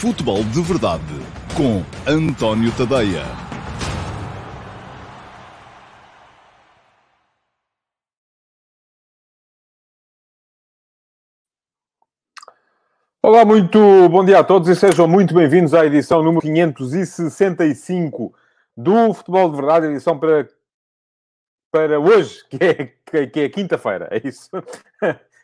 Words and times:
Futebol 0.00 0.44
de 0.44 0.60
Verdade 0.60 1.02
com 1.56 1.82
António 2.06 2.70
Tadeia. 2.76 3.22
Olá, 13.22 13.46
muito 13.46 13.78
bom 14.10 14.22
dia 14.22 14.40
a 14.40 14.44
todos 14.44 14.68
e 14.68 14.76
sejam 14.76 15.08
muito 15.08 15.32
bem-vindos 15.32 15.72
à 15.72 15.86
edição 15.86 16.22
número 16.22 16.42
565 16.42 18.34
do 18.76 19.14
Futebol 19.14 19.48
de 19.48 19.56
Verdade, 19.56 19.86
edição 19.86 20.18
para, 20.18 20.46
para 21.70 21.98
hoje, 21.98 22.44
que 22.50 22.58
é, 23.16 23.26
que 23.26 23.40
é 23.40 23.48
quinta-feira, 23.48 24.08
é 24.10 24.20
isso? 24.28 24.50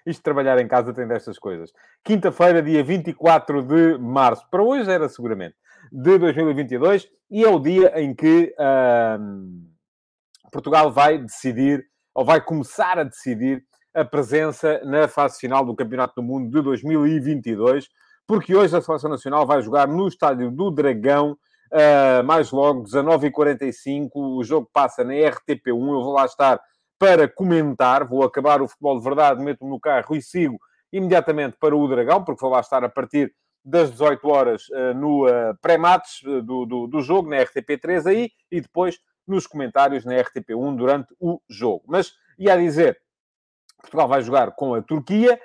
Isto 0.07 0.21
de 0.21 0.23
trabalhar 0.23 0.59
em 0.59 0.69
casa 0.69 0.93
tem 0.93 1.07
destas 1.07 1.39
coisas. 1.39 1.73
Quinta-feira, 2.05 2.63
dia 2.63 2.83
24 2.83 3.63
de 3.63 3.99
março. 3.99 4.47
Para 4.51 4.63
hoje 4.63 4.91
era 4.91 5.09
seguramente. 5.09 5.57
De 5.93 6.19
2022. 6.19 7.09
E 7.31 7.45
é 7.45 7.49
o 7.49 7.59
dia 7.59 8.01
em 8.01 8.15
que 8.15 8.55
Portugal 10.53 10.91
vai 10.91 11.19
decidir, 11.19 11.85
ou 12.15 12.25
vai 12.25 12.41
começar 12.41 12.99
a 12.99 13.05
decidir, 13.05 13.63
a 13.93 14.05
presença 14.05 14.81
na 14.85 15.09
fase 15.09 15.39
final 15.41 15.65
do 15.65 15.75
Campeonato 15.75 16.15
do 16.17 16.23
Mundo 16.23 16.51
de 16.51 16.63
2022. 16.63 17.89
Porque 18.27 18.55
hoje 18.55 18.77
a 18.77 18.81
Seleção 18.81 19.11
Nacional 19.11 19.47
vai 19.47 19.61
jogar 19.63 19.89
no 19.89 20.07
Estádio 20.07 20.51
do 20.51 20.71
Dragão, 20.71 21.37
Uh, 21.73 22.25
mais 22.25 22.51
logo, 22.51 22.83
19h45, 22.83 24.11
o 24.15 24.43
jogo 24.43 24.69
passa 24.73 25.05
na 25.05 25.13
RTP1. 25.13 25.67
Eu 25.67 26.03
vou 26.03 26.13
lá 26.13 26.25
estar 26.25 26.61
para 27.01 27.27
comentar. 27.27 28.07
Vou 28.07 28.23
acabar 28.23 28.61
o 28.61 28.69
futebol 28.69 28.99
de 28.99 29.05
verdade, 29.05 29.43
meto-me 29.43 29.71
no 29.71 29.81
carro 29.81 30.15
e 30.15 30.21
sigo 30.21 30.61
imediatamente 30.93 31.57
para 31.59 31.75
o 31.75 31.89
Dragão, 31.89 32.23
porque 32.23 32.43
vou 32.43 32.51
lá 32.51 32.61
estar 32.61 32.85
a 32.85 32.89
partir 32.91 33.33
das 33.65 33.91
18 33.91 34.29
horas 34.29 34.69
uh, 34.69 34.95
no 34.95 35.27
uh, 35.27 35.57
pré-mates 35.63 36.23
uh, 36.25 36.43
do, 36.43 36.67
do, 36.67 36.87
do, 36.87 37.01
jogo, 37.01 37.31
na 37.31 37.39
RTP3 37.39 38.07
aí, 38.07 38.31
e 38.51 38.61
depois 38.61 38.99
nos 39.27 39.47
comentários 39.47 40.05
na 40.05 40.15
RTP1 40.15 40.77
durante 40.77 41.15
o 41.19 41.41
jogo. 41.49 41.85
Mas, 41.87 42.13
ia 42.39 42.57
dizer, 42.57 42.99
Portugal 43.81 44.09
vai 44.09 44.23
jogar 44.23 44.51
com 44.53 44.75
a 44.75 44.83
Turquia, 44.83 45.41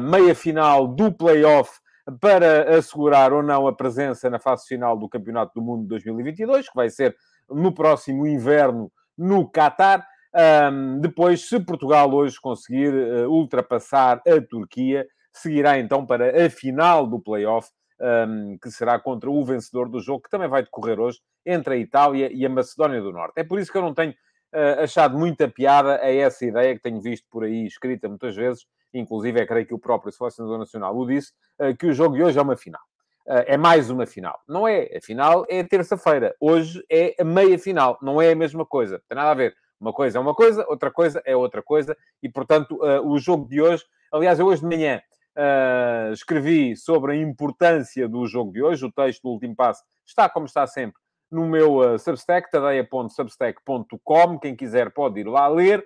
meia 0.00 0.34
final 0.34 0.86
do 0.86 1.12
play-off 1.12 1.80
para 2.20 2.78
assegurar 2.78 3.32
ou 3.32 3.42
não 3.42 3.66
a 3.66 3.74
presença 3.74 4.30
na 4.30 4.38
fase 4.38 4.66
final 4.68 4.96
do 4.96 5.08
Campeonato 5.08 5.52
do 5.54 5.60
Mundo 5.60 5.86
2022, 5.88 6.68
que 6.68 6.76
vai 6.76 6.88
ser 6.88 7.16
no 7.50 7.74
próximo 7.74 8.26
inverno 8.26 8.90
no 9.18 9.50
Qatar. 9.50 10.06
Um, 10.34 10.98
depois, 10.98 11.46
se 11.48 11.60
Portugal 11.60 12.12
hoje 12.12 12.40
conseguir 12.40 12.92
uh, 12.94 13.30
ultrapassar 13.30 14.22
a 14.26 14.40
Turquia, 14.40 15.06
seguirá 15.32 15.78
então 15.78 16.06
para 16.06 16.46
a 16.46 16.50
final 16.50 17.06
do 17.06 17.20
play-off, 17.20 17.68
um, 18.00 18.58
que 18.58 18.70
será 18.70 18.98
contra 18.98 19.30
o 19.30 19.44
vencedor 19.44 19.88
do 19.88 20.00
jogo, 20.00 20.22
que 20.22 20.30
também 20.30 20.48
vai 20.48 20.62
decorrer 20.62 20.98
hoje 20.98 21.20
entre 21.44 21.74
a 21.74 21.76
Itália 21.76 22.30
e 22.32 22.44
a 22.44 22.48
Macedónia 22.48 23.00
do 23.00 23.12
Norte. 23.12 23.34
É 23.36 23.44
por 23.44 23.58
isso 23.58 23.70
que 23.70 23.78
eu 23.78 23.82
não 23.82 23.94
tenho 23.94 24.12
uh, 24.12 24.82
achado 24.82 25.18
muita 25.18 25.48
piada 25.48 25.96
a 25.96 26.12
essa 26.12 26.44
ideia 26.44 26.74
que 26.74 26.82
tenho 26.82 27.00
visto 27.00 27.26
por 27.30 27.44
aí 27.44 27.66
escrita 27.66 28.08
muitas 28.08 28.34
vezes, 28.34 28.64
inclusive 28.92 29.40
é 29.40 29.46
creio 29.46 29.66
que 29.66 29.74
o 29.74 29.78
próprio 29.78 30.12
selecionador 30.12 30.58
nacional 30.58 30.96
o 30.96 31.06
disse, 31.06 31.32
uh, 31.60 31.76
que 31.76 31.86
o 31.86 31.92
jogo 31.92 32.16
de 32.16 32.22
hoje 32.22 32.38
é 32.38 32.42
uma 32.42 32.56
final. 32.56 32.82
é 33.24 33.56
mais 33.56 33.88
uma 33.88 34.04
final. 34.04 34.40
Não 34.48 34.66
é. 34.66 34.88
A 34.96 35.00
final 35.00 35.46
é 35.48 35.62
terça-feira. 35.62 36.34
Hoje 36.40 36.84
é 36.90 37.14
a 37.20 37.24
meia 37.24 37.58
final. 37.58 37.96
Não 38.02 38.20
é 38.20 38.32
a 38.32 38.36
mesma 38.36 38.66
coisa. 38.66 39.00
Tem 39.08 39.14
nada 39.14 39.30
a 39.30 39.34
ver. 39.34 39.54
Uma 39.82 39.92
coisa 39.92 40.16
é 40.16 40.20
uma 40.20 40.32
coisa, 40.32 40.64
outra 40.68 40.92
coisa 40.92 41.20
é 41.26 41.34
outra 41.34 41.60
coisa, 41.60 41.96
e 42.22 42.28
portanto, 42.28 42.76
uh, 42.76 43.04
o 43.04 43.18
jogo 43.18 43.48
de 43.48 43.60
hoje, 43.60 43.82
aliás, 44.12 44.38
eu 44.38 44.46
hoje 44.46 44.60
de 44.62 44.68
manhã 44.68 45.02
uh, 45.36 46.12
escrevi 46.12 46.76
sobre 46.76 47.14
a 47.14 47.16
importância 47.16 48.08
do 48.08 48.24
jogo 48.28 48.52
de 48.52 48.62
hoje, 48.62 48.86
o 48.86 48.92
texto 48.92 49.22
do 49.22 49.30
último 49.30 49.56
passo 49.56 49.82
está 50.06 50.28
como 50.28 50.46
está 50.46 50.64
sempre 50.68 51.02
no 51.28 51.46
meu 51.46 51.78
uh, 51.78 51.98
Substack, 51.98 52.48
tadeia.substack.com, 52.52 54.38
quem 54.38 54.54
quiser 54.54 54.92
pode 54.92 55.18
ir 55.18 55.26
lá 55.26 55.48
ler, 55.48 55.84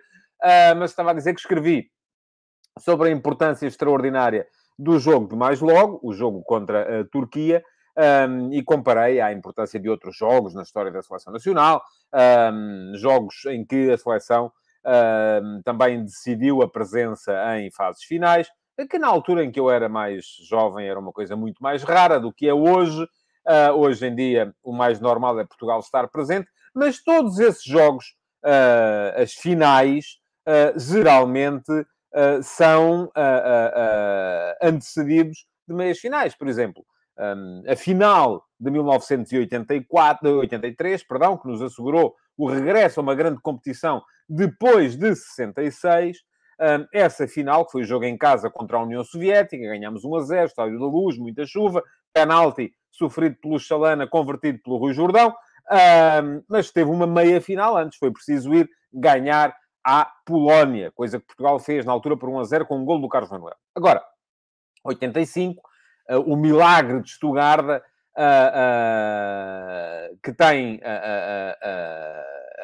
mas 0.76 0.90
estava 0.90 1.12
a 1.12 1.14
dizer 1.14 1.32
que 1.32 1.40
escrevi 1.40 1.90
sobre 2.78 3.08
a 3.08 3.12
importância 3.12 3.66
extraordinária 3.66 4.46
do 4.78 4.98
jogo 4.98 5.26
de 5.26 5.34
mais 5.34 5.62
logo, 5.62 5.98
o 6.02 6.12
jogo 6.12 6.42
contra 6.42 7.00
a 7.00 7.04
Turquia, 7.06 7.64
um, 7.96 8.52
e 8.52 8.62
comparei 8.62 9.20
à 9.20 9.32
importância 9.32 9.80
de 9.80 9.88
outros 9.88 10.16
jogos 10.16 10.54
na 10.54 10.62
história 10.62 10.90
da 10.90 11.02
seleção 11.02 11.32
nacional, 11.32 11.82
um, 12.52 12.92
jogos 12.96 13.44
em 13.46 13.64
que 13.64 13.90
a 13.90 13.98
seleção 13.98 14.52
um, 14.84 15.62
também 15.62 16.02
decidiu 16.04 16.62
a 16.62 16.68
presença 16.68 17.32
em 17.58 17.70
fases 17.70 18.04
finais, 18.04 18.48
que 18.84 18.98
na 18.98 19.08
altura 19.08 19.42
em 19.42 19.50
que 19.50 19.58
eu 19.58 19.70
era 19.70 19.88
mais 19.88 20.26
jovem 20.48 20.86
era 20.86 21.00
uma 21.00 21.12
coisa 21.12 21.34
muito 21.34 21.62
mais 21.62 21.82
rara 21.82 22.20
do 22.20 22.32
que 22.32 22.46
é 22.46 22.52
hoje. 22.52 23.02
Uh, 23.46 23.72
hoje 23.74 24.06
em 24.06 24.14
dia, 24.14 24.52
o 24.62 24.72
mais 24.72 25.00
normal 25.00 25.38
é 25.38 25.44
Portugal 25.44 25.78
estar 25.80 26.08
presente, 26.08 26.48
mas 26.74 27.02
todos 27.02 27.38
esses 27.38 27.64
jogos, 27.64 28.16
uh, 28.44 29.22
as 29.22 29.32
finais, 29.32 30.18
uh, 30.46 30.78
geralmente 30.78 31.86
são 32.42 33.12
antecedidos 34.62 35.46
de 35.68 35.74
meias 35.74 35.98
finais. 35.98 36.34
Por 36.34 36.48
exemplo, 36.48 36.82
um, 37.18 37.62
a 37.66 37.76
final 37.76 38.44
de 38.58 38.70
1984, 38.70 40.28
83, 40.28 41.02
perdão, 41.04 41.36
que 41.36 41.48
nos 41.48 41.62
assegurou 41.62 42.14
o 42.36 42.46
regresso 42.46 43.00
a 43.00 43.02
uma 43.02 43.14
grande 43.14 43.40
competição 43.40 44.02
depois 44.28 44.96
de 44.96 45.14
66. 45.14 46.18
Um, 46.58 46.86
essa 46.92 47.28
final, 47.28 47.66
que 47.66 47.72
foi 47.72 47.82
o 47.82 47.86
jogo 47.86 48.04
em 48.04 48.16
casa 48.16 48.48
contra 48.48 48.78
a 48.78 48.82
União 48.82 49.04
Soviética, 49.04 49.66
ganhamos 49.66 50.04
1 50.04 50.16
a 50.16 50.20
0, 50.22 50.46
Estádio 50.46 50.78
da 50.78 50.86
Luz, 50.86 51.18
muita 51.18 51.44
chuva, 51.44 51.82
penalti 52.12 52.72
sofrido 52.90 53.36
pelo 53.36 53.58
Chalana, 53.58 54.06
convertido 54.06 54.58
pelo 54.62 54.78
Rui 54.78 54.94
Jordão, 54.94 55.34
um, 55.70 56.42
mas 56.48 56.70
teve 56.70 56.90
uma 56.90 57.06
meia 57.06 57.40
final 57.40 57.76
antes, 57.76 57.98
foi 57.98 58.10
preciso 58.10 58.54
ir 58.54 58.68
ganhar 58.92 59.54
à 59.84 60.10
Polónia, 60.24 60.90
coisa 60.92 61.20
que 61.20 61.26
Portugal 61.26 61.58
fez 61.58 61.84
na 61.84 61.92
altura 61.92 62.16
por 62.16 62.28
1 62.28 62.40
a 62.40 62.44
0 62.44 62.66
com 62.66 62.78
um 62.78 62.84
gol 62.84 63.00
do 63.00 63.08
Carlos 63.08 63.30
Manuel. 63.30 63.56
Agora, 63.74 64.02
85, 64.84 65.60
uh, 65.60 65.75
o 66.26 66.36
milagre 66.36 67.02
de 67.02 67.10
Stuttgart, 67.10 67.64
uh, 67.64 67.82
que 70.22 70.32
tem 70.32 70.80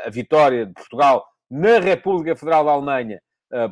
a 0.04 0.10
vitória 0.10 0.66
de 0.66 0.72
Portugal 0.72 1.26
na 1.50 1.78
República 1.78 2.34
Federal 2.36 2.64
da 2.64 2.72
Alemanha 2.72 3.20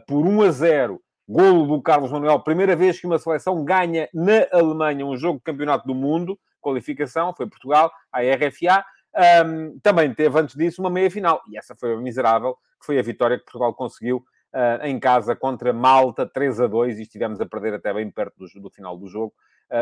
por 0.07 0.27
1 0.27 0.43
a 0.43 0.51
0, 0.51 1.01
golo 1.29 1.67
do 1.67 1.81
Carlos 1.81 2.11
Manuel, 2.11 2.41
primeira 2.41 2.75
vez 2.75 3.01
que 3.01 3.07
uma 3.07 3.19
seleção 3.19 3.65
ganha 3.65 4.09
na 4.13 4.47
Alemanha 4.53 5.07
um 5.07 5.17
jogo 5.17 5.39
de 5.39 5.45
campeonato 5.45 5.87
do 5.87 5.95
mundo, 5.95 6.39
qualificação, 6.61 7.33
foi 7.35 7.49
Portugal, 7.49 7.91
a 8.13 8.21
RFA, 8.21 8.85
um, 9.47 9.79
também 9.81 10.13
teve 10.15 10.39
antes 10.39 10.57
disso 10.57 10.81
uma 10.81 10.91
meia-final, 10.91 11.41
e 11.49 11.57
essa 11.57 11.75
foi 11.75 11.95
a 11.95 11.97
miserável, 11.97 12.55
que 12.81 12.87
foi 12.87 12.99
a 12.99 13.03
vitória 13.03 13.39
que 13.39 13.45
Portugal 13.45 13.75
conseguiu 13.75 14.19
uh, 14.55 14.85
em 14.85 14.99
casa 14.99 15.35
contra 15.35 15.73
Malta, 15.73 16.27
3 16.27 16.61
a 16.61 16.67
2, 16.67 16.99
e 16.99 17.03
estivemos 17.03 17.41
a 17.41 17.47
perder 17.47 17.75
até 17.75 17.93
bem 17.93 18.11
perto 18.11 18.35
do, 18.37 18.61
do 18.61 18.71
final 18.71 18.97
do 18.97 19.09
jogo, 19.09 19.33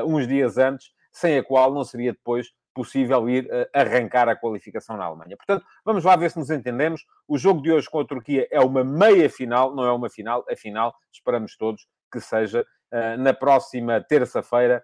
uns 0.06 0.26
dias 0.26 0.58
antes, 0.58 0.90
sem 1.12 1.38
a 1.38 1.42
qual 1.42 1.72
não 1.72 1.84
seria 1.84 2.12
depois 2.12 2.52
possível 2.78 3.28
ir 3.28 3.44
uh, 3.46 3.66
arrancar 3.74 4.28
a 4.28 4.36
qualificação 4.36 4.96
na 4.96 5.04
Alemanha. 5.04 5.36
Portanto, 5.36 5.66
vamos 5.84 6.04
lá 6.04 6.14
ver 6.14 6.30
se 6.30 6.38
nos 6.38 6.48
entendemos. 6.48 7.04
O 7.26 7.36
jogo 7.36 7.60
de 7.60 7.72
hoje 7.72 7.90
com 7.90 7.98
a 7.98 8.04
Turquia 8.04 8.46
é 8.52 8.60
uma 8.60 8.84
meia-final, 8.84 9.74
não 9.74 9.84
é 9.84 9.92
uma 9.92 10.08
final, 10.08 10.44
a 10.48 10.54
final, 10.54 10.94
esperamos 11.12 11.56
todos 11.56 11.88
que 12.12 12.20
seja 12.20 12.64
uh, 12.92 13.20
na 13.20 13.34
próxima 13.34 14.00
terça-feira, 14.00 14.82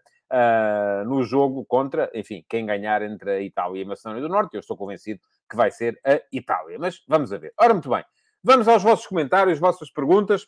no 1.06 1.22
jogo 1.22 1.64
contra, 1.64 2.10
enfim, 2.12 2.44
quem 2.48 2.66
ganhar 2.66 3.02
entre 3.02 3.30
a 3.30 3.40
Itália 3.40 3.82
e 3.82 3.84
a 3.84 3.86
Macedónia 3.86 4.20
do 4.20 4.28
Norte. 4.28 4.54
Eu 4.54 4.60
estou 4.60 4.76
convencido 4.76 5.20
que 5.48 5.54
vai 5.54 5.70
ser 5.70 5.96
a 6.04 6.20
Itália, 6.32 6.76
mas 6.76 7.04
vamos 7.06 7.32
a 7.32 7.38
ver. 7.38 7.52
Ora, 7.56 7.72
muito 7.72 7.88
bem. 7.88 8.04
Vamos 8.42 8.66
aos 8.66 8.82
vossos 8.82 9.06
comentários, 9.06 9.60
vossas 9.60 9.92
perguntas. 9.92 10.44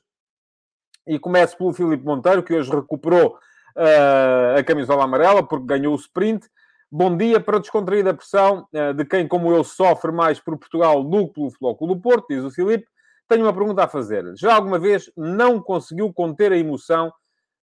E 1.07 1.21
começo 1.21 1.57
pelo 1.57 1.73
Filipe 1.73 2.05
Monteiro, 2.05 2.43
que 2.43 2.55
hoje 2.55 2.69
recuperou 2.69 3.39
uh, 3.77 4.59
a 4.59 4.65
camisola 4.65 5.05
amarela, 5.05 5.43
porque 5.43 5.67
ganhou 5.67 5.95
o 5.95 5.99
sprint. 5.99 6.49
Bom 6.91 7.17
dia 7.17 7.39
para 7.41 7.59
descontrair 7.59 8.07
a 8.07 8.15
pressão 8.15 8.67
uh, 8.73 8.95
de 8.95 9.05
quem, 9.05 9.29
como 9.29 9.53
eu, 9.53 9.63
sofre 9.63 10.11
mais 10.11 10.41
por 10.41 10.57
Portugal 10.57 11.05
do 11.05 11.29
que 11.29 11.35
pelo 11.35 11.51
Futebol 11.51 11.77
do 11.89 12.01
Porto, 12.01 12.27
diz 12.29 12.45
o 12.45 12.51
Filipe. 12.51 12.87
Tenho 13.29 13.45
uma 13.45 13.53
pergunta 13.53 13.85
a 13.85 13.89
fazer. 13.89 14.25
Já 14.37 14.55
alguma 14.55 14.79
vez 14.79 15.11
não 15.17 15.61
conseguiu 15.61 16.13
conter 16.13 16.53
a 16.53 16.57
emoção 16.57 17.13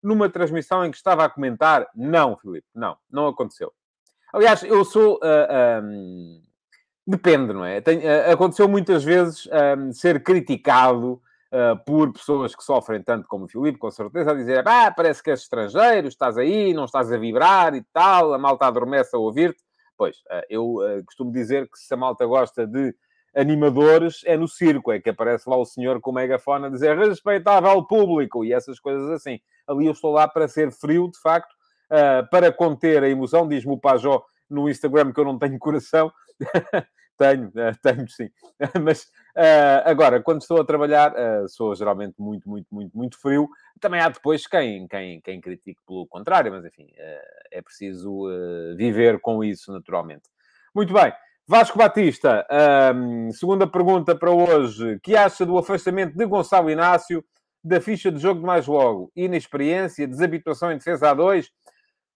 numa 0.01 0.29
transmissão 0.29 0.85
em 0.85 0.91
que 0.91 0.97
estava 0.97 1.23
a 1.23 1.29
comentar? 1.29 1.87
Não, 1.95 2.37
Filipe, 2.37 2.67
não, 2.75 2.97
não 3.09 3.27
aconteceu. 3.27 3.71
Aliás, 4.33 4.63
eu 4.63 4.83
sou. 4.83 5.15
Uh, 5.15 5.83
um, 5.83 6.41
depende, 7.07 7.53
não 7.53 7.63
é? 7.63 7.81
Aconteceu 8.31 8.67
muitas 8.67 9.03
vezes 9.03 9.47
um, 9.77 9.93
ser 9.93 10.21
criticado 10.21 11.21
uh, 11.53 11.77
por 11.85 12.11
pessoas 12.11 12.55
que 12.55 12.63
sofrem 12.63 13.01
tanto 13.01 13.27
como 13.27 13.45
o 13.45 13.47
Filipe, 13.47 13.77
com 13.77 13.91
certeza, 13.91 14.31
a 14.31 14.33
dizer 14.33 14.67
ah, 14.67 14.91
parece 14.91 15.21
que 15.21 15.29
és 15.29 15.41
estrangeiro, 15.41 16.07
estás 16.07 16.37
aí, 16.37 16.73
não 16.73 16.85
estás 16.85 17.11
a 17.11 17.17
vibrar 17.17 17.75
e 17.75 17.83
tal, 17.93 18.33
a 18.33 18.37
malta 18.37 18.65
adormece 18.65 19.15
a 19.15 19.19
ouvir-te. 19.19 19.63
Pois, 19.95 20.17
uh, 20.17 20.43
eu 20.49 20.75
uh, 20.77 21.05
costumo 21.05 21.31
dizer 21.31 21.69
que 21.69 21.77
se 21.77 21.93
a 21.93 21.97
malta 21.97 22.25
gosta 22.25 22.65
de 22.65 22.93
animadores, 23.35 24.21
é 24.25 24.35
no 24.35 24.47
circo, 24.47 24.91
é 24.91 24.99
que 24.99 25.09
aparece 25.09 25.49
lá 25.49 25.55
o 25.57 25.65
senhor 25.65 25.99
com 26.01 26.11
o 26.11 26.13
megafone 26.13 26.65
a 26.65 26.69
dizer 26.69 26.97
respeitável 26.97 27.83
público 27.85 28.43
e 28.43 28.53
essas 28.53 28.79
coisas 28.79 29.09
assim. 29.09 29.39
Ali 29.67 29.85
eu 29.85 29.91
estou 29.91 30.11
lá 30.11 30.27
para 30.27 30.47
ser 30.47 30.71
frio, 30.71 31.09
de 31.09 31.19
facto, 31.19 31.55
para 32.29 32.51
conter 32.51 33.03
a 33.03 33.09
emoção. 33.09 33.47
Diz-me 33.47 33.73
o 33.73 33.79
Pajó 33.79 34.23
no 34.47 34.69
Instagram 34.69 35.11
que 35.11 35.19
eu 35.19 35.25
não 35.25 35.39
tenho 35.39 35.57
coração. 35.57 36.11
tenho, 37.23 37.47
uh, 37.47 37.51
tenho 37.81 38.09
sim. 38.09 38.29
Mas 38.83 39.03
uh, 39.37 39.83
agora, 39.85 40.21
quando 40.21 40.41
estou 40.41 40.59
a 40.59 40.65
trabalhar, 40.65 41.13
sou 41.47 41.73
geralmente 41.75 42.15
muito, 42.19 42.49
muito, 42.49 42.67
muito, 42.71 42.97
muito 42.97 43.19
frio. 43.19 43.47
Também 43.79 44.01
há 44.01 44.09
depois 44.09 44.45
quem, 44.45 44.87
quem, 44.87 45.21
quem 45.21 45.39
critique 45.39 45.79
pelo 45.87 46.07
contrário, 46.07 46.51
mas 46.51 46.65
enfim, 46.65 46.87
é 47.51 47.61
preciso 47.61 48.27
viver 48.77 49.19
com 49.19 49.43
isso 49.43 49.71
naturalmente. 49.71 50.23
Muito 50.73 50.93
bem. 50.93 51.13
Vasco 51.45 51.77
Batista, 51.77 52.47
um, 52.95 53.29
segunda 53.31 53.67
pergunta 53.67 54.15
para 54.15 54.31
hoje. 54.31 54.99
Que 55.03 55.15
acha 55.15 55.45
do 55.45 55.57
afastamento 55.57 56.17
de 56.17 56.25
Gonçalo 56.25 56.69
Inácio 56.69 57.23
da 57.63 57.81
ficha 57.81 58.11
de 58.11 58.19
jogo 58.19 58.39
de 58.39 58.45
mais 58.45 58.65
logo? 58.65 59.11
Inexperiência, 59.15 60.07
desabituação 60.07 60.71
em 60.71 60.77
defesa 60.77 61.11
a 61.11 61.13
dois? 61.13 61.51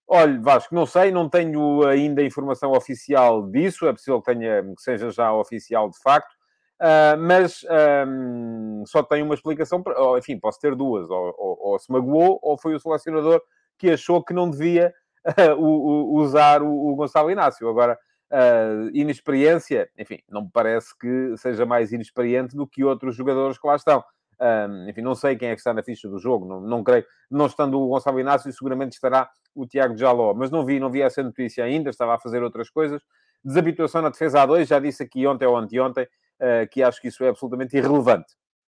Olha, 0.10 0.40
Vasco, 0.40 0.74
não 0.74 0.86
sei, 0.86 1.12
não 1.12 1.28
tenho 1.28 1.86
ainda 1.86 2.24
informação 2.24 2.72
oficial 2.72 3.46
disso. 3.50 3.88
É 3.88 3.92
possível 3.92 4.22
que, 4.22 4.34
tenha, 4.34 4.64
que 4.64 4.82
seja 4.82 5.10
já 5.12 5.34
oficial 5.34 5.90
de 5.90 6.00
facto. 6.02 6.34
Uh, 6.80 7.18
mas 7.18 7.66
um, 8.08 8.84
só 8.86 9.04
tenho 9.04 9.26
uma 9.26 9.34
explicação. 9.34 9.84
Para, 9.84 10.00
ou, 10.02 10.18
enfim, 10.18 10.40
posso 10.40 10.60
ter 10.60 10.76
duas. 10.76 11.10
Ou, 11.10 11.36
ou, 11.38 11.58
ou, 11.72 11.80
se 11.80 11.92
magoou, 11.92 12.40
ou 12.42 12.58
foi 12.58 12.76
o 12.76 12.80
selecionador 12.80 13.42
que 13.78 13.92
achou 13.92 14.24
que 14.24 14.34
não 14.34 14.50
devia 14.50 14.94
uh, 15.28 16.16
usar 16.16 16.62
o, 16.62 16.70
o 16.70 16.96
Gonçalo 16.96 17.30
Inácio. 17.30 17.68
Agora, 17.68 18.00
uh, 18.32 18.90
inexperiência, 18.94 19.90
enfim, 19.98 20.20
não 20.30 20.44
me 20.44 20.50
parece 20.54 20.98
que 20.98 21.36
seja 21.36 21.66
mais 21.66 21.92
inexperiente 21.92 22.56
do 22.56 22.66
que 22.66 22.84
outros 22.84 23.16
jogadores 23.16 23.58
que 23.58 23.68
lá 23.68 23.76
estão. 23.76 24.04
Enfim, 24.88 25.02
não 25.02 25.16
sei 25.16 25.36
quem 25.36 25.50
é 25.50 25.54
que 25.54 25.60
está 25.60 25.74
na 25.74 25.84
ficha 25.84 26.08
do 26.08 26.20
jogo, 26.20 26.46
não, 26.46 26.62
não 26.62 26.84
creio. 26.84 27.06
Não 27.30 27.46
estando 27.48 27.80
o 27.80 27.88
Gonçalo 27.88 28.20
Inácio, 28.20 28.52
seguramente 28.52 28.94
estará 28.94 29.30
o 29.56 29.66
Tiago 29.66 29.98
Jaló, 29.98 30.34
mas 30.34 30.52
não 30.52 30.66
vi, 30.66 30.80
não 30.80 30.92
vi 30.92 31.02
essa 31.02 31.24
notícia 31.24 31.64
ainda, 31.64 31.90
estava 31.90 32.16
a 32.16 32.20
fazer 32.20 32.44
outras 32.44 32.70
coisas. 32.70 33.02
Desabituação 33.44 34.02
na 34.02 34.10
defesa 34.10 34.46
A2, 34.46 34.66
já 34.66 34.80
disse 34.80 35.04
aqui 35.04 35.26
ontem 35.26 35.46
ou 35.46 35.58
anteontem 35.58 36.04
uh, 36.06 36.68
que 36.72 36.84
acho 36.84 37.02
que 37.02 37.08
isso 37.08 37.24
é 37.24 37.30
absolutamente 37.30 37.76
irrelevante 37.76 38.36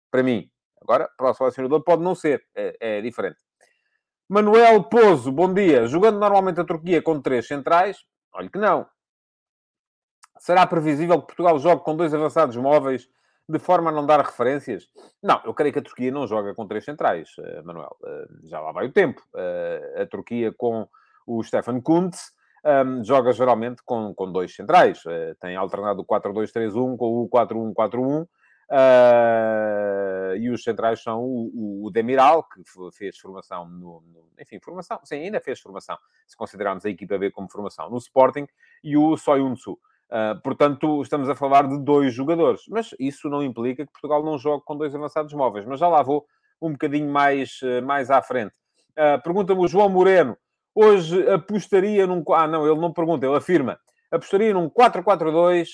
para 0.09 0.23
mim. 0.23 0.49
Agora, 0.81 1.09
para 1.15 1.29
o 1.29 1.33
selecionador 1.33 1.83
pode 1.83 2.01
não 2.01 2.15
ser, 2.15 2.43
é, 2.55 2.75
é 2.79 3.01
diferente. 3.01 3.37
Manuel 4.27 4.83
Pozo, 4.85 5.31
bom 5.31 5.53
dia. 5.53 5.85
Jogando 5.87 6.19
normalmente 6.19 6.59
a 6.59 6.63
Turquia 6.63 7.01
com 7.01 7.21
três 7.21 7.47
centrais, 7.47 7.97
olha 8.33 8.49
que 8.49 8.57
não. 8.57 8.87
Será 10.39 10.65
previsível 10.65 11.19
que 11.19 11.27
Portugal 11.27 11.59
jogue 11.59 11.83
com 11.83 11.95
dois 11.95 12.13
avançados 12.13 12.55
móveis 12.55 13.07
de 13.51 13.59
forma 13.59 13.89
a 13.89 13.93
não 13.93 14.05
dar 14.05 14.21
referências? 14.21 14.89
Não, 15.21 15.41
eu 15.45 15.53
creio 15.53 15.73
que 15.73 15.79
a 15.79 15.83
Turquia 15.83 16.11
não 16.11 16.25
joga 16.27 16.53
com 16.55 16.67
três 16.67 16.85
centrais, 16.85 17.29
uh, 17.37 17.65
Manuel. 17.65 17.95
Uh, 18.01 18.47
já 18.47 18.59
lá 18.59 18.71
vai 18.71 18.87
o 18.87 18.91
tempo. 18.91 19.21
Uh, 19.33 20.01
a 20.01 20.05
Turquia 20.05 20.53
com 20.57 20.87
o 21.25 21.43
Stefan 21.43 21.81
Kuntz 21.81 22.33
um, 22.63 23.03
joga 23.03 23.31
geralmente 23.33 23.81
com, 23.83 24.13
com 24.13 24.31
dois 24.31 24.55
centrais. 24.55 25.01
tem 25.39 25.55
alternado 25.55 26.01
o 26.01 26.05
4-2-3-1 26.05 26.97
com 26.97 27.23
o 27.23 27.29
4-1-4-1. 27.29 28.27
Uh, 28.71 30.37
e 30.37 30.49
os 30.49 30.63
centrais 30.63 31.03
são 31.03 31.25
o, 31.25 31.85
o, 31.85 31.91
Demiral, 31.91 32.43
que 32.43 32.63
fez 32.93 33.17
formação 33.17 33.67
no, 33.67 34.01
no, 34.01 34.29
Enfim, 34.39 34.61
formação, 34.63 34.97
sim, 35.03 35.15
ainda 35.15 35.41
fez 35.41 35.59
formação, 35.59 35.97
se 36.25 36.37
considerarmos 36.37 36.85
a 36.85 36.89
equipa 36.89 37.17
B 37.17 37.31
como 37.31 37.51
formação, 37.51 37.89
no 37.89 37.97
Sporting, 37.97 38.47
e 38.81 38.95
o 38.95 39.17
Soyuncu. 39.17 39.77
Uh, 40.11 40.39
portanto, 40.41 41.01
estamos 41.01 41.29
a 41.29 41.35
falar 41.35 41.67
de 41.67 41.79
dois 41.79 42.13
jogadores. 42.13 42.63
Mas 42.67 42.93
isso 42.99 43.29
não 43.29 43.41
implica 43.41 43.85
que 43.85 43.91
Portugal 43.91 44.23
não 44.23 44.37
jogue 44.37 44.63
com 44.65 44.75
dois 44.75 44.93
avançados 44.93 45.33
móveis. 45.33 45.65
Mas 45.65 45.79
já 45.79 45.87
lá 45.87 46.03
vou 46.03 46.25
um 46.61 46.73
bocadinho 46.73 47.09
mais, 47.09 47.59
uh, 47.61 47.81
mais 47.85 48.11
à 48.11 48.21
frente. 48.21 48.53
Uh, 48.91 49.21
Pergunta-me 49.23 49.61
o 49.61 49.67
João 49.67 49.89
Moreno. 49.89 50.37
Hoje 50.75 51.29
apostaria 51.29 52.05
num... 52.05 52.23
Ah, 52.31 52.47
não, 52.47 52.69
ele 52.69 52.79
não 52.79 52.93
pergunta, 52.93 53.25
ele 53.25 53.35
afirma. 53.35 53.79
Apostaria 54.11 54.53
num 54.53 54.69
4-4-2 54.69 55.67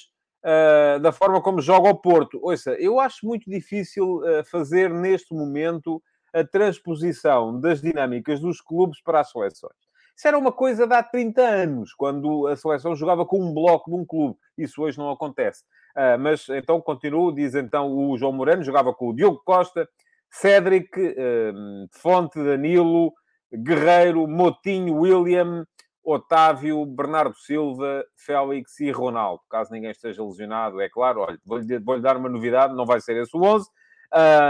da 1.02 1.12
forma 1.12 1.42
como 1.42 1.62
joga 1.62 1.90
o 1.90 1.96
Porto. 1.96 2.40
Ouça, 2.42 2.72
eu 2.80 3.00
acho 3.00 3.26
muito 3.26 3.50
difícil 3.50 4.22
fazer 4.50 4.90
neste 4.90 5.36
momento 5.36 6.02
a 6.34 6.44
transposição 6.44 7.60
das 7.60 7.82
dinâmicas 7.82 8.40
dos 8.40 8.62
clubes 8.62 9.02
para 9.02 9.20
as 9.20 9.30
seleções. 9.30 9.87
Isso 10.18 10.28
era 10.28 10.38
uma 10.38 10.52
coisa 10.52 10.88
de 10.88 10.96
há 10.96 11.04
30 11.04 11.42
anos, 11.44 11.94
quando 11.94 12.48
a 12.48 12.56
seleção 12.56 12.96
jogava 12.96 13.24
com 13.24 13.40
um 13.40 13.54
bloco 13.54 13.92
de 13.92 13.96
um 13.96 14.04
clube. 14.04 14.36
Isso 14.58 14.82
hoje 14.82 14.98
não 14.98 15.12
acontece. 15.12 15.64
Uh, 15.96 16.18
mas 16.20 16.50
então 16.50 16.82
continuo, 16.82 17.32
diz 17.32 17.54
então 17.54 17.96
o 17.96 18.18
João 18.18 18.34
Moreno, 18.34 18.64
jogava 18.64 18.92
com 18.96 19.10
o 19.10 19.16
Diogo 19.16 19.40
Costa, 19.46 19.88
Cédric, 20.32 21.00
uh, 21.00 21.88
Fonte, 21.92 22.44
Danilo, 22.44 23.14
Guerreiro, 23.54 24.28
Motinho, 24.28 24.96
William, 24.96 25.68
Otávio, 26.04 26.84
Bernardo 26.84 27.36
Silva, 27.36 28.04
Félix 28.16 28.80
e 28.80 28.90
Ronaldo. 28.90 29.44
Caso 29.48 29.72
ninguém 29.72 29.92
esteja 29.92 30.24
lesionado, 30.24 30.82
é 30.82 30.90
claro. 30.90 31.22
Olha, 31.22 31.38
vou-lhe 31.46 31.78
vou 31.78 32.02
dar 32.02 32.18
uma 32.18 32.30
novidade, 32.30 32.74
não 32.74 32.88
vai 32.88 33.00
ser 33.00 33.22
esse 33.22 33.38
o 33.38 33.44
11. 33.44 33.70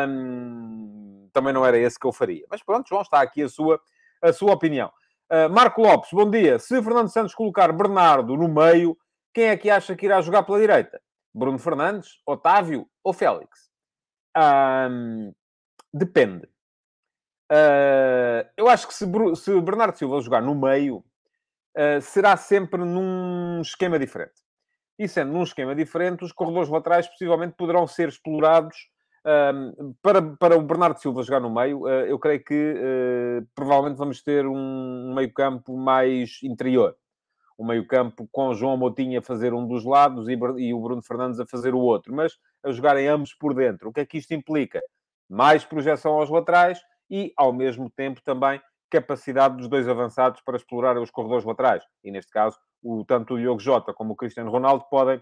Um, 0.08 1.30
também 1.34 1.52
não 1.52 1.66
era 1.66 1.78
esse 1.78 2.00
que 2.00 2.08
eu 2.08 2.14
faria. 2.14 2.46
Mas 2.50 2.64
pronto, 2.64 2.88
João, 2.88 3.02
está 3.02 3.22
aqui 3.22 3.44
a 3.44 3.50
sua, 3.50 3.82
a 4.22 4.32
sua 4.32 4.54
opinião. 4.54 4.90
Uh, 5.30 5.50
Marco 5.50 5.82
Lopes, 5.82 6.10
bom 6.14 6.30
dia. 6.30 6.58
Se 6.58 6.82
Fernando 6.82 7.10
Santos 7.10 7.36
colocar 7.36 7.74
Bernardo 7.74 8.38
no 8.38 8.48
meio, 8.48 8.98
quem 9.34 9.46
é 9.46 9.58
que 9.58 9.70
acha 9.70 9.94
que 9.94 10.06
irá 10.06 10.22
jogar 10.22 10.44
pela 10.44 10.58
direita? 10.58 11.02
Bruno 11.34 11.60
Fernandes, 11.60 12.22
Otávio 12.26 12.88
ou 13.04 13.12
Félix? 13.12 13.70
Um, 14.38 15.34
depende. 15.94 16.48
Uh, 17.52 18.48
eu 18.56 18.70
acho 18.70 18.88
que 18.88 18.94
se, 18.94 19.06
se, 19.36 19.62
Bernardo 19.62 19.98
Silva 19.98 20.22
jogar 20.22 20.42
no 20.42 20.56
meio, 20.56 21.04
uh, 21.78 22.02
será 22.02 22.38
sempre 22.38 22.86
num 22.86 23.60
esquema 23.60 24.00
diferente. 24.00 24.42
E 24.98 25.10
sendo 25.10 25.34
num 25.34 25.44
esquema 25.44 25.76
diferente, 25.76 26.24
os 26.24 26.32
corredores 26.32 26.70
laterais 26.70 27.06
possivelmente 27.06 27.56
poderão 27.58 27.86
ser 27.86 28.08
explorados 28.08 28.78
um, 29.26 29.94
para, 30.02 30.22
para 30.22 30.58
o 30.58 30.62
Bernardo 30.62 31.00
Silva 31.00 31.24
jogar 31.24 31.40
no 31.40 31.54
meio, 31.54 31.82
uh, 31.82 32.06
eu 32.06 32.18
creio 32.18 32.44
que 32.44 32.74
uh, 32.74 33.48
provavelmente 33.54 33.98
vamos 33.98 34.22
ter 34.22 34.46
um 34.46 35.14
meio-campo 35.14 35.76
mais 35.78 36.40
interior. 36.44 36.96
Um 37.60 37.66
meio-campo 37.66 38.28
com 38.32 38.54
João 38.54 38.78
Moutinho 38.78 39.20
a 39.20 39.22
fazer 39.22 39.54
um 39.54 39.68
dos 39.68 39.84
lados 39.84 40.28
e, 40.28 40.38
e 40.58 40.74
o 40.74 40.82
Bruno 40.82 41.02
Fernandes 41.02 41.40
a 41.40 41.46
fazer 41.46 41.74
o 41.74 41.80
outro, 41.80 42.14
mas 42.16 42.38
a 42.64 42.72
jogarem 42.72 43.08
ambos 43.08 43.34
por 43.34 43.54
dentro. 43.54 43.90
O 43.90 43.94
que 43.94 44.02
é 44.02 44.06
que 44.06 44.18
isto 44.18 44.34
implica? 44.34 44.82
Mais 45.28 45.66
projeção 45.66 46.14
aos 46.14 46.30
laterais 46.30 46.80
e, 47.10 47.34
ao 47.36 47.52
mesmo 47.52 47.90
tempo, 47.90 48.22
também 48.24 48.62
capacidade 48.90 49.58
dos 49.58 49.68
dois 49.68 49.88
avançados 49.88 50.40
para 50.42 50.56
explorar 50.56 50.98
os 50.98 51.12
corredores 51.12 51.44
laterais. 51.44 51.84
E, 52.04 52.12
neste 52.12 52.32
caso, 52.32 52.58
o, 52.82 53.04
tanto 53.04 53.34
o 53.34 53.38
Diogo 53.38 53.60
Jota 53.60 53.94
como 53.94 54.14
o 54.14 54.16
Cristiano 54.16 54.52
Ronaldo 54.52 54.86
podem, 54.90 55.22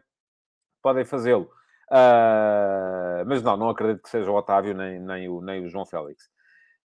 podem 0.84 1.06
fazê-lo. 1.06 1.50
Uh, 1.92 3.26
mas 3.28 3.44
não, 3.44 3.56
não 3.56 3.70
acredito 3.70 4.02
que 4.02 4.10
seja 4.10 4.30
o 4.30 4.36
Otávio 4.36 4.74
nem, 4.74 5.00
nem, 5.00 5.30
o, 5.30 5.42
nem 5.42 5.66
o 5.66 5.70
João 5.70 5.86
Félix. 5.86 6.30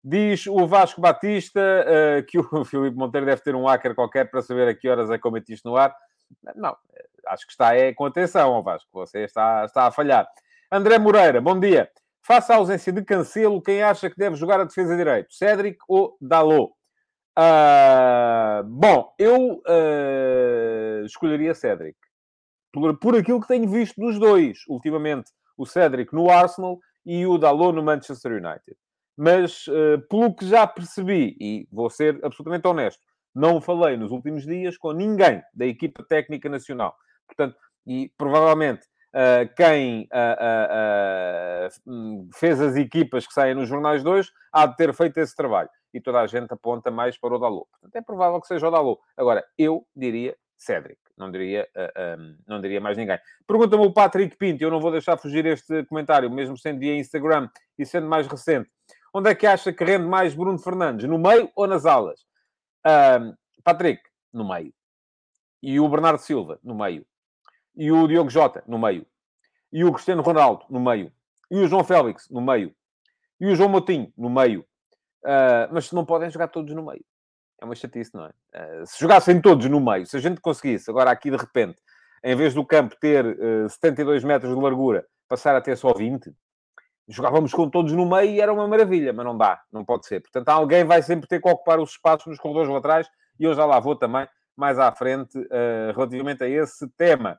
Diz 0.02 0.46
o 0.46 0.66
Vasco 0.66 1.00
Batista 1.00 1.60
uh, 1.60 2.24
que 2.26 2.38
o 2.38 2.64
Filipe 2.64 2.96
Monteiro 2.96 3.26
deve 3.26 3.42
ter 3.42 3.54
um 3.54 3.66
hacker 3.66 3.94
qualquer 3.94 4.30
para 4.30 4.42
saber 4.42 4.68
a 4.68 4.74
que 4.74 4.88
horas 4.88 5.10
é 5.10 5.18
que 5.18 5.26
eu 5.26 5.30
meti 5.30 5.54
isto 5.54 5.68
no 5.68 5.76
ar. 5.76 5.94
Não, 6.54 6.76
acho 7.26 7.46
que 7.46 7.52
está 7.52 7.74
é, 7.74 7.92
com 7.92 8.04
atenção, 8.04 8.62
Vasco. 8.62 8.88
Você 8.92 9.20
está, 9.24 9.64
está 9.64 9.86
a 9.86 9.90
falhar. 9.90 10.28
André 10.70 10.98
Moreira, 10.98 11.40
bom 11.40 11.58
dia. 11.58 11.90
Faça 12.22 12.52
a 12.52 12.56
ausência 12.56 12.92
de 12.92 13.02
Cancelo, 13.02 13.62
quem 13.62 13.82
acha 13.82 14.10
que 14.10 14.16
deve 14.16 14.36
jogar 14.36 14.60
a 14.60 14.64
defesa 14.64 14.96
direito? 14.96 15.32
Cédric 15.34 15.78
ou 15.88 16.16
Dalot? 16.20 16.72
Uh, 17.38 18.62
bom, 18.64 19.14
eu 19.18 19.62
escolheria 21.04 21.54
Cédric 21.54 21.96
por, 22.72 22.98
por 22.98 23.16
aquilo 23.16 23.40
que 23.40 23.48
tenho 23.48 23.68
visto 23.68 24.00
dos 24.00 24.18
dois, 24.18 24.58
ultimamente, 24.68 25.30
o 25.56 25.66
Cédric 25.66 26.14
no 26.14 26.30
Arsenal 26.30 26.78
e 27.04 27.26
o 27.26 27.38
Dalot 27.38 27.74
no 27.74 27.82
Manchester 27.82 28.32
United. 28.32 28.76
Mas, 29.16 29.66
uh, 29.66 30.00
pelo 30.08 30.34
que 30.34 30.46
já 30.46 30.66
percebi, 30.66 31.36
e 31.40 31.68
vou 31.70 31.90
ser 31.90 32.18
absolutamente 32.24 32.66
honesto, 32.66 33.02
não 33.34 33.60
falei 33.60 33.96
nos 33.96 34.10
últimos 34.10 34.44
dias 34.44 34.76
com 34.76 34.92
ninguém 34.92 35.42
da 35.54 35.66
equipa 35.66 36.02
técnica 36.02 36.48
nacional. 36.48 36.96
Portanto, 37.26 37.56
e 37.86 38.10
provavelmente 38.16 38.86
uh, 39.14 39.54
quem 39.54 40.08
uh, 40.12 41.68
fez 42.34 42.60
as 42.60 42.76
equipas 42.76 43.26
que 43.26 43.32
saem 43.32 43.54
nos 43.54 43.68
jornais 43.68 44.02
de 44.02 44.08
hoje 44.08 44.30
há 44.52 44.66
de 44.66 44.76
ter 44.76 44.92
feito 44.94 45.18
esse 45.18 45.34
trabalho. 45.34 45.68
E 45.92 46.00
toda 46.00 46.20
a 46.20 46.26
gente 46.26 46.52
aponta 46.52 46.90
mais 46.90 47.18
para 47.18 47.34
o 47.34 47.38
Dalot. 47.38 47.68
Portanto, 47.72 47.96
é 47.96 48.02
provável 48.02 48.40
que 48.40 48.46
seja 48.46 48.68
o 48.68 48.70
Dalot. 48.70 49.00
Agora, 49.16 49.44
eu 49.58 49.84
diria 49.94 50.36
Cédric. 50.60 51.00
Não 51.16 51.30
diria, 51.30 51.68
uh, 51.76 51.80
eh, 51.94 52.16
um, 52.18 52.36
não 52.46 52.60
diria 52.60 52.80
mais 52.80 52.96
ninguém. 52.96 53.18
Pergunta-me 53.46 53.84
o 53.84 53.92
Patrick 53.92 54.36
Pinto, 54.36 54.62
eu 54.62 54.70
não 54.70 54.80
vou 54.80 54.90
deixar 54.90 55.16
fugir 55.16 55.44
este 55.46 55.84
comentário, 55.86 56.30
mesmo 56.30 56.56
sendo 56.56 56.78
via 56.78 56.96
Instagram 56.96 57.48
e 57.78 57.86
sendo 57.86 58.06
mais 58.06 58.26
recente. 58.26 58.70
Onde 59.12 59.30
é 59.30 59.34
que 59.34 59.46
acha 59.46 59.72
que 59.72 59.84
rende 59.84 60.06
mais 60.06 60.34
Bruno 60.34 60.58
Fernandes? 60.58 61.08
No 61.08 61.18
meio 61.18 61.50
ou 61.56 61.66
nas 61.66 61.84
alas? 61.84 62.20
Patrick, 63.64 64.02
no 64.32 64.48
meio. 64.48 64.72
E 65.62 65.80
o 65.80 65.88
Bernardo 65.88 66.20
Silva, 66.20 66.58
no 66.62 66.74
meio. 66.74 67.04
E 67.76 67.90
o 67.90 68.06
Diogo 68.06 68.30
Jota, 68.30 68.62
no 68.66 68.78
meio. 68.78 69.06
E 69.72 69.84
o 69.84 69.92
Cristiano 69.92 70.22
Ronaldo, 70.22 70.64
no 70.70 70.80
meio. 70.80 71.12
E 71.50 71.58
o 71.58 71.66
João 71.66 71.84
Félix, 71.84 72.28
no 72.30 72.40
meio. 72.40 72.74
E 73.40 73.46
o 73.46 73.54
João 73.56 73.68
Motinho, 73.68 74.12
no 74.16 74.30
meio. 74.30 74.64
Uh, 75.24 75.72
mas 75.72 75.90
não 75.92 76.04
podem 76.04 76.30
jogar 76.30 76.48
todos 76.48 76.74
no 76.74 76.84
meio. 76.84 77.04
É 77.60 77.64
uma 77.64 77.74
chatice, 77.74 78.10
não 78.14 78.26
é? 78.26 78.28
Uh, 78.28 78.86
se 78.86 78.98
jogassem 78.98 79.40
todos 79.40 79.66
no 79.66 79.80
meio, 79.80 80.06
se 80.06 80.16
a 80.16 80.20
gente 80.20 80.40
conseguisse, 80.40 80.90
agora 80.90 81.10
aqui 81.10 81.30
de 81.30 81.36
repente, 81.36 81.76
em 82.24 82.34
vez 82.34 82.54
do 82.54 82.64
campo 82.64 82.96
ter 82.98 83.24
uh, 83.26 83.68
72 83.68 84.24
metros 84.24 84.54
de 84.54 84.60
largura, 84.60 85.04
passar 85.28 85.54
a 85.54 85.60
ter 85.60 85.76
só 85.76 85.92
20, 85.92 86.32
jogávamos 87.08 87.52
com 87.52 87.68
todos 87.68 87.92
no 87.92 88.08
meio 88.08 88.30
e 88.30 88.40
era 88.40 88.52
uma 88.52 88.66
maravilha, 88.66 89.12
mas 89.12 89.24
não 89.24 89.36
dá, 89.36 89.60
não 89.72 89.84
pode 89.84 90.06
ser. 90.06 90.20
Portanto, 90.20 90.48
alguém 90.48 90.84
vai 90.84 91.02
sempre 91.02 91.28
ter 91.28 91.40
que 91.40 91.48
ocupar 91.48 91.78
os 91.78 91.90
espaços 91.90 92.26
nos 92.26 92.38
corredores 92.38 92.70
laterais 92.70 93.08
e 93.38 93.44
eu 93.44 93.54
já 93.54 93.64
lá 93.64 93.78
vou 93.80 93.96
também, 93.96 94.26
mais 94.56 94.78
à 94.78 94.90
frente, 94.92 95.38
uh, 95.38 95.92
relativamente 95.94 96.44
a 96.44 96.48
esse 96.48 96.88
tema. 96.96 97.38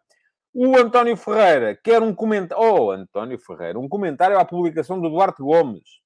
O 0.54 0.78
António 0.78 1.16
Ferreira 1.16 1.80
quer 1.82 2.01
um 2.01 2.13
comentário. 2.13 2.63
Oh, 2.63 2.92
António 2.92 3.40
Ferreira, 3.40 3.80
um 3.80 3.88
comentário 3.88 4.38
à 4.38 4.44
publicação 4.44 5.00
do 5.00 5.10
Duarte 5.10 5.42
Gomes, 5.42 6.01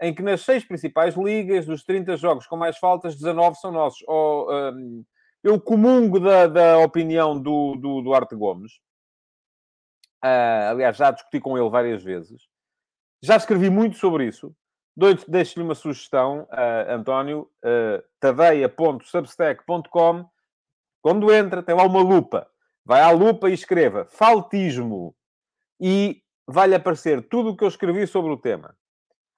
em 0.00 0.14
que 0.14 0.22
nas 0.22 0.42
seis 0.42 0.64
principais 0.64 1.16
ligas, 1.16 1.66
dos 1.66 1.82
30 1.84 2.16
jogos 2.16 2.46
com 2.46 2.56
mais 2.56 2.78
faltas, 2.78 3.16
19 3.16 3.58
são 3.58 3.72
nossos. 3.72 4.02
Um, 4.08 5.04
eu 5.42 5.60
comungo 5.60 6.20
da, 6.20 6.46
da 6.46 6.78
opinião 6.78 7.40
do, 7.40 7.76
do 7.76 8.02
Duarte 8.02 8.34
Gomes. 8.34 8.72
Uh, 10.24 10.70
aliás, 10.70 10.96
já 10.96 11.10
discuti 11.10 11.40
com 11.40 11.56
ele 11.56 11.70
várias 11.70 12.02
vezes. 12.02 12.42
Já 13.22 13.36
escrevi 13.36 13.70
muito 13.70 13.96
sobre 13.96 14.26
isso. 14.26 14.54
Deixo-lhe 15.28 15.64
uma 15.64 15.74
sugestão, 15.74 16.42
uh, 16.42 16.90
António, 16.90 17.50
uh, 17.64 18.02
tadeia.substack.com. 18.18 20.28
Quando 21.02 21.32
entra, 21.32 21.62
tem 21.62 21.74
lá 21.74 21.84
uma 21.84 22.00
lupa 22.00 22.50
vai 22.86 23.00
à 23.00 23.10
lupa 23.10 23.50
e 23.50 23.52
escreva 23.52 24.04
faltismo 24.04 25.12
e 25.80 26.22
vai-lhe 26.46 26.76
aparecer 26.76 27.28
tudo 27.28 27.50
o 27.50 27.56
que 27.56 27.64
eu 27.64 27.68
escrevi 27.68 28.06
sobre 28.06 28.30
o 28.30 28.36
tema. 28.36 28.76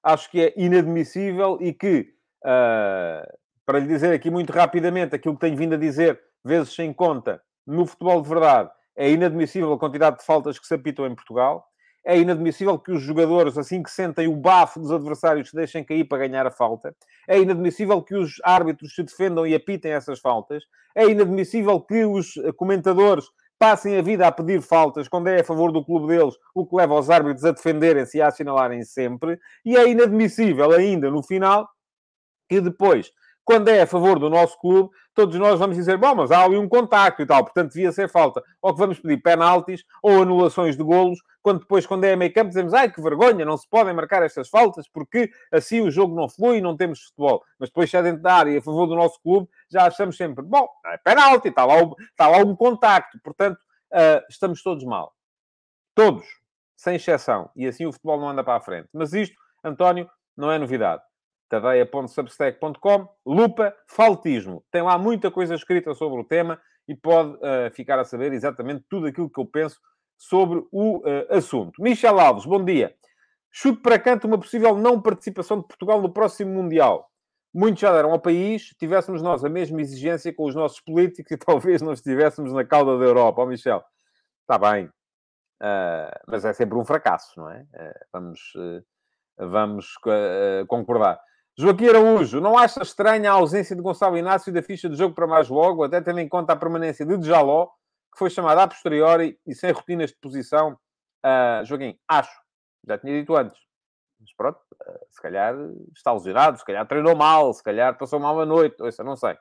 Acho 0.03 0.31
que 0.31 0.41
é 0.41 0.55
inadmissível 0.57 1.59
e 1.61 1.73
que, 1.73 2.13
uh, 2.45 3.27
para 3.67 3.79
lhe 3.79 3.87
dizer 3.87 4.13
aqui 4.13 4.31
muito 4.31 4.53
rapidamente 4.53 5.15
aquilo 5.15 5.35
que 5.35 5.41
tenho 5.41 5.57
vindo 5.57 5.75
a 5.75 5.79
dizer, 5.79 6.21
vezes 6.45 6.75
sem 6.75 6.93
conta, 6.93 7.41
no 7.67 7.85
futebol 7.87 8.23
de 8.23 8.29
verdade, 8.29 8.71
é 8.97 9.11
inadmissível 9.11 9.73
a 9.73 9.79
quantidade 9.79 10.19
de 10.19 10.25
faltas 10.25 10.59
que 10.59 10.67
se 10.67 10.75
apitam 10.75 11.07
em 11.07 11.15
Portugal. 11.15 11.65
É 12.05 12.17
inadmissível 12.19 12.79
que 12.79 12.91
os 12.91 13.03
jogadores, 13.03 13.59
assim 13.59 13.83
que 13.83 13.91
sentem 13.91 14.27
o 14.27 14.35
bafo 14.35 14.81
dos 14.81 14.91
adversários, 14.91 15.51
se 15.51 15.57
deixem 15.57 15.85
cair 15.85 16.05
para 16.05 16.27
ganhar 16.27 16.47
a 16.47 16.51
falta. 16.51 16.95
É 17.29 17.39
inadmissível 17.39 18.03
que 18.03 18.15
os 18.15 18.37
árbitros 18.43 18.95
se 18.95 19.03
defendam 19.03 19.47
e 19.47 19.55
apitem 19.55 19.93
essas 19.93 20.19
faltas. 20.19 20.65
É 20.97 21.07
inadmissível 21.07 21.81
que 21.81 22.05
os 22.05 22.33
comentadores 22.57 23.27
passem 23.59 23.97
a 23.97 24.03
vida 24.03 24.27
a 24.27 24.33
pedir 24.33 24.63
faltas 24.63 25.09
quando 25.09 25.29
é 25.29 25.41
a 25.41 25.45
favor 25.45 25.73
do 25.73 25.85
clube 25.85 26.07
deles, 26.07 26.35
o 26.55 26.67
que 26.67 26.77
leva 26.77 26.95
os 26.95 27.11
árbitros 27.11 27.45
a 27.45 27.53
defenderem-se 27.53 28.19
e 28.19 28.23
a 28.23 28.29
assinalarem 28.29 28.85
sempre. 28.85 29.39
E 29.65 29.77
é 29.77 29.89
inadmissível 29.89 30.73
ainda, 30.73 31.11
no 31.11 31.23
final, 31.23 31.69
que 32.49 32.61
depois 32.61 33.11
quando 33.49 33.69
é 33.69 33.81
a 33.81 33.87
favor 33.87 34.19
do 34.19 34.29
nosso 34.29 34.61
clube, 34.61 34.91
todos 35.15 35.35
nós 35.37 35.59
vamos 35.59 35.75
dizer, 35.75 35.97
bom, 35.97 36.15
mas 36.15 36.31
há 36.31 36.45
ali 36.45 36.59
um 36.59 36.69
contacto 36.69 37.23
e 37.23 37.27
tal, 37.27 37.43
portanto 37.43 37.73
devia 37.73 37.91
ser 37.91 38.07
falta. 38.07 38.43
Ou 38.61 38.75
que 38.75 38.79
vamos 38.79 39.01
pedir 39.01 39.23
penaltis 39.23 39.85
ou 40.03 40.21
anulações 40.21 40.77
de 40.77 40.83
golos, 40.83 41.19
quando 41.41 41.61
depois, 41.61 41.87
quando 41.87 42.05
é 42.05 42.13
a 42.13 42.17
meio 42.17 42.31
campo, 42.31 42.49
dizemos, 42.49 42.75
ai, 42.75 42.93
que 42.93 43.01
vergonha, 43.01 43.47
não 43.47 43.57
se 43.57 43.67
podem 43.67 43.95
marcar 43.95 44.23
estas 44.23 44.51
faltas, 44.51 44.87
porque 44.87 45.31
assim 45.51 45.81
o 45.81 45.91
jogo 45.91 46.15
não 46.15 46.29
flui 46.29 46.59
e 46.59 46.61
não 46.61 46.77
temos 46.77 47.05
futebol. 47.05 47.43
Mas 47.59 47.71
depois, 47.71 47.91
se 47.91 47.97
é 47.97 48.03
dentro 48.03 48.21
da 48.21 48.35
área 48.35 48.59
a 48.59 48.61
favor 48.61 48.87
do 48.87 48.95
nosso 48.95 49.19
clube, 49.23 49.49
já 49.71 49.87
achamos 49.87 50.19
sempre, 50.19 50.45
bom, 50.45 50.69
é 50.85 50.99
penalti, 50.99 51.49
está 51.49 51.65
lá, 51.65 51.77
está 52.11 52.29
lá 52.29 52.37
um 52.45 52.55
contacto. 52.55 53.19
Portanto, 53.25 53.57
uh, 53.95 54.23
estamos 54.29 54.63
todos 54.63 54.85
mal. 54.85 55.15
Todos, 55.95 56.27
sem 56.77 56.97
exceção. 56.97 57.49
E 57.57 57.67
assim 57.67 57.87
o 57.87 57.93
futebol 57.95 58.21
não 58.21 58.29
anda 58.29 58.45
para 58.45 58.57
a 58.59 58.61
frente. 58.61 58.91
Mas 58.93 59.15
isto, 59.15 59.35
António, 59.65 60.07
não 60.37 60.53
é 60.53 60.59
novidade 60.59 61.08
tadeia.substack.com, 61.49 63.09
lupa, 63.27 63.75
faltismo. 63.87 64.65
Tem 64.71 64.83
lá 64.83 64.99
muita 64.99 65.31
coisa 65.31 65.55
escrita 65.55 65.95
sobre 65.95 66.21
o 66.21 66.25
tema 66.25 66.61
e 66.89 66.95
pode 66.95 67.35
uh, 67.35 67.71
ficar 67.73 67.99
a 67.99 68.05
saber 68.05 68.33
exatamente 68.33 68.85
tudo 68.89 69.07
aquilo 69.07 69.31
que 69.31 69.39
eu 69.39 69.47
penso 69.47 69.79
sobre 70.17 70.67
o 70.73 70.99
uh, 70.99 71.37
assunto. 71.37 71.83
Michel 71.83 72.19
Alves, 72.19 72.47
bom 72.47 72.65
dia. 72.65 72.95
Chute 73.51 73.81
para 73.83 73.99
canto 73.99 74.27
uma 74.27 74.39
possível 74.39 74.77
não 74.77 75.01
participação 75.01 75.61
de 75.61 75.67
Portugal 75.67 76.01
no 76.01 76.13
próximo 76.13 76.53
Mundial. 76.53 77.09
Muitos 77.53 77.81
já 77.81 77.93
deram 77.93 78.13
ao 78.13 78.21
país, 78.21 78.75
tivéssemos 78.79 79.23
nós 79.23 79.45
a 79.45 79.49
mesma 79.49 79.81
exigência 79.81 80.33
com 80.35 80.45
os 80.45 80.55
nossos 80.55 80.81
políticos 80.81 81.31
e 81.33 81.37
talvez 81.37 81.83
não 81.83 81.93
estivéssemos 81.93 82.53
na 82.53 82.65
cauda 82.65 82.99
da 82.99 83.05
Europa. 83.05 83.43
Ó, 83.43 83.45
oh, 83.45 83.49
Michel, 83.49 83.83
está 84.43 84.59
bem. 84.59 84.87
Uh, 85.61 86.15
mas 86.27 86.45
é 86.45 86.53
sempre 86.53 86.79
um 86.79 86.85
fracasso, 86.85 87.33
não 87.37 87.51
é? 87.51 87.67
vamos 88.13 88.41
vamos 89.37 89.95
concordar. 90.69 91.21
Joaquim 91.61 91.89
Araújo, 91.89 92.41
não 92.41 92.57
acha 92.57 92.81
estranha 92.83 93.33
a 93.33 93.35
ausência 93.35 93.75
de 93.75 93.83
Gonçalo 93.83 94.17
Inácio 94.17 94.53
da 94.53 94.63
ficha 94.63 94.89
de 94.89 94.95
jogo 94.95 95.13
para 95.13 95.27
mais 95.27 95.49
logo, 95.49 95.83
até 95.83 96.01
tendo 96.01 96.21
em 96.21 96.29
conta 96.29 96.53
a 96.53 96.57
permanência 96.57 97.05
de 97.05 97.19
Djaló, 97.19 97.67
que 98.13 98.17
foi 98.17 98.31
chamado 98.31 98.61
a 98.61 98.69
posteriori 98.69 99.37
e 99.45 99.57
sem 99.57 99.73
rotinas 99.73 100.11
de 100.11 100.17
posição? 100.23 100.79
Uh, 101.27 101.65
Joaquim, 101.65 101.99
acho. 102.07 102.31
Já 102.87 102.97
tinha 102.97 103.13
dito 103.19 103.37
antes. 103.37 103.59
Mas 104.21 104.33
pronto, 104.37 104.57
uh, 104.57 105.07
se 105.11 105.21
calhar 105.21 105.57
está 105.93 106.13
lesionado, 106.13 106.59
se 106.59 106.65
calhar 106.65 106.87
treinou 106.87 107.17
mal, 107.17 107.53
se 107.53 107.63
calhar 107.65 107.99
passou 107.99 108.21
mal 108.21 108.41
a 108.41 108.47
noite, 108.47 108.81
ou 108.81 108.89
isso, 108.89 109.03
não 109.03 109.17
sei. 109.17 109.33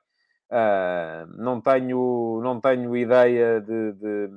Uh, 0.49 1.27
não, 1.37 1.61
tenho, 1.61 2.41
não 2.41 2.59
tenho 2.59 2.97
ideia 2.97 3.61
de, 3.61 3.93
de... 3.93 4.29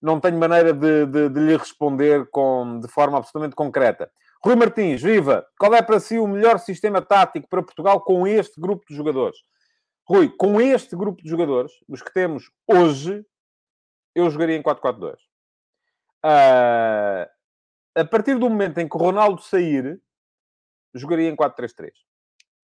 não 0.00 0.20
tenho 0.20 0.38
maneira 0.38 0.72
de, 0.72 1.04
de, 1.04 1.30
de, 1.30 1.40
lhe 1.40 1.56
responder 1.56 2.30
com, 2.30 2.78
de 2.78 2.86
forma 2.86 3.18
absolutamente 3.18 3.56
concreta. 3.56 4.08
Rui 4.44 4.54
Martins, 4.54 5.02
viva! 5.02 5.44
Qual 5.58 5.74
é 5.74 5.82
para 5.82 5.98
si 5.98 6.18
o 6.18 6.26
melhor 6.26 6.58
sistema 6.60 7.02
tático 7.02 7.48
para 7.48 7.62
Portugal 7.62 8.00
com 8.00 8.26
este 8.26 8.60
grupo 8.60 8.84
de 8.88 8.94
jogadores? 8.94 9.38
Rui, 10.06 10.28
com 10.38 10.60
este 10.60 10.96
grupo 10.96 11.22
de 11.22 11.28
jogadores, 11.28 11.72
os 11.88 12.02
que 12.02 12.12
temos 12.12 12.50
hoje, 12.66 13.24
eu 14.14 14.30
jogaria 14.30 14.56
em 14.56 14.62
4-4-2. 14.62 15.14
Uh, 15.14 15.16
ah, 16.24 17.28
a 17.96 18.04
partir 18.04 18.38
do 18.38 18.48
momento 18.48 18.78
em 18.78 18.88
que 18.88 18.96
o 18.96 19.00
Ronaldo 19.00 19.42
sair, 19.42 20.00
jogaria 20.94 21.28
em 21.28 21.36
4-3-3. 21.36 21.88
Uh, 21.88 21.90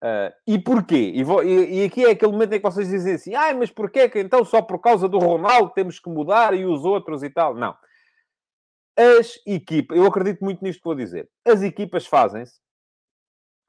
ah, 0.03 0.33
e 0.47 0.59
porquê? 0.61 1.13
E, 1.15 1.25
vou, 1.25 1.43
e, 1.43 1.83
e, 1.83 1.85
aqui 1.85 2.05
é 2.07 2.11
aquele 2.11 2.33
momento 2.33 2.53
em 2.53 2.59
que 2.59 2.71
vocês 2.71 2.89
dizem 2.89 3.15
assim, 3.15 3.35
ah, 3.35 3.53
mas 3.53 3.71
porquê 3.71 4.09
que 4.09 4.21
então 4.21 4.45
só 4.45 4.63
por 4.63 4.79
causa 4.79 5.09
do 5.09 5.19
Ronaldo 5.19 5.73
temos 5.75 5.99
que 5.99 6.09
mudar 6.09 6.55
e 6.55 6.65
os 6.65 6.85
outros 6.85 7.25
e 7.25 7.31
tal? 7.31 7.55
Não. 7.55 7.77
As 8.97 9.41
equipas, 9.47 9.97
eu 9.97 10.07
acredito 10.07 10.45
muito 10.45 10.63
nisto 10.63 10.79
que 10.79 10.85
vou 10.85 10.95
dizer. 10.95 11.29
As 11.45 11.63
equipas 11.63 12.07
fazem-se, 12.07 12.61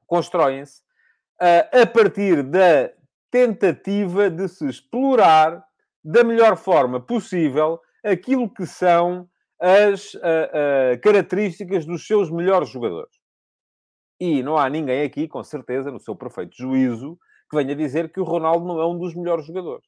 constroem-se 0.06 0.82
uh, 1.42 1.82
a 1.82 1.86
partir 1.88 2.44
da 2.44 2.92
tentativa 3.32 4.30
de 4.30 4.48
se 4.48 4.68
explorar 4.68 5.66
da 6.04 6.24
melhor 6.24 6.56
forma 6.56 7.02
possível 7.02 7.82
aquilo 8.04 8.48
que 8.48 8.68
são 8.68 9.28
as 9.60 10.14
uh, 10.14 10.20
uh, 10.20 11.02
características 11.02 11.86
dos 11.86 12.06
seus 12.06 12.30
melhores 12.30 12.70
jogadores. 12.70 13.16
E 14.20 14.44
não 14.44 14.58
há 14.58 14.70
ninguém 14.70 15.04
aqui, 15.04 15.28
com 15.28 15.44
certeza, 15.44 15.92
no 15.92 16.00
seu 16.00 16.16
perfeito 16.16 16.56
juízo, 16.56 17.18
que 17.50 17.58
venha 17.58 17.76
dizer 17.76 18.12
que 18.12 18.20
o 18.20 18.24
Ronaldo 18.24 18.66
não 18.66 18.80
é 18.80 18.88
um 18.88 18.98
dos 18.98 19.16
melhores 19.16 19.46
jogadores. 19.46 19.86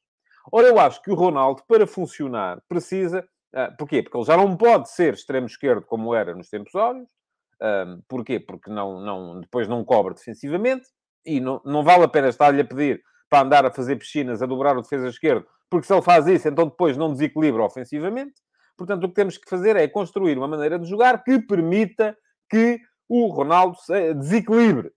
Ora, 0.52 0.66
eu 0.66 0.78
acho 0.78 1.00
que 1.02 1.10
o 1.10 1.14
Ronaldo, 1.14 1.62
para 1.66 1.86
funcionar, 1.86 2.60
precisa 2.68 3.26
Uh, 3.54 3.76
porquê? 3.78 4.02
Porque 4.02 4.16
ele 4.16 4.26
já 4.26 4.36
não 4.36 4.56
pode 4.56 4.90
ser 4.90 5.14
extremo 5.14 5.46
esquerdo 5.46 5.82
como 5.82 6.14
era 6.14 6.34
nos 6.34 6.48
tempos. 6.48 6.72
Uh, 6.74 8.02
porquê? 8.08 8.38
Porque 8.38 8.70
não, 8.70 9.00
não, 9.00 9.40
depois 9.40 9.66
não 9.66 9.84
cobra 9.84 10.14
defensivamente 10.14 10.86
e 11.24 11.40
não, 11.40 11.60
não 11.64 11.82
vale 11.82 12.04
a 12.04 12.08
pena 12.08 12.28
estar-lhe 12.28 12.60
a 12.60 12.64
pedir 12.64 13.02
para 13.28 13.44
andar 13.44 13.66
a 13.66 13.70
fazer 13.70 13.96
piscinas, 13.96 14.42
a 14.42 14.46
dobrar 14.46 14.76
o 14.76 14.82
defesa 14.82 15.08
esquerdo, 15.08 15.46
porque 15.68 15.86
se 15.86 15.92
ele 15.92 16.02
faz 16.02 16.26
isso, 16.26 16.48
então 16.48 16.66
depois 16.66 16.96
não 16.96 17.12
desequilibra 17.12 17.62
ofensivamente. 17.62 18.34
Portanto, 18.76 19.04
o 19.04 19.08
que 19.08 19.14
temos 19.14 19.36
que 19.36 19.50
fazer 19.50 19.76
é 19.76 19.88
construir 19.88 20.38
uma 20.38 20.48
maneira 20.48 20.78
de 20.78 20.88
jogar 20.88 21.22
que 21.22 21.38
permita 21.40 22.16
que 22.48 22.80
o 23.08 23.26
Ronaldo 23.26 23.76
se 23.80 24.14
desequilibre. 24.14 24.92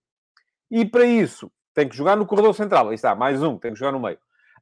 E 0.70 0.86
para 0.86 1.03
isso, 1.03 1.51
tem 1.74 1.89
que 1.89 1.96
jogar 1.96 2.15
no 2.15 2.25
corredor 2.25 2.53
central. 2.53 2.89
Aí 2.89 2.96
está, 2.96 3.15
mais 3.15 3.41
um, 3.41 3.58
tem 3.58 3.74
que 3.74 3.79
jogar 3.79 3.91
no 3.91 4.00
meio. 4.00 4.17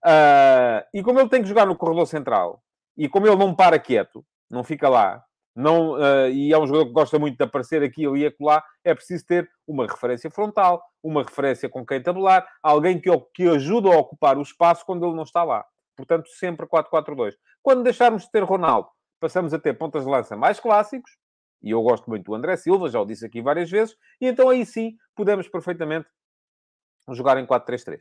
Uh, 0.05 0.81
e 0.93 1.03
como 1.03 1.19
ele 1.19 1.29
tem 1.29 1.41
que 1.41 1.49
jogar 1.49 1.65
no 1.65 1.75
corredor 1.75 2.07
central, 2.07 2.63
e 2.99 3.07
como 3.07 3.25
ele 3.25 3.37
não 3.37 3.55
para 3.55 3.79
quieto, 3.79 4.25
não 4.51 4.61
fica 4.61 4.89
lá, 4.89 5.23
não, 5.55 5.93
uh, 5.93 6.29
e 6.29 6.53
é 6.53 6.57
um 6.57 6.67
jogador 6.67 6.87
que 6.87 6.93
gosta 6.93 7.17
muito 7.17 7.37
de 7.37 7.43
aparecer 7.43 7.81
aqui 7.81 8.05
ali 8.05 8.21
e 8.21 8.25
acolá, 8.27 8.63
é 8.83 8.93
preciso 8.93 9.25
ter 9.25 9.49
uma 9.65 9.87
referência 9.87 10.29
frontal, 10.29 10.83
uma 11.01 11.23
referência 11.23 11.69
com 11.69 11.85
quem 11.85 12.01
tabular, 12.01 12.45
alguém 12.61 12.99
que, 12.99 13.09
que 13.33 13.47
ajuda 13.47 13.89
a 13.89 13.97
ocupar 13.97 14.37
o 14.37 14.41
espaço 14.41 14.85
quando 14.85 15.05
ele 15.05 15.15
não 15.15 15.23
está 15.23 15.43
lá. 15.43 15.65
Portanto, 15.95 16.29
sempre 16.29 16.65
4-4-2. 16.67 17.35
Quando 17.61 17.83
deixarmos 17.83 18.23
de 18.23 18.31
ter 18.31 18.43
Ronaldo, 18.43 18.89
passamos 19.19 19.53
a 19.53 19.59
ter 19.59 19.77
pontas 19.77 20.03
de 20.03 20.09
lança 20.09 20.35
mais 20.35 20.59
clássicos, 20.59 21.11
e 21.61 21.71
eu 21.71 21.81
gosto 21.81 22.09
muito 22.09 22.25
do 22.25 22.35
André 22.35 22.55
Silva, 22.57 22.89
já 22.89 22.99
o 23.01 23.05
disse 23.05 23.25
aqui 23.25 23.41
várias 23.41 23.69
vezes, 23.69 23.95
e 24.21 24.27
então 24.27 24.49
aí 24.49 24.65
sim 24.65 24.95
podemos 25.15 25.47
perfeitamente 25.47 26.07
jogar 27.09 27.37
em 27.37 27.45
4-3-3. 27.45 27.95
Uh, 27.95 27.99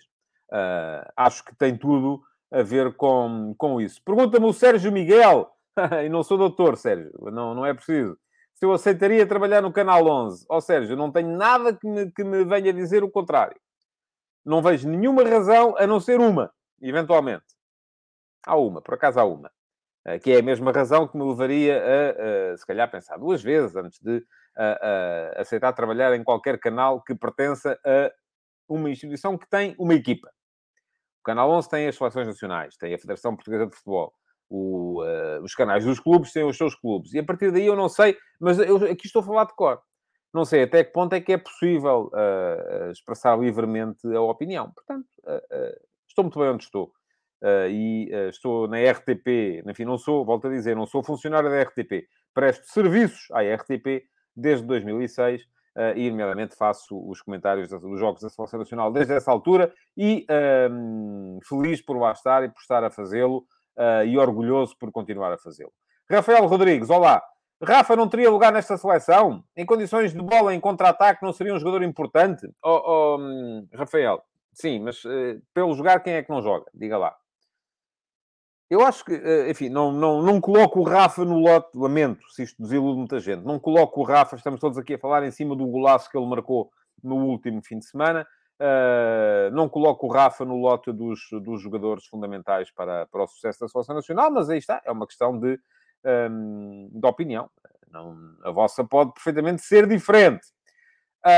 ah, 0.52 1.12
acho 1.16 1.44
que 1.44 1.56
tem 1.56 1.76
tudo 1.76 2.22
a 2.50 2.62
ver 2.62 2.94
com, 2.94 3.54
com 3.56 3.80
isso. 3.80 4.02
Pergunta-me 4.04 4.46
o 4.46 4.52
Sérgio 4.52 4.90
Miguel, 4.90 5.50
e 6.04 6.08
não 6.08 6.22
sou 6.22 6.38
doutor, 6.38 6.76
Sérgio, 6.76 7.12
não, 7.30 7.54
não 7.54 7.66
é 7.66 7.74
preciso, 7.74 8.18
se 8.54 8.64
eu 8.64 8.72
aceitaria 8.72 9.24
trabalhar 9.26 9.62
no 9.62 9.72
Canal 9.72 10.04
11. 10.04 10.44
Ó 10.48 10.56
oh, 10.56 10.60
Sérgio, 10.60 10.96
não 10.96 11.12
tenho 11.12 11.36
nada 11.36 11.72
que 11.72 11.86
me, 11.86 12.10
que 12.10 12.24
me 12.24 12.44
venha 12.44 12.72
dizer 12.72 13.04
o 13.04 13.10
contrário. 13.10 13.56
Não 14.44 14.60
vejo 14.60 14.88
nenhuma 14.88 15.22
razão 15.22 15.76
a 15.78 15.86
não 15.86 16.00
ser 16.00 16.18
uma, 16.18 16.52
eventualmente. 16.82 17.44
Há 18.44 18.56
uma, 18.56 18.82
por 18.82 18.94
acaso 18.94 19.20
há 19.20 19.24
uma. 19.24 19.48
Uh, 20.04 20.18
que 20.20 20.32
é 20.32 20.38
a 20.40 20.42
mesma 20.42 20.72
razão 20.72 21.06
que 21.06 21.16
me 21.16 21.22
levaria 21.22 21.80
a, 21.80 22.52
a 22.52 22.56
se 22.56 22.66
calhar, 22.66 22.90
pensar 22.90 23.16
duas 23.16 23.42
vezes 23.42 23.76
antes 23.76 24.00
de 24.00 24.24
a, 24.56 25.36
a 25.36 25.42
aceitar 25.42 25.72
trabalhar 25.72 26.12
em 26.14 26.24
qualquer 26.24 26.58
canal 26.58 27.00
que 27.00 27.14
pertença 27.14 27.78
a 27.84 28.10
uma 28.68 28.90
instituição 28.90 29.38
que 29.38 29.48
tem 29.48 29.76
uma 29.78 29.94
equipa. 29.94 30.28
Canal 31.28 31.50
11 31.50 31.68
tem 31.68 31.87
as 31.87 31.94
seleções 31.94 32.26
nacionais, 32.26 32.75
tem 32.78 32.94
a 32.94 32.99
Federação 32.99 33.37
Portuguesa 33.37 33.66
de 33.66 33.76
Futebol. 33.76 34.14
O, 34.49 35.02
uh, 35.02 35.42
os 35.42 35.54
canais 35.54 35.85
dos 35.85 36.00
clubes 36.00 36.32
têm 36.32 36.42
os 36.42 36.56
seus 36.56 36.75
clubes. 36.75 37.12
E 37.12 37.18
a 37.18 37.23
partir 37.23 37.52
daí 37.52 37.66
eu 37.66 37.76
não 37.76 37.87
sei, 37.87 38.16
mas 38.40 38.58
eu 38.58 38.76
aqui 38.76 39.04
estou 39.04 39.20
a 39.20 39.25
falar 39.26 39.44
de 39.44 39.54
cor. 39.54 39.78
Não 40.32 40.47
sei 40.47 40.62
até 40.62 40.82
que 40.82 40.90
ponto 40.90 41.12
é 41.12 41.20
que 41.20 41.35
é 41.35 41.37
possível 41.37 42.11
uh, 42.14 42.90
expressar 42.90 43.38
livremente 43.38 44.00
a 44.06 44.23
opinião. 44.23 44.73
Portanto, 44.73 45.06
uh, 45.25 45.76
estou 46.08 46.25
muito 46.25 46.38
bem 46.38 46.49
onde 46.49 46.64
estou. 46.64 46.94
e 47.70 48.08
estou 48.30 48.66
na 48.66 48.78
RTP, 48.78 49.62
enfim, 49.66 49.85
não 49.85 49.99
sou, 49.99 50.25
volto 50.25 50.47
a 50.47 50.50
dizer, 50.50 50.75
não 50.75 50.87
sou 50.87 51.04
funcionário 51.04 51.50
da 51.50 51.62
RTP. 51.62 52.08
Presto 52.32 52.64
serviços 52.68 53.30
à 53.32 53.42
RTP 53.42 54.02
desde 54.35 54.66
2006 54.66 55.42
uh, 55.42 55.47
e, 55.94 56.11
nomeadamente, 56.11 56.56
faço 56.56 56.99
os 57.08 57.23
comentários 57.23 57.68
dos 57.68 57.99
jogos 57.99 58.23
da 58.23 58.28
Seleção 58.28 58.58
Nacional 58.58 58.92
desde 58.92 59.14
essa 59.14 59.30
altura 59.30 59.73
e 59.97 60.26
uh, 60.30 61.38
feliz 61.49 61.80
por 61.80 61.99
lá 61.99 62.12
estar 62.12 62.44
e 62.44 62.49
por 62.49 62.61
estar 62.61 62.82
a 62.82 62.90
fazê-lo 62.90 63.44
uh, 63.78 64.04
e 64.04 64.18
orgulhoso 64.18 64.76
por 64.78 64.90
continuar 64.90 65.32
a 65.32 65.38
fazê-lo. 65.38 65.73
Rafael 66.11 66.47
Rodrigues, 66.47 66.90
olá. 66.90 67.23
Rafa 67.62 67.97
não 67.97 68.08
teria 68.08 68.30
lugar 68.30 68.52
nesta 68.52 68.76
seleção? 68.76 69.42
Em 69.56 69.66
condições 69.66 70.12
de 70.12 70.23
bola 70.23 70.54
em 70.54 70.61
contra-ataque, 70.61 71.25
não 71.25 71.32
seria 71.32 71.54
um 71.54 71.58
jogador 71.58 71.82
importante? 71.82 72.47
Oh, 72.62 72.82
oh 72.85 73.16
um, 73.18 73.68
Rafael, 73.75 74.23
sim, 74.52 74.80
mas 74.80 75.04
uh, 75.04 75.40
pelo 75.52 75.75
jogar, 75.75 76.00
quem 76.00 76.14
é 76.14 76.23
que 76.23 76.30
não 76.30 76.40
joga? 76.40 76.66
Diga 76.73 76.97
lá. 76.97 77.16
Eu 78.70 78.82
acho 78.82 79.02
que, 79.04 79.14
eh, 79.14 79.50
enfim, 79.50 79.70
não, 79.70 79.90
não, 79.90 80.20
não 80.22 80.40
coloco 80.40 80.80
o 80.80 80.82
Rafa 80.82 81.25
no 81.25 81.38
lote, 81.38 81.70
lamento 81.75 82.20
se 82.30 82.42
isto 82.42 82.62
desilude 82.62 82.98
muita 82.98 83.18
gente, 83.18 83.42
não 83.42 83.58
coloco 83.58 84.00
o 84.00 84.04
Rafa, 84.04 84.37
estamos 84.37 84.60
todos 84.60 84.76
aqui 84.76 84.94
a 84.94 84.98
falar 84.98 85.25
em 85.25 85.30
cima 85.30 85.56
do 85.56 85.66
golaço 85.66 86.10
que 86.10 86.18
ele 86.18 86.26
marcou 86.26 86.70
no 87.02 87.16
último 87.16 87.62
fim 87.62 87.78
de 87.78 87.87
semana, 87.87 88.26
uh, 88.60 89.50
não 89.54 89.70
coloco 89.70 90.06
o 90.06 90.10
Rafa 90.10 90.44
no 90.44 90.56
lote 90.56 90.92
dos, 90.92 91.20
dos 91.42 91.62
jogadores 91.62 92.04
fundamentais 92.06 92.70
para, 92.70 93.06
para 93.06 93.25
o 93.25 93.26
sucesso 93.26 93.60
da 93.60 93.68
Seleção 93.68 93.94
Nacional, 93.94 94.30
mas 94.30 94.50
aí 94.50 94.58
está, 94.58 94.82
é 94.84 94.92
uma 94.92 95.06
questão 95.06 95.38
de, 95.38 95.58
um, 96.04 96.88
ehm, 96.90 96.90
de 96.92 97.06
opinião. 97.06 97.48
Não, 97.90 98.18
a 98.44 98.50
vossa 98.50 98.84
pode 98.84 99.14
perfeitamente 99.14 99.62
ser 99.62 99.87
diferente. 99.87 100.46
Uh, 101.25 101.30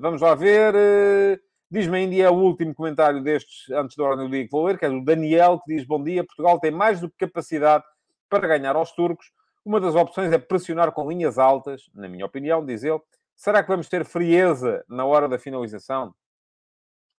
vamos 0.00 0.20
lá 0.20 0.34
ver. 0.34 1.40
Diz-me 1.70 1.98
ainda, 1.98 2.14
é 2.14 2.30
o 2.30 2.34
último 2.34 2.74
comentário 2.74 3.22
destes, 3.22 3.68
antes 3.70 3.96
da 3.96 4.04
ordem 4.04 4.26
do 4.26 4.30
dia 4.30 4.44
que 4.44 4.50
vou 4.50 4.64
ler, 4.64 4.78
que 4.78 4.84
é 4.84 4.88
do 4.88 5.04
Daniel, 5.04 5.58
que 5.58 5.74
diz, 5.74 5.84
bom 5.84 6.02
dia, 6.02 6.24
Portugal 6.24 6.60
tem 6.60 6.70
mais 6.70 7.00
do 7.00 7.10
que 7.10 7.26
capacidade 7.26 7.84
para 8.28 8.46
ganhar 8.46 8.76
aos 8.76 8.92
turcos. 8.92 9.32
Uma 9.64 9.80
das 9.80 9.96
opções 9.96 10.32
é 10.32 10.38
pressionar 10.38 10.92
com 10.92 11.10
linhas 11.10 11.38
altas, 11.38 11.90
na 11.92 12.08
minha 12.08 12.24
opinião, 12.24 12.64
diz 12.64 12.84
ele. 12.84 13.00
Será 13.34 13.62
que 13.62 13.68
vamos 13.68 13.88
ter 13.88 14.04
frieza 14.04 14.84
na 14.88 15.04
hora 15.04 15.28
da 15.28 15.38
finalização? 15.38 16.14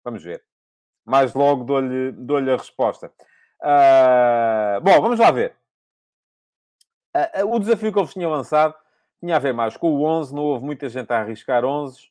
Vamos 0.02 0.24
ver. 0.24 0.42
Mais 1.04 1.34
logo 1.34 1.64
dou-lhe 1.64 2.12
dou 2.12 2.38
a 2.38 2.56
resposta. 2.56 3.12
Uh, 3.60 4.80
bom, 4.82 5.00
vamos 5.00 5.18
lá 5.18 5.30
ver. 5.30 5.54
Uh, 7.14 7.44
uh, 7.44 7.54
o 7.54 7.58
desafio 7.58 7.92
que 7.92 7.98
eles 7.98 8.12
tinham 8.12 8.30
lançado 8.30 8.74
tinha 9.20 9.36
a 9.36 9.38
ver 9.38 9.52
mais 9.52 9.76
com 9.76 9.90
o 9.90 10.04
11, 10.04 10.34
não 10.34 10.44
houve 10.44 10.64
muita 10.64 10.88
gente 10.88 11.12
a 11.12 11.20
arriscar 11.20 11.64
11. 11.64 12.10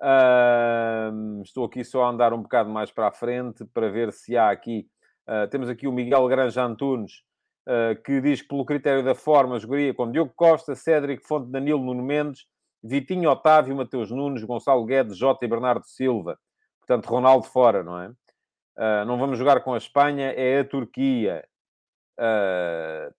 Uh, 0.00 1.42
estou 1.42 1.64
aqui 1.64 1.82
só 1.84 2.04
a 2.04 2.10
andar 2.10 2.32
um 2.32 2.42
bocado 2.42 2.68
mais 2.68 2.90
para 2.90 3.08
a 3.08 3.12
frente 3.12 3.64
para 3.66 3.90
ver 3.90 4.12
se 4.12 4.36
há 4.36 4.50
aqui. 4.50 4.88
Uh, 5.26 5.48
temos 5.48 5.68
aqui 5.68 5.88
o 5.88 5.92
Miguel 5.92 6.26
Granja 6.28 6.62
Antunes, 6.62 7.22
uh, 7.66 8.00
que 8.02 8.20
diz 8.20 8.42
que, 8.42 8.48
pelo 8.48 8.64
critério 8.64 9.02
da 9.02 9.14
forma, 9.14 9.58
jogaria 9.58 9.94
com 9.94 10.10
Diogo 10.10 10.32
Costa, 10.36 10.74
Cédric 10.74 11.26
Fonte, 11.26 11.50
Danilo 11.50 11.82
Nuno 11.82 12.02
Mendes, 12.02 12.46
Vitinho 12.82 13.30
Otávio, 13.30 13.74
Mateus 13.74 14.10
Nunes, 14.10 14.44
Gonçalo 14.44 14.84
Guedes, 14.84 15.16
Jota 15.16 15.44
e 15.44 15.48
Bernardo 15.48 15.86
Silva. 15.86 16.38
Portanto, 16.78 17.06
Ronaldo 17.06 17.46
fora, 17.46 17.82
não 17.82 18.00
é? 18.00 18.12
Ah, 18.76 19.04
não 19.04 19.18
vamos 19.18 19.38
jogar 19.38 19.60
com 19.62 19.74
a 19.74 19.78
Espanha, 19.78 20.32
é 20.32 20.60
a 20.60 20.64
Turquia. 20.64 21.44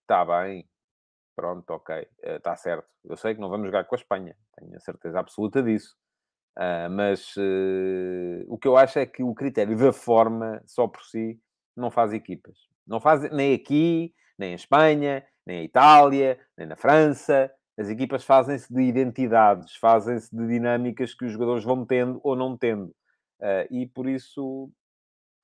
Está 0.01 0.23
bem. 0.25 0.65
Pronto, 1.35 1.69
ok. 1.71 2.07
Está 2.23 2.55
certo. 2.55 2.87
Eu 3.03 3.17
sei 3.17 3.35
que 3.35 3.41
não 3.41 3.49
vamos 3.49 3.65
jogar 3.67 3.83
com 3.85 3.95
a 3.95 3.97
Espanha. 3.97 4.35
Tenho 4.57 4.75
a 4.75 4.79
certeza 4.79 5.19
absoluta 5.19 5.61
disso. 5.61 5.95
Uh, 6.57 6.89
mas 6.89 7.35
uh, 7.37 8.43
o 8.47 8.57
que 8.57 8.67
eu 8.67 8.75
acho 8.75 8.97
é 8.97 9.05
que 9.05 9.21
o 9.21 9.35
critério 9.35 9.77
da 9.77 9.93
forma, 9.93 10.59
só 10.65 10.87
por 10.87 11.03
si, 11.03 11.39
não 11.75 11.91
faz 11.91 12.13
equipas. 12.13 12.57
Não 12.85 12.99
faz 12.99 13.29
nem 13.31 13.53
aqui, 13.53 14.11
nem 14.39 14.53
em 14.53 14.55
Espanha, 14.55 15.23
nem 15.45 15.59
em 15.59 15.65
Itália, 15.65 16.39
nem 16.57 16.65
na 16.65 16.75
França. 16.75 17.51
As 17.77 17.89
equipas 17.89 18.23
fazem-se 18.23 18.73
de 18.73 18.81
identidades, 18.81 19.75
fazem-se 19.75 20.35
de 20.35 20.47
dinâmicas 20.47 21.13
que 21.13 21.25
os 21.25 21.31
jogadores 21.31 21.63
vão 21.63 21.85
tendo 21.85 22.19
ou 22.23 22.35
não 22.35 22.57
tendo. 22.57 22.87
Uh, 23.39 23.69
e 23.69 23.85
por 23.85 24.09
isso, 24.09 24.71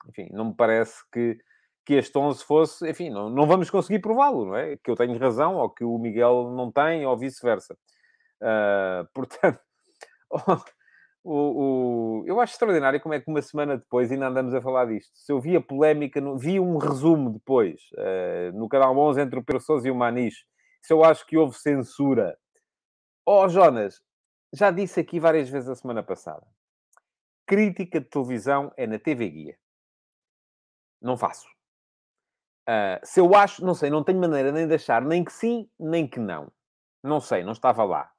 enfim, 0.09 0.29
não 0.31 0.45
me 0.45 0.55
parece 0.55 0.95
que, 1.11 1.37
que 1.85 1.93
este 1.93 2.17
11 2.17 2.43
fosse... 2.43 2.89
Enfim, 2.89 3.11
não, 3.11 3.29
não 3.29 3.45
vamos 3.45 3.69
conseguir 3.69 3.99
prová-lo, 3.99 4.47
não 4.47 4.55
é? 4.55 4.77
Que 4.77 4.89
eu 4.89 4.95
tenho 4.95 5.15
razão, 5.19 5.57
ou 5.57 5.69
que 5.69 5.83
o 5.83 5.95
Miguel 5.99 6.51
não 6.55 6.71
tem, 6.71 7.05
ou 7.05 7.15
vice-versa. 7.15 7.77
portanto... 9.13 9.61
O, 11.23 12.21
o, 12.21 12.23
eu 12.27 12.41
acho 12.41 12.53
extraordinário 12.53 12.99
como 12.99 13.13
é 13.13 13.21
que 13.21 13.29
uma 13.29 13.41
semana 13.41 13.77
depois 13.77 14.11
ainda 14.11 14.27
andamos 14.27 14.53
a 14.53 14.61
falar 14.61 14.85
disto. 14.85 15.11
Se 15.15 15.31
eu 15.31 15.39
vi 15.39 15.55
a 15.55 15.61
polémica, 15.61 16.21
vi 16.37 16.59
um 16.59 16.77
resumo 16.77 17.31
depois, 17.31 17.81
uh, 17.93 18.57
no 18.57 18.67
canal 18.67 18.97
11 18.97 19.21
entre 19.21 19.39
o 19.39 19.43
Pedro 19.43 19.61
Sousa 19.61 19.87
e 19.87 19.91
o 19.91 19.95
Maniche. 19.95 20.43
Se 20.81 20.91
eu 20.93 21.03
acho 21.03 21.25
que 21.25 21.37
houve 21.37 21.57
censura. 21.57 22.37
Oh, 23.25 23.47
Jonas, 23.47 24.01
já 24.53 24.69
disse 24.69 24.99
aqui 24.99 25.17
várias 25.17 25.49
vezes 25.49 25.69
a 25.69 25.75
semana 25.75 26.03
passada. 26.03 26.45
Crítica 27.47 28.01
de 28.01 28.09
televisão 28.09 28.73
é 28.75 28.85
na 28.85 28.99
TV 28.99 29.29
Guia. 29.29 29.57
Não 31.01 31.15
faço. 31.15 31.47
Uh, 32.67 32.99
se 33.03 33.19
eu 33.21 33.33
acho, 33.33 33.63
não 33.63 33.73
sei, 33.73 33.89
não 33.89 34.03
tenho 34.03 34.19
maneira 34.19 34.51
nem 34.51 34.67
de 34.67 34.73
achar 34.73 35.01
nem 35.01 35.23
que 35.23 35.31
sim, 35.31 35.69
nem 35.79 36.05
que 36.05 36.19
não. 36.19 36.51
Não 37.01 37.21
sei, 37.21 37.43
não 37.43 37.53
estava 37.53 37.83
lá. 37.85 38.11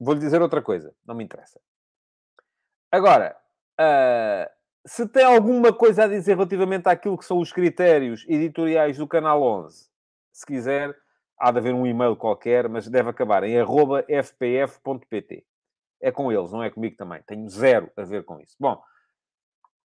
Vou-lhe 0.00 0.20
dizer 0.20 0.42
outra 0.42 0.60
coisa, 0.60 0.92
não 1.06 1.14
me 1.14 1.22
interessa. 1.22 1.60
Agora, 2.92 3.34
uh, 3.80 4.50
se 4.86 5.08
tem 5.08 5.24
alguma 5.24 5.72
coisa 5.72 6.04
a 6.04 6.08
dizer 6.08 6.34
relativamente 6.34 6.86
àquilo 6.90 7.16
que 7.16 7.24
são 7.24 7.38
os 7.38 7.50
critérios 7.50 8.26
editoriais 8.28 8.98
do 8.98 9.08
Canal 9.08 9.42
11, 9.42 9.88
se 10.30 10.44
quiser, 10.44 10.94
há 11.38 11.50
de 11.50 11.58
haver 11.58 11.72
um 11.72 11.86
e-mail 11.86 12.14
qualquer, 12.14 12.68
mas 12.68 12.86
deve 12.88 13.08
acabar 13.08 13.44
em 13.44 13.54
fpf.pt. 14.22 15.42
É 16.02 16.12
com 16.12 16.30
eles, 16.30 16.52
não 16.52 16.62
é 16.62 16.68
comigo 16.68 16.94
também. 16.96 17.22
Tenho 17.26 17.48
zero 17.48 17.90
a 17.96 18.02
ver 18.02 18.24
com 18.24 18.38
isso. 18.38 18.56
Bom, 18.60 18.78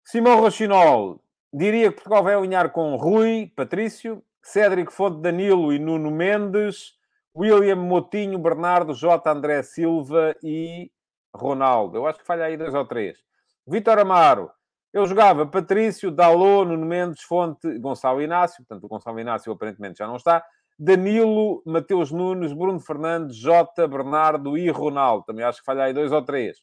Simão 0.06 0.40
Rochinol 0.40 1.24
diria 1.52 1.90
que 1.90 1.96
Portugal 1.96 2.24
vai 2.24 2.36
alinhar 2.36 2.70
com 2.72 2.96
Rui, 2.98 3.52
Patrício, 3.56 4.24
Cédric 4.44 4.94
Fonte 4.94 5.22
Danilo 5.22 5.74
e 5.74 5.80
Nuno 5.80 6.12
Mendes, 6.12 6.94
William 7.36 7.78
Motinho, 7.78 8.38
Bernardo, 8.38 8.94
J. 8.94 9.28
André 9.32 9.64
Silva 9.64 10.36
e 10.44 10.92
Ronaldo. 11.34 11.98
Eu 11.98 12.08
acho 12.08 12.20
que 12.20 12.26
falha 12.26 12.46
aí 12.46 12.58
dois 12.58 12.74
ou 12.74 12.86
três. 12.86 13.18
Vitor 13.68 14.00
Amaro. 14.00 14.52
Eu 14.94 15.06
jogava 15.06 15.46
Patrício, 15.46 16.12
Dalô, 16.12 16.66
Nuno 16.66 16.86
Mendes, 16.86 17.24
Fonte, 17.24 17.80
Gonçalo 17.80 18.22
Inácio. 18.22 18.58
Portanto, 18.58 18.84
o 18.84 18.88
Gonçalo 18.90 19.20
Inácio 19.20 19.52
aparentemente 19.52 20.00
já 20.00 20.08
não 20.08 20.18
está. 20.18 20.44
Danilo, 20.78 21.62
Mateus 21.66 22.12
Nunes, 22.12 22.52
Bruno 22.52 22.80
Fernandes, 22.80 23.38
Jota, 23.38 23.88
Bernardo 23.88 24.58
e 24.58 24.70
Ronaldo. 24.70 25.24
Também 25.26 25.46
acho 25.46 25.60
que 25.60 25.66
falha 25.66 25.84
aí 25.84 25.94
dois 25.94 26.12
ou 26.12 26.22
três. 26.24 26.58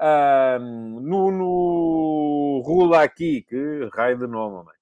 Um, 0.00 1.00
Nuno 1.00 2.62
Rula 2.64 3.02
aqui, 3.02 3.42
que 3.48 3.88
raio 3.94 4.18
de 4.18 4.26
nome, 4.26 4.64
mãe. 4.64 4.75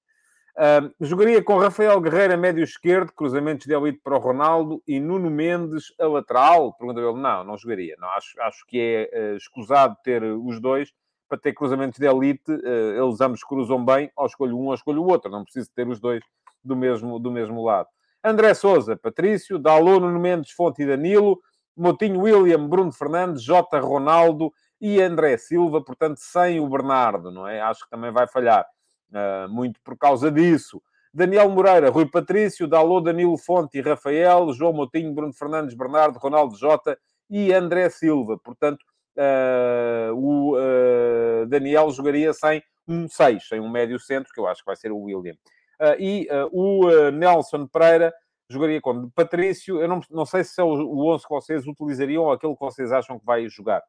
Jogaria 1.01 1.43
com 1.43 1.57
Rafael 1.57 1.99
Guerreira, 1.99 2.37
médio 2.37 2.63
esquerdo, 2.63 3.11
cruzamentos 3.11 3.65
de 3.65 3.73
elite 3.73 3.99
para 4.01 4.15
o 4.15 4.19
Ronaldo 4.19 4.81
e 4.87 4.99
Nuno 4.99 5.29
Mendes 5.29 5.93
a 5.99 6.07
lateral. 6.07 6.73
Pergunta 6.73 7.01
ele, 7.01 7.19
não, 7.19 7.43
não 7.43 7.57
jogaria. 7.57 7.95
Não, 7.99 8.09
acho, 8.11 8.39
acho 8.41 8.65
que 8.65 8.79
é 8.79 9.33
uh, 9.33 9.35
escusado 9.35 9.97
ter 10.03 10.23
os 10.23 10.61
dois 10.61 10.93
para 11.27 11.37
ter 11.37 11.53
cruzamentos 11.53 11.99
de 11.99 12.07
elite. 12.07 12.51
Uh, 12.51 13.03
eles 13.03 13.19
ambos 13.19 13.43
cruzam 13.43 13.83
bem, 13.83 14.09
ou 14.15 14.25
escolho 14.25 14.57
um 14.57 14.67
ou 14.67 14.73
escolho 14.73 15.01
o 15.01 15.07
outro. 15.07 15.29
Não 15.29 15.43
preciso 15.43 15.69
ter 15.75 15.87
os 15.89 15.99
dois 15.99 16.23
do 16.63 16.75
mesmo, 16.75 17.19
do 17.19 17.31
mesmo 17.31 17.61
lado. 17.63 17.89
André 18.23 18.53
Souza, 18.53 18.95
Patrício, 18.95 19.59
Dalô, 19.59 19.99
Nuno 19.99 20.19
Mendes, 20.19 20.51
Fonte 20.51 20.81
e 20.81 20.85
Danilo, 20.85 21.39
Motinho 21.75 22.21
William, 22.21 22.65
Bruno 22.67 22.91
Fernandes, 22.91 23.43
J. 23.43 23.79
Ronaldo 23.79 24.51
e 24.79 25.01
André 25.01 25.37
Silva, 25.37 25.83
portanto, 25.83 26.17
sem 26.17 26.59
o 26.59 26.67
Bernardo, 26.69 27.29
não 27.29 27.47
é? 27.47 27.61
Acho 27.61 27.83
que 27.83 27.89
também 27.89 28.11
vai 28.11 28.27
falhar. 28.27 28.65
Uh, 29.11 29.49
muito 29.49 29.79
por 29.81 29.97
causa 29.97 30.31
disso. 30.31 30.81
Daniel 31.13 31.47
Moreira, 31.49 31.89
Rui 31.89 32.05
Patrício, 32.05 32.67
Dalô, 32.67 32.99
Danilo 32.99 33.37
Fonte 33.37 33.79
Rafael, 33.79 34.51
João 34.51 34.73
Motinho, 34.73 35.13
Bruno 35.13 35.31
Fernandes, 35.31 35.73
Bernardo, 35.73 36.19
Ronaldo 36.19 36.57
Jota 36.57 36.97
e 37.29 37.53
André 37.53 37.89
Silva. 37.89 38.37
Portanto, 38.37 38.83
uh, 39.15 40.13
o 40.13 40.57
uh, 40.57 41.45
Daniel 41.47 41.89
jogaria 41.91 42.33
sem 42.33 42.61
um 42.85 43.07
6, 43.07 43.47
sem 43.47 43.61
um 43.61 43.69
médio 43.69 43.97
centro, 43.97 44.33
que 44.33 44.39
eu 44.39 44.47
acho 44.47 44.61
que 44.61 44.65
vai 44.65 44.75
ser 44.75 44.91
o 44.91 44.99
William. 44.99 45.35
Uh, 45.79 45.95
e 45.99 46.27
o 46.51 47.11
Nelson 47.11 47.65
Pereira 47.67 48.13
jogaria 48.49 48.81
com 48.81 49.09
Patrício. 49.09 49.81
Eu 49.81 49.87
não, 49.87 50.01
não 50.11 50.25
sei 50.25 50.43
se 50.43 50.59
é 50.59 50.63
o, 50.63 50.67
o 50.67 51.13
11 51.13 51.23
que 51.23 51.29
vocês 51.29 51.65
utilizariam 51.65 52.23
ou 52.23 52.31
aquele 52.31 52.53
que 52.53 52.59
vocês 52.59 52.91
acham 52.91 53.17
que 53.17 53.25
vai 53.25 53.47
jogar. 53.47 53.81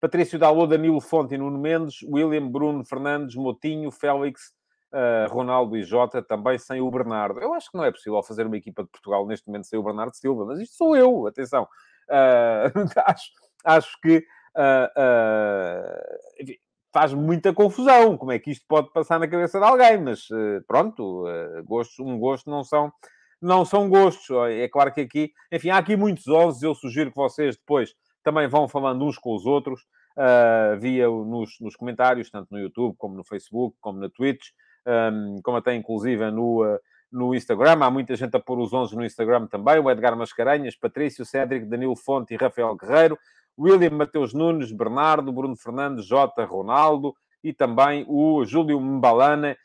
Patrício 0.00 0.38
Dalô, 0.38 0.66
Danilo 0.66 1.00
Fonte 1.00 1.34
e 1.34 1.38
Nuno 1.38 1.58
Mendes, 1.58 2.02
William, 2.02 2.48
Bruno 2.48 2.84
Fernandes, 2.84 3.34
Motinho, 3.34 3.90
Félix, 3.90 4.52
uh, 4.92 5.32
Ronaldo 5.32 5.76
e 5.76 5.82
Jota, 5.82 6.22
também 6.22 6.58
sem 6.58 6.80
o 6.80 6.90
Bernardo. 6.90 7.40
Eu 7.40 7.52
acho 7.52 7.70
que 7.70 7.76
não 7.76 7.84
é 7.84 7.90
possível 7.90 8.22
fazer 8.22 8.46
uma 8.46 8.56
equipa 8.56 8.82
de 8.82 8.90
Portugal 8.90 9.26
neste 9.26 9.46
momento 9.48 9.66
sem 9.66 9.78
o 9.78 9.82
Bernardo 9.82 10.14
Silva, 10.14 10.44
mas 10.44 10.60
isto 10.60 10.76
sou 10.76 10.96
eu, 10.96 11.26
atenção. 11.26 11.64
Uh, 12.08 12.70
acho, 13.06 13.30
acho 13.64 14.00
que 14.00 14.18
uh, 14.56 16.40
enfim, 16.40 16.54
faz 16.92 17.12
muita 17.12 17.52
confusão 17.52 18.16
como 18.16 18.32
é 18.32 18.38
que 18.38 18.50
isto 18.50 18.64
pode 18.68 18.92
passar 18.92 19.18
na 19.18 19.28
cabeça 19.28 19.58
de 19.58 19.64
alguém, 19.64 20.00
mas 20.00 20.28
pronto, 20.66 21.24
gostos, 21.64 21.98
um 21.98 22.18
gosto 22.18 22.48
não 22.48 22.64
são 22.64 22.92
não 23.40 23.64
são 23.64 23.88
gostos. 23.88 24.28
É 24.50 24.68
claro 24.68 24.92
que 24.92 25.00
aqui, 25.00 25.32
enfim, 25.52 25.70
há 25.70 25.78
aqui 25.78 25.96
muitos 25.96 26.26
11. 26.26 26.64
Eu 26.64 26.74
sugiro 26.74 27.10
que 27.10 27.16
vocês 27.16 27.56
depois 27.56 27.94
também 28.22 28.48
vão 28.48 28.68
falando 28.68 29.04
uns 29.04 29.18
com 29.18 29.34
os 29.34 29.46
outros, 29.46 29.82
uh, 30.16 30.78
via 30.78 31.06
nos, 31.08 31.58
nos 31.60 31.76
comentários, 31.76 32.30
tanto 32.30 32.48
no 32.50 32.58
YouTube, 32.58 32.96
como 32.96 33.14
no 33.14 33.24
Facebook, 33.24 33.76
como 33.80 34.00
na 34.00 34.08
Twitch, 34.08 34.48
um, 34.86 35.40
como 35.42 35.56
até 35.56 35.74
inclusive 35.74 36.30
no, 36.30 36.64
uh, 36.64 36.78
no 37.10 37.34
Instagram. 37.34 37.78
Há 37.84 37.90
muita 37.90 38.16
gente 38.16 38.36
a 38.36 38.40
pôr 38.40 38.58
os 38.58 38.72
11 38.72 38.96
no 38.96 39.04
Instagram 39.04 39.46
também. 39.46 39.78
O 39.78 39.90
Edgar 39.90 40.16
Mascarenhas, 40.16 40.76
Patrício, 40.76 41.24
Cédric, 41.24 41.66
Danilo 41.66 41.96
Fonte 41.96 42.34
e 42.34 42.36
Rafael 42.36 42.74
Guerreiro. 42.76 43.18
William 43.58 43.90
Mateus 43.90 44.32
Nunes, 44.32 44.70
Bernardo, 44.70 45.32
Bruno 45.32 45.56
Fernandes, 45.56 46.06
Jota, 46.06 46.44
Ronaldo 46.44 47.14
e 47.42 47.52
também 47.52 48.04
o 48.08 48.44
Júlio 48.44 48.80
Mbalana, 48.80 49.56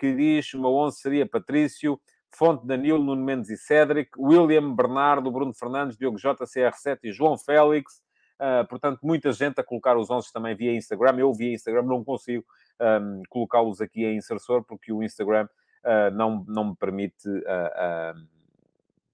que 0.00 0.12
diz 0.12 0.54
uma 0.54 0.68
11 0.68 0.98
seria 0.98 1.24
Patrício, 1.24 2.00
Fonte, 2.30 2.66
Danilo, 2.66 3.02
Nuno 3.02 3.24
Mendes 3.24 3.50
e 3.50 3.56
Cédric, 3.56 4.10
William, 4.18 4.74
Bernardo, 4.74 5.30
Bruno 5.30 5.54
Fernandes, 5.54 5.96
Diogo 5.96 6.18
J, 6.18 6.44
CR7 6.44 6.98
e 7.04 7.12
João 7.12 7.38
Félix. 7.38 8.02
Uh, 8.38 8.66
portanto, 8.68 9.00
muita 9.02 9.32
gente 9.32 9.60
a 9.60 9.64
colocar 9.64 9.96
os 9.96 10.10
11 10.10 10.32
também 10.32 10.54
via 10.54 10.74
Instagram. 10.74 11.18
Eu 11.18 11.32
via 11.32 11.52
Instagram 11.52 11.82
não 11.82 12.04
consigo 12.04 12.44
um, 12.80 13.22
colocá-los 13.28 13.80
aqui 13.80 14.04
em 14.04 14.16
insersor 14.16 14.62
porque 14.62 14.92
o 14.92 15.02
Instagram 15.02 15.48
uh, 15.84 16.14
não, 16.14 16.44
não 16.46 16.70
me 16.70 16.76
permite 16.76 17.28
uh, 17.28 18.26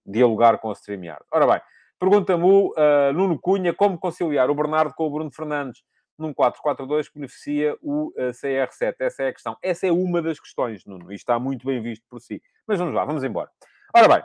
dialogar 0.04 0.58
com 0.58 0.70
a 0.70 0.74
StreamYard. 0.74 1.24
Ora 1.30 1.46
bem, 1.46 1.60
pergunta-me 1.98 2.44
o 2.44 2.74
Nuno 3.14 3.38
Cunha 3.38 3.72
como 3.72 3.98
conciliar 3.98 4.50
o 4.50 4.54
Bernardo 4.54 4.92
com 4.94 5.06
o 5.06 5.10
Bruno 5.10 5.30
Fernandes 5.30 5.82
num 6.18 6.32
4-4-2 6.32 7.06
que 7.06 7.14
beneficia 7.14 7.76
o 7.80 8.08
uh, 8.08 8.30
CR7? 8.30 8.94
Essa 8.98 9.22
é 9.22 9.28
a 9.28 9.32
questão. 9.32 9.56
Essa 9.62 9.86
é 9.86 9.92
uma 9.92 10.22
das 10.22 10.38
questões, 10.40 10.84
Nuno, 10.84 11.12
e 11.12 11.14
está 11.14 11.38
muito 11.38 11.66
bem 11.66 11.80
visto 11.82 12.04
por 12.08 12.20
si. 12.20 12.42
Mas 12.66 12.78
vamos 12.78 12.94
lá, 12.94 13.04
vamos 13.04 13.24
embora. 13.24 13.50
Ora 13.94 14.08
bem, 14.08 14.22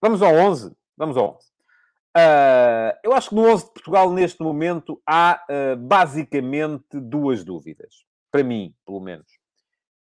vamos 0.00 0.22
ao 0.22 0.34
11. 0.34 0.76
Vamos 0.96 1.16
ao 1.16 1.36
11. 1.36 1.38
Uh, 1.38 1.50
ah, 2.16 2.98
eu 3.04 3.12
acho 3.12 3.28
que 3.28 3.34
no 3.34 3.46
11 3.46 3.66
de 3.66 3.72
Portugal, 3.72 4.12
neste 4.12 4.42
momento, 4.42 5.00
há 5.06 5.44
uh, 5.48 5.76
basicamente 5.76 7.00
duas 7.00 7.44
dúvidas. 7.44 8.04
Para 8.30 8.42
mim, 8.42 8.74
pelo 8.84 9.00
menos. 9.00 9.26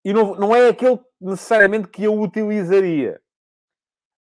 E 0.04 0.12
não, 0.12 0.36
não 0.36 0.54
é 0.54 0.68
aquele 0.68 1.00
necessariamente 1.20 1.88
que 1.88 2.04
eu 2.04 2.18
utilizaria. 2.20 3.20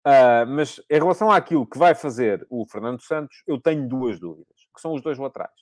Uh, 0.06 0.46
mas 0.48 0.80
em 0.90 0.98
relação 0.98 1.30
àquilo 1.30 1.66
que 1.66 1.78
vai 1.78 1.94
fazer 1.94 2.46
o 2.50 2.66
Fernando 2.66 3.00
Santos, 3.02 3.42
eu 3.46 3.60
tenho 3.60 3.88
duas 3.88 4.18
dúvidas, 4.18 4.56
que 4.74 4.80
são 4.80 4.94
os 4.94 5.02
dois 5.02 5.18
laterais. 5.18 5.52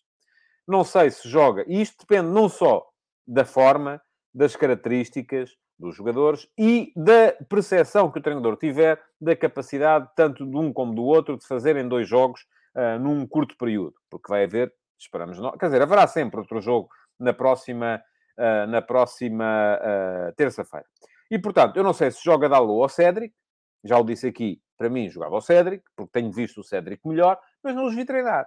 Não 0.66 0.84
sei 0.84 1.10
se 1.10 1.28
joga. 1.28 1.64
E 1.66 1.80
isto 1.80 1.98
depende 2.00 2.30
não 2.30 2.48
só 2.48 2.86
da 3.26 3.44
forma, 3.44 4.00
das 4.34 4.54
características 4.56 5.56
dos 5.78 5.96
jogadores 5.96 6.46
e 6.58 6.92
da 6.94 7.32
percepção 7.48 8.10
que 8.10 8.18
o 8.18 8.22
treinador 8.22 8.56
tiver 8.56 9.02
da 9.20 9.34
capacidade, 9.34 10.08
tanto 10.14 10.46
de 10.46 10.56
um 10.56 10.72
como 10.72 10.94
do 10.94 11.02
outro, 11.02 11.38
de 11.38 11.46
fazerem 11.46 11.88
dois 11.88 12.08
jogos 12.08 12.42
uh, 12.76 12.98
num 13.00 13.26
curto 13.26 13.56
período. 13.56 13.94
Porque 14.10 14.30
vai 14.30 14.44
haver, 14.44 14.72
esperamos 14.98 15.38
nós, 15.38 15.56
quer 15.58 15.66
dizer, 15.66 15.82
haverá 15.82 16.06
sempre 16.06 16.38
outro 16.38 16.60
jogo 16.60 16.88
na 17.18 17.32
próxima, 17.32 18.02
uh, 18.38 18.66
na 18.68 18.82
próxima 18.82 19.78
uh, 19.80 20.34
terça-feira. 20.36 20.86
E, 21.30 21.38
portanto, 21.38 21.76
eu 21.76 21.82
não 21.82 21.92
sei 21.92 22.10
se 22.10 22.22
joga 22.22 22.48
Dalou 22.48 22.78
ou 22.78 22.88
Cédric, 22.88 23.34
já 23.82 23.98
o 23.98 24.04
disse 24.04 24.26
aqui, 24.26 24.60
para 24.76 24.90
mim 24.90 25.08
jogava 25.08 25.36
o 25.36 25.40
Cédric, 25.40 25.82
porque 25.96 26.12
tenho 26.12 26.30
visto 26.30 26.60
o 26.60 26.64
Cédric 26.64 27.06
melhor, 27.06 27.38
mas 27.62 27.74
não 27.74 27.86
os 27.86 27.94
vi 27.94 28.04
treinar. 28.04 28.46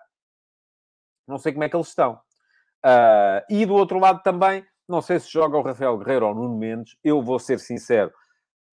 Não 1.27 1.37
sei 1.37 1.51
como 1.53 1.63
é 1.63 1.69
que 1.69 1.75
eles 1.75 1.87
estão. 1.87 2.19
Uh, 2.85 3.39
e 3.49 3.65
do 3.65 3.73
outro 3.73 3.97
lado 3.97 4.21
também, 4.21 4.65
não 4.87 5.01
sei 5.01 5.19
se 5.19 5.31
joga 5.31 5.57
o 5.57 5.61
Rafael 5.61 5.97
Guerreiro 5.97 6.25
ou 6.25 6.33
o 6.33 6.35
Nuno 6.35 6.57
Mendes. 6.57 6.97
Eu 7.03 7.21
vou 7.21 7.39
ser 7.39 7.59
sincero, 7.59 8.11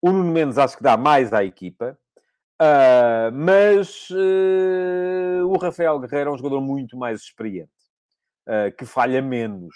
o 0.02 0.10
Nuno 0.10 0.32
Mendes 0.32 0.58
acho 0.58 0.76
que 0.76 0.82
dá 0.82 0.96
mais 0.96 1.32
à 1.32 1.44
equipa. 1.44 1.96
Uh, 2.60 3.32
mas 3.32 4.10
uh, 4.10 5.46
o 5.46 5.56
Rafael 5.56 5.98
Guerreiro 5.98 6.30
é 6.30 6.32
um 6.32 6.36
jogador 6.36 6.60
muito 6.60 6.96
mais 6.96 7.20
experiente, 7.20 7.70
que 8.76 8.84
falha 8.84 9.22
menos. 9.22 9.74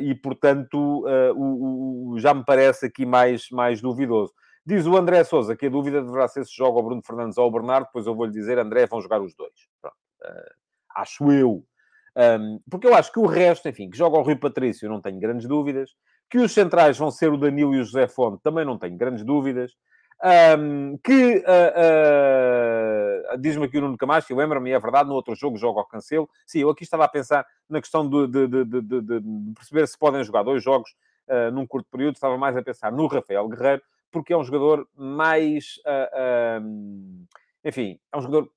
e, 0.00 0.14
portanto, 0.14 1.04
o, 1.36 2.14
o, 2.14 2.18
já 2.18 2.32
me 2.32 2.44
parece 2.44 2.86
aqui 2.86 3.04
mais, 3.04 3.50
mais 3.50 3.80
duvidoso. 3.80 4.32
Diz 4.64 4.86
o 4.86 4.96
André 4.96 5.22
Souza 5.22 5.54
que 5.54 5.66
a 5.66 5.70
dúvida 5.70 6.02
deverá 6.02 6.26
ser 6.26 6.44
se 6.44 6.56
joga 6.56 6.80
o 6.80 6.82
Bruno 6.82 7.02
Fernandes 7.04 7.38
ou 7.38 7.46
o 7.46 7.50
Bernardo, 7.50 7.86
depois 7.86 8.06
eu 8.06 8.16
vou-lhe 8.16 8.32
dizer, 8.32 8.58
André, 8.58 8.86
vão 8.86 9.00
jogar 9.00 9.20
os 9.20 9.34
dois. 9.36 9.52
Pronto 9.80 9.96
acho 10.96 11.30
eu. 11.30 11.64
Um, 12.16 12.58
porque 12.70 12.86
eu 12.86 12.94
acho 12.94 13.12
que 13.12 13.18
o 13.18 13.26
resto, 13.26 13.68
enfim, 13.68 13.90
que 13.90 13.98
joga 13.98 14.16
o 14.16 14.22
Rui 14.22 14.36
Patrício, 14.36 14.88
não 14.88 15.00
tenho 15.00 15.20
grandes 15.20 15.46
dúvidas. 15.46 15.90
Que 16.28 16.38
os 16.38 16.52
centrais 16.52 16.96
vão 16.98 17.10
ser 17.10 17.30
o 17.30 17.36
Danilo 17.36 17.74
e 17.74 17.80
o 17.80 17.84
José 17.84 18.08
Fonte, 18.08 18.42
também 18.42 18.64
não 18.64 18.78
tenho 18.78 18.96
grandes 18.96 19.22
dúvidas. 19.24 19.72
Um, 20.58 20.96
que 21.04 21.36
uh, 21.36 21.42
uh, 23.34 23.38
diz-me 23.38 23.66
aqui 23.66 23.76
o 23.76 23.82
Nuno 23.82 23.98
Camacho, 23.98 24.32
eu 24.32 24.36
lembro-me, 24.36 24.70
é 24.70 24.78
verdade, 24.78 25.10
no 25.10 25.14
outro 25.14 25.34
jogo 25.34 25.58
joga 25.58 25.80
ao 25.80 25.86
Cancelo. 25.86 26.28
Sim, 26.46 26.60
eu 26.60 26.70
aqui 26.70 26.84
estava 26.84 27.04
a 27.04 27.08
pensar 27.08 27.46
na 27.68 27.82
questão 27.82 28.08
de, 28.08 28.26
de, 28.26 28.64
de, 28.64 28.82
de 28.82 29.20
perceber 29.54 29.86
se 29.86 29.98
podem 29.98 30.24
jogar 30.24 30.42
dois 30.42 30.62
jogos 30.62 30.96
uh, 31.28 31.50
num 31.52 31.66
curto 31.66 31.88
período. 31.90 32.14
Estava 32.14 32.38
mais 32.38 32.56
a 32.56 32.62
pensar 32.62 32.90
no 32.90 33.06
Rafael 33.06 33.46
Guerreiro, 33.48 33.82
porque 34.10 34.32
é 34.32 34.36
um 34.36 34.44
jogador 34.44 34.88
mais. 34.96 35.78
enfim, 37.62 38.00
é 38.10 38.16
um 38.16 38.22
jogador 38.22 38.50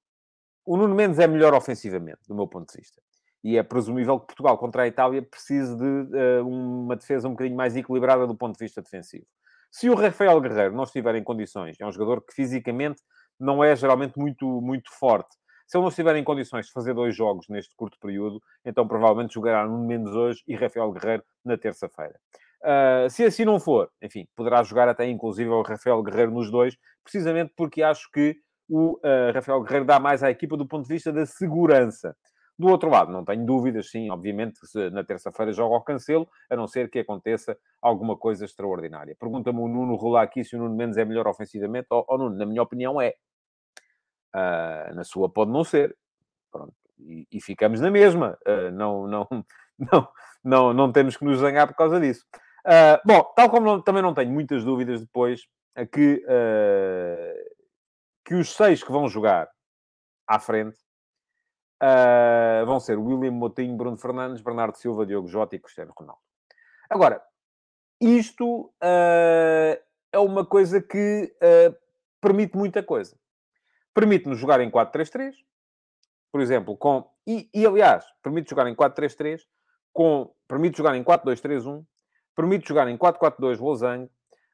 o 0.69 0.77
Nuno 0.77 0.93
Mendes 0.93 1.17
é 1.17 1.25
melhor 1.25 1.55
ofensivamente, 1.55 2.19
do 2.27 2.35
meu 2.35 2.47
ponto 2.47 2.71
de 2.71 2.77
vista. 2.77 3.01
E 3.43 3.57
é 3.57 3.63
presumível 3.63 4.19
que 4.19 4.27
Portugal 4.27 4.55
contra 4.55 4.83
a 4.83 4.87
Itália 4.87 5.19
precise 5.19 5.75
de 5.75 5.83
uh, 5.83 6.47
uma 6.47 6.95
defesa 6.95 7.27
um 7.27 7.31
bocadinho 7.31 7.57
mais 7.57 7.75
equilibrada 7.75 8.27
do 8.27 8.35
ponto 8.35 8.55
de 8.55 8.65
vista 8.65 8.79
defensivo. 8.79 9.25
Se 9.71 9.89
o 9.89 9.95
Rafael 9.95 10.39
Guerreiro 10.39 10.75
não 10.75 10.83
estiver 10.83 11.15
em 11.15 11.23
condições, 11.23 11.75
é 11.79 11.87
um 11.87 11.91
jogador 11.91 12.21
que 12.21 12.35
fisicamente 12.35 13.01
não 13.39 13.63
é 13.63 13.75
geralmente 13.75 14.15
muito, 14.15 14.45
muito 14.61 14.91
forte. 14.91 15.35
Se 15.65 15.75
ele 15.75 15.81
não 15.81 15.89
estiver 15.89 16.15
em 16.17 16.23
condições 16.23 16.67
de 16.67 16.71
fazer 16.71 16.93
dois 16.93 17.15
jogos 17.15 17.47
neste 17.49 17.75
curto 17.75 17.97
período, 17.99 18.39
então 18.63 18.87
provavelmente 18.87 19.33
jogará 19.33 19.65
Nuno 19.65 19.87
Mendes 19.87 20.13
hoje 20.13 20.43
e 20.47 20.55
Rafael 20.55 20.91
Guerreiro 20.91 21.23
na 21.43 21.57
terça-feira. 21.57 22.13
Uh, 22.61 23.09
se 23.09 23.23
assim 23.25 23.43
não 23.43 23.59
for, 23.59 23.89
enfim, 24.03 24.27
poderá 24.35 24.61
jogar 24.61 24.87
até 24.87 25.09
inclusive 25.09 25.49
o 25.49 25.63
Rafael 25.63 26.03
Guerreiro 26.03 26.31
nos 26.31 26.51
dois, 26.51 26.77
precisamente 27.03 27.53
porque 27.57 27.81
acho 27.81 28.07
que 28.11 28.37
o 28.69 28.93
uh, 28.97 29.33
Rafael 29.33 29.61
Guerreiro 29.63 29.85
dá 29.85 29.99
mais 29.99 30.21
à 30.21 30.29
equipa 30.29 30.55
do 30.55 30.67
ponto 30.67 30.87
de 30.87 30.93
vista 30.93 31.11
da 31.11 31.25
segurança. 31.25 32.15
Do 32.59 32.67
outro 32.67 32.89
lado, 32.89 33.09
não 33.09 33.23
tenho 33.23 33.45
dúvidas, 33.45 33.89
sim, 33.89 34.09
obviamente, 34.09 34.59
se 34.67 34.89
na 34.89 35.01
terça-feira 35.01 35.53
joga 35.53 35.75
ao 35.75 35.81
cancelo, 35.81 36.27
a 36.49 36.57
não 36.57 36.67
ser 36.67 36.89
que 36.89 36.99
aconteça 36.99 37.57
alguma 37.81 38.17
coisa 38.17 38.43
extraordinária. 38.43 39.15
Pergunta-me 39.17 39.59
o 39.59 39.67
Nuno 39.69 39.95
Rolar 39.95 40.23
aqui 40.23 40.43
se 40.43 40.57
o 40.57 40.59
Nuno 40.59 40.75
Mendes 40.75 40.97
é 40.97 41.05
melhor 41.05 41.25
ofensivamente. 41.25 41.87
Ou, 41.89 42.05
oh, 42.07 42.17
Nuno, 42.17 42.35
na 42.35 42.45
minha 42.45 42.61
opinião, 42.61 42.99
é. 42.99 43.15
Uh, 44.35 44.93
na 44.93 45.05
sua 45.05 45.29
pode 45.29 45.51
não 45.51 45.63
ser. 45.63 45.95
Pronto. 46.51 46.73
E, 46.99 47.25
e 47.31 47.41
ficamos 47.41 47.79
na 47.79 47.89
mesma. 47.89 48.37
Uh, 48.45 48.71
não, 48.71 49.07
não, 49.07 49.27
não, 49.79 50.07
não, 50.43 50.73
não 50.73 50.91
temos 50.91 51.15
que 51.15 51.23
nos 51.23 51.39
zangar 51.39 51.65
por 51.65 51.77
causa 51.77 51.97
disso. 51.97 52.25
Uh, 52.67 52.99
bom, 53.05 53.23
tal 53.37 53.49
como 53.49 53.65
não, 53.65 53.81
também 53.81 54.03
não 54.03 54.13
tenho 54.13 54.31
muitas 54.33 54.65
dúvidas 54.65 54.99
depois, 54.99 55.43
que 55.93 56.21
que 58.29 58.35
os 58.35 58.55
seis 58.55 58.83
que 58.83 58.91
vão 58.91 59.09
jogar 59.09 59.49
à 60.27 60.37
frente 60.37 60.77
uh, 61.81 62.63
vão 62.63 62.79
ser 62.79 62.95
William 62.99 63.31
Motinho, 63.31 63.75
Bruno 63.75 63.97
Fernandes, 63.97 64.39
Bernardo 64.39 64.77
Silva, 64.77 65.03
Diogo 65.03 65.27
Jota 65.27 65.55
e 65.55 65.59
Cristiano 65.59 65.91
Ronaldo. 65.97 66.21
Agora, 66.87 67.23
isto 67.99 68.65
uh, 68.65 69.83
é 70.11 70.19
uma 70.19 70.45
coisa 70.45 70.79
que 70.79 71.33
uh, 71.41 71.75
permite 72.21 72.55
muita 72.55 72.83
coisa. 72.83 73.17
Permite-nos 73.95 74.37
jogar 74.37 74.61
em 74.61 74.69
4-3-3, 74.69 75.33
por 76.31 76.39
exemplo, 76.39 76.77
com... 76.77 77.09
E, 77.25 77.49
e 77.51 77.65
aliás, 77.65 78.05
permite 78.21 78.51
jogar 78.51 78.67
em 78.67 78.75
4-3-3, 78.75 79.41
com... 79.91 80.31
permite 80.47 80.77
jogar 80.77 80.93
em 80.95 81.03
4-2-3-1, 81.03 81.83
permite 82.35 82.67
jogar 82.67 82.87
em 82.89 82.95
4-4-2 82.95 83.59
losango, 83.59 84.05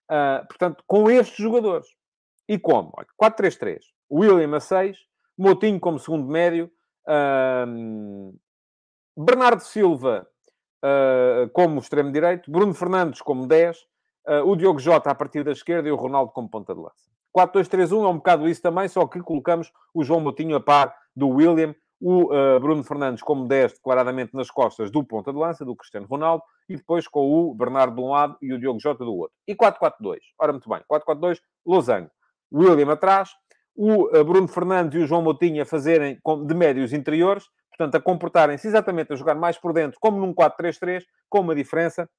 uh, 0.09 0.47
portanto, 0.47 0.81
com 0.87 1.11
estes 1.11 1.35
jogadores. 1.35 1.89
E 2.47 2.59
como? 2.59 2.93
4-3-3. 3.21 3.79
William 4.11 4.55
a 4.55 4.59
6, 4.59 4.97
Motinho 5.37 5.79
como 5.79 5.99
segundo 5.99 6.27
médio, 6.27 6.71
um, 7.67 8.35
Bernardo 9.17 9.61
Silva 9.61 10.27
uh, 10.83 11.49
como 11.51 11.79
extremo 11.79 12.11
direito, 12.11 12.49
Bruno 12.49 12.73
Fernandes 12.73 13.21
como 13.21 13.47
10, 13.47 13.77
uh, 13.77 14.49
o 14.49 14.55
Diogo 14.55 14.79
Jota 14.79 15.11
a 15.11 15.15
partir 15.15 15.43
da 15.43 15.51
esquerda 15.51 15.87
e 15.87 15.91
o 15.91 15.95
Ronaldo 15.95 16.31
como 16.31 16.49
ponta 16.49 16.73
de 16.73 16.81
lança. 16.81 17.09
4-2-3-1 17.35 18.05
é 18.05 18.07
um 18.07 18.15
bocado 18.15 18.47
isso 18.47 18.61
também, 18.61 18.87
só 18.87 19.05
que 19.07 19.19
colocamos 19.19 19.71
o 19.93 20.03
João 20.03 20.21
Moutinho 20.21 20.55
a 20.55 20.61
par 20.61 20.95
do 21.15 21.27
William, 21.27 21.75
o 21.99 22.33
uh, 22.33 22.59
Bruno 22.59 22.83
Fernandes 22.83 23.21
como 23.21 23.47
10, 23.47 23.73
declaradamente 23.73 24.33
nas 24.33 24.49
costas 24.49 24.91
do 24.91 25.03
ponta 25.03 25.33
de 25.33 25.39
lança, 25.39 25.65
do 25.65 25.75
Cristiano 25.75 26.07
Ronaldo, 26.07 26.43
e 26.69 26.75
depois 26.75 27.07
com 27.07 27.49
o 27.49 27.53
Bernardo 27.53 27.95
de 27.95 28.01
um 28.01 28.09
lado 28.11 28.37
e 28.41 28.53
o 28.53 28.59
Diogo 28.59 28.79
Jota 28.79 29.03
do 29.03 29.13
outro. 29.13 29.35
E 29.47 29.55
4-4-2. 29.55 30.19
Ora, 30.39 30.53
muito 30.53 30.69
bem. 30.69 30.81
4-4-2, 30.89 31.39
Losango. 31.65 32.09
William 32.55 32.91
atrás, 32.91 33.31
o 33.75 34.05
uh, 34.05 34.23
Bruno 34.23 34.47
Fernandes 34.47 34.99
e 34.99 35.03
o 35.03 35.07
João 35.07 35.21
Moutinho 35.21 35.61
a 35.61 35.65
fazerem 35.65 36.19
de 36.47 36.53
médios 36.55 36.93
interiores, 36.93 37.45
portanto, 37.69 37.95
a 37.95 38.01
comportarem-se 38.01 38.65
exatamente 38.65 39.11
a 39.11 39.15
jogar 39.15 39.35
mais 39.35 39.57
por 39.57 39.73
dentro, 39.73 39.99
como 39.99 40.17
num 40.17 40.33
4-3-3, 40.33 41.03
com 41.29 41.41
uma 41.41 41.53
diferença. 41.53 42.09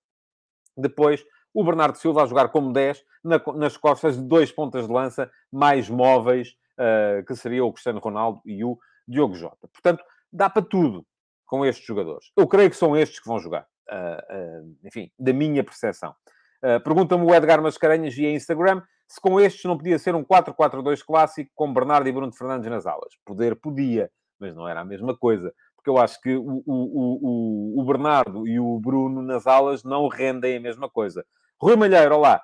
Depois, 0.77 1.25
o 1.55 1.65
Bernardo 1.65 1.97
Silva 1.97 2.23
a 2.23 2.27
jogar 2.27 2.51
como 2.51 2.71
10, 2.71 3.03
na, 3.25 3.41
nas 3.55 3.79
costas 3.79 4.19
de 4.19 4.23
dois 4.23 4.53
pontas 4.53 4.87
de 4.87 4.93
lança 4.93 5.31
mais 5.51 5.89
móveis, 5.89 6.55
uh, 6.79 7.25
que 7.25 7.35
seria 7.35 7.65
o 7.65 7.73
Cristiano 7.73 7.99
Ronaldo 7.99 8.43
e 8.45 8.63
o 8.63 8.79
Diogo 9.09 9.35
Jota. 9.35 9.67
Portanto, 9.73 10.05
dá 10.31 10.51
para 10.51 10.61
tudo 10.61 11.07
com 11.47 11.65
estes 11.65 11.87
jogadores. 11.87 12.31
Eu 12.37 12.47
creio 12.47 12.69
que 12.69 12.77
são 12.77 12.95
estes 12.95 13.21
que 13.21 13.27
vão 13.27 13.39
jogar. 13.39 13.67
Uh, 13.89 14.65
uh, 14.65 14.77
enfim, 14.85 15.11
da 15.19 15.33
minha 15.33 15.65
percepção. 15.65 16.15
Pergunta-me 16.83 17.25
o 17.25 17.33
Edgar 17.33 17.63
Mascarenhas 17.63 18.15
via 18.15 18.33
Instagram 18.33 18.83
se 19.09 19.21
com 19.21 19.41
estes 19.41 19.65
não 19.65 19.77
podia 19.77 19.99
ser 19.99 20.15
um 20.15 20.25
4-4-2 20.25 21.05
clássico 21.05 21.51
com 21.55 21.73
Bernardo 21.73 22.09
e 22.09 22.13
Bruno 22.13 22.33
Fernandes 22.33 22.69
nas 22.69 22.87
alas. 22.87 23.15
Poder 23.25 23.57
podia, 23.57 24.11
mas 24.39 24.55
não 24.55 24.69
era 24.69 24.81
a 24.81 24.85
mesma 24.85 25.17
coisa. 25.17 25.53
Porque 25.77 25.91
eu 25.91 25.99
acho 25.99 26.21
que 26.21 26.35
o, 26.35 26.63
o, 26.67 27.77
o, 27.77 27.81
o 27.81 27.85
Bernardo 27.85 28.47
e 28.47 28.59
o 28.59 28.79
Bruno 28.81 29.23
nas 29.23 29.47
alas 29.47 29.85
não 29.85 30.09
rendem 30.09 30.57
a 30.57 30.61
mesma 30.61 30.91
coisa. 30.91 31.25
Rui 31.61 31.77
Malheiro, 31.77 32.17
olá. 32.17 32.43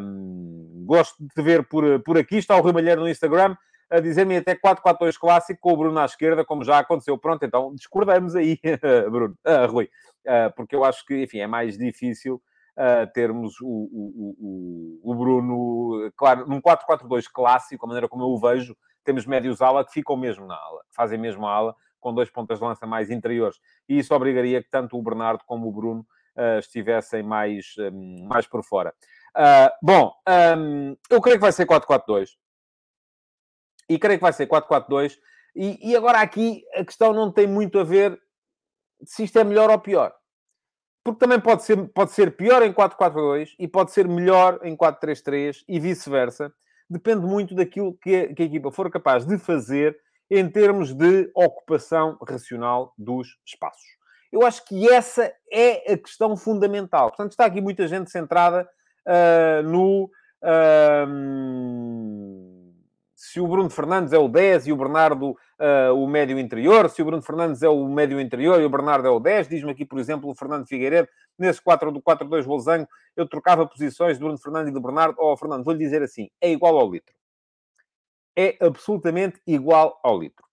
Um, 0.00 0.84
gosto 0.86 1.16
de 1.20 1.28
te 1.28 1.42
ver 1.42 1.68
por, 1.68 2.00
por 2.02 2.16
aqui. 2.16 2.36
Está 2.36 2.56
o 2.56 2.60
Rui 2.60 2.72
Malheiro 2.72 3.00
no 3.00 3.08
Instagram 3.08 3.56
a 3.90 3.98
dizer-me 3.98 4.36
até 4.36 4.54
4-4-2 4.54 5.18
clássico 5.18 5.60
com 5.60 5.72
o 5.72 5.76
Bruno 5.76 5.98
à 5.98 6.04
esquerda, 6.04 6.44
como 6.44 6.64
já 6.64 6.78
aconteceu. 6.78 7.18
Pronto, 7.18 7.44
então 7.44 7.74
discordamos 7.74 8.36
aí, 8.36 8.58
Bruno, 9.10 9.36
uh, 9.44 9.70
Rui. 9.70 9.90
Uh, 10.24 10.54
porque 10.54 10.76
eu 10.76 10.84
acho 10.84 11.04
que, 11.04 11.24
enfim, 11.24 11.40
é 11.40 11.46
mais 11.48 11.76
difícil 11.76 12.40
uh, 12.76 13.10
termos 13.12 13.60
o, 13.60 13.66
o, 13.66 15.00
o, 15.02 15.12
o, 15.12 15.14
Bruno, 15.14 16.12
claro, 16.16 16.46
num 16.46 16.60
4-4-2 16.60 17.24
clássico, 17.32 17.84
a 17.84 17.88
maneira 17.88 18.08
como 18.08 18.22
eu 18.22 18.28
o 18.28 18.38
vejo, 18.38 18.76
temos 19.04 19.26
médios 19.26 19.60
ala 19.62 19.84
que 19.84 19.92
ficam 19.92 20.16
mesmo 20.16 20.46
na 20.46 20.54
ala, 20.54 20.82
fazem 20.94 21.18
mesmo 21.18 21.46
a 21.46 21.52
ala, 21.52 21.76
com 21.98 22.14
dois 22.14 22.30
pontas 22.30 22.58
de 22.58 22.64
lança 22.64 22.86
mais 22.86 23.10
interiores. 23.10 23.58
E 23.88 23.98
isso 23.98 24.14
obrigaria 24.14 24.62
que 24.62 24.70
tanto 24.70 24.98
o 24.98 25.02
Bernardo 25.02 25.42
como 25.46 25.68
o 25.68 25.72
Bruno 25.72 26.06
uh, 26.36 26.58
estivessem 26.58 27.22
mais, 27.22 27.74
um, 27.92 28.26
mais 28.26 28.46
por 28.46 28.64
fora. 28.64 28.94
Uh, 29.36 29.70
bom, 29.82 30.12
um, 30.58 30.96
eu 31.10 31.20
creio 31.20 31.38
que 31.38 31.42
vai 31.42 31.52
ser 31.52 31.66
4-4-2. 31.66 32.30
E 33.88 33.98
creio 33.98 34.18
que 34.18 34.22
vai 34.22 34.32
ser 34.32 34.46
4-4-2. 34.46 35.18
E, 35.54 35.90
e 35.90 35.96
agora 35.96 36.20
aqui 36.20 36.62
a 36.74 36.84
questão 36.84 37.12
não 37.12 37.30
tem 37.30 37.46
muito 37.46 37.78
a 37.78 37.84
ver 37.84 38.18
se 39.04 39.24
isto 39.24 39.38
é 39.38 39.44
melhor 39.44 39.70
ou 39.70 39.78
pior. 39.78 40.14
Porque 41.02 41.18
também 41.18 41.40
pode 41.40 41.64
ser, 41.64 41.76
pode 41.88 42.12
ser 42.12 42.36
pior 42.36 42.62
em 42.62 42.72
4-4-2 42.72 43.54
e 43.58 43.66
pode 43.66 43.90
ser 43.92 44.06
melhor 44.06 44.60
em 44.62 44.76
4-3-3 44.76 45.64
e 45.68 45.80
vice-versa 45.80 46.52
depende 46.90 47.24
muito 47.24 47.54
daquilo 47.54 47.94
que 47.94 48.16
a, 48.16 48.34
que 48.34 48.42
a 48.42 48.46
equipa 48.46 48.72
for 48.72 48.90
capaz 48.90 49.24
de 49.24 49.38
fazer 49.38 49.96
em 50.28 50.48
termos 50.48 50.92
de 50.92 51.30
ocupação 51.34 52.18
racional 52.28 52.92
dos 52.98 53.38
espaços. 53.46 54.00
Eu 54.32 54.46
acho 54.46 54.64
que 54.64 54.88
essa 54.88 55.32
é 55.50 55.92
a 55.92 55.98
questão 55.98 56.36
fundamental. 56.36 57.08
Portanto, 57.08 57.32
está 57.32 57.44
aqui 57.44 57.60
muita 57.60 57.86
gente 57.88 58.10
centrada 58.10 58.68
uh, 59.06 59.62
no. 59.68 60.10
Uh, 60.42 61.06
se 63.20 63.38
o 63.38 63.46
Bruno 63.46 63.68
Fernandes 63.68 64.14
é 64.14 64.18
o 64.18 64.28
10 64.28 64.68
e 64.68 64.72
o 64.72 64.76
Bernardo 64.76 65.32
uh, 65.32 65.94
o 65.94 66.06
médio 66.06 66.38
interior, 66.38 66.88
se 66.88 67.02
o 67.02 67.04
Bruno 67.04 67.20
Fernandes 67.20 67.62
é 67.62 67.68
o 67.68 67.86
médio 67.86 68.18
interior 68.18 68.58
e 68.62 68.64
o 68.64 68.70
Bernardo 68.70 69.06
é 69.06 69.10
o 69.10 69.20
10, 69.20 69.46
diz-me 69.46 69.72
aqui, 69.72 69.84
por 69.84 69.98
exemplo, 69.98 70.30
o 70.30 70.34
Fernando 70.34 70.66
Figueiredo, 70.66 71.06
nesse 71.38 71.60
4 71.60 71.92
do 71.92 72.00
4-2 72.00 72.46
Losango, 72.46 72.88
eu 73.14 73.28
trocava 73.28 73.66
posições 73.66 74.14
de 74.14 74.24
Bruno 74.24 74.38
Fernandes 74.38 74.70
e 74.70 74.72
do 74.72 74.80
Bernardo. 74.80 75.16
Oh, 75.18 75.36
Fernando, 75.36 75.62
vou-lhe 75.62 75.78
dizer 75.78 76.02
assim, 76.02 76.30
é 76.40 76.50
igual 76.50 76.78
ao 76.78 76.90
litro. 76.90 77.14
É 78.34 78.56
absolutamente 78.58 79.38
igual 79.46 80.00
ao 80.02 80.18
litro. 80.18 80.46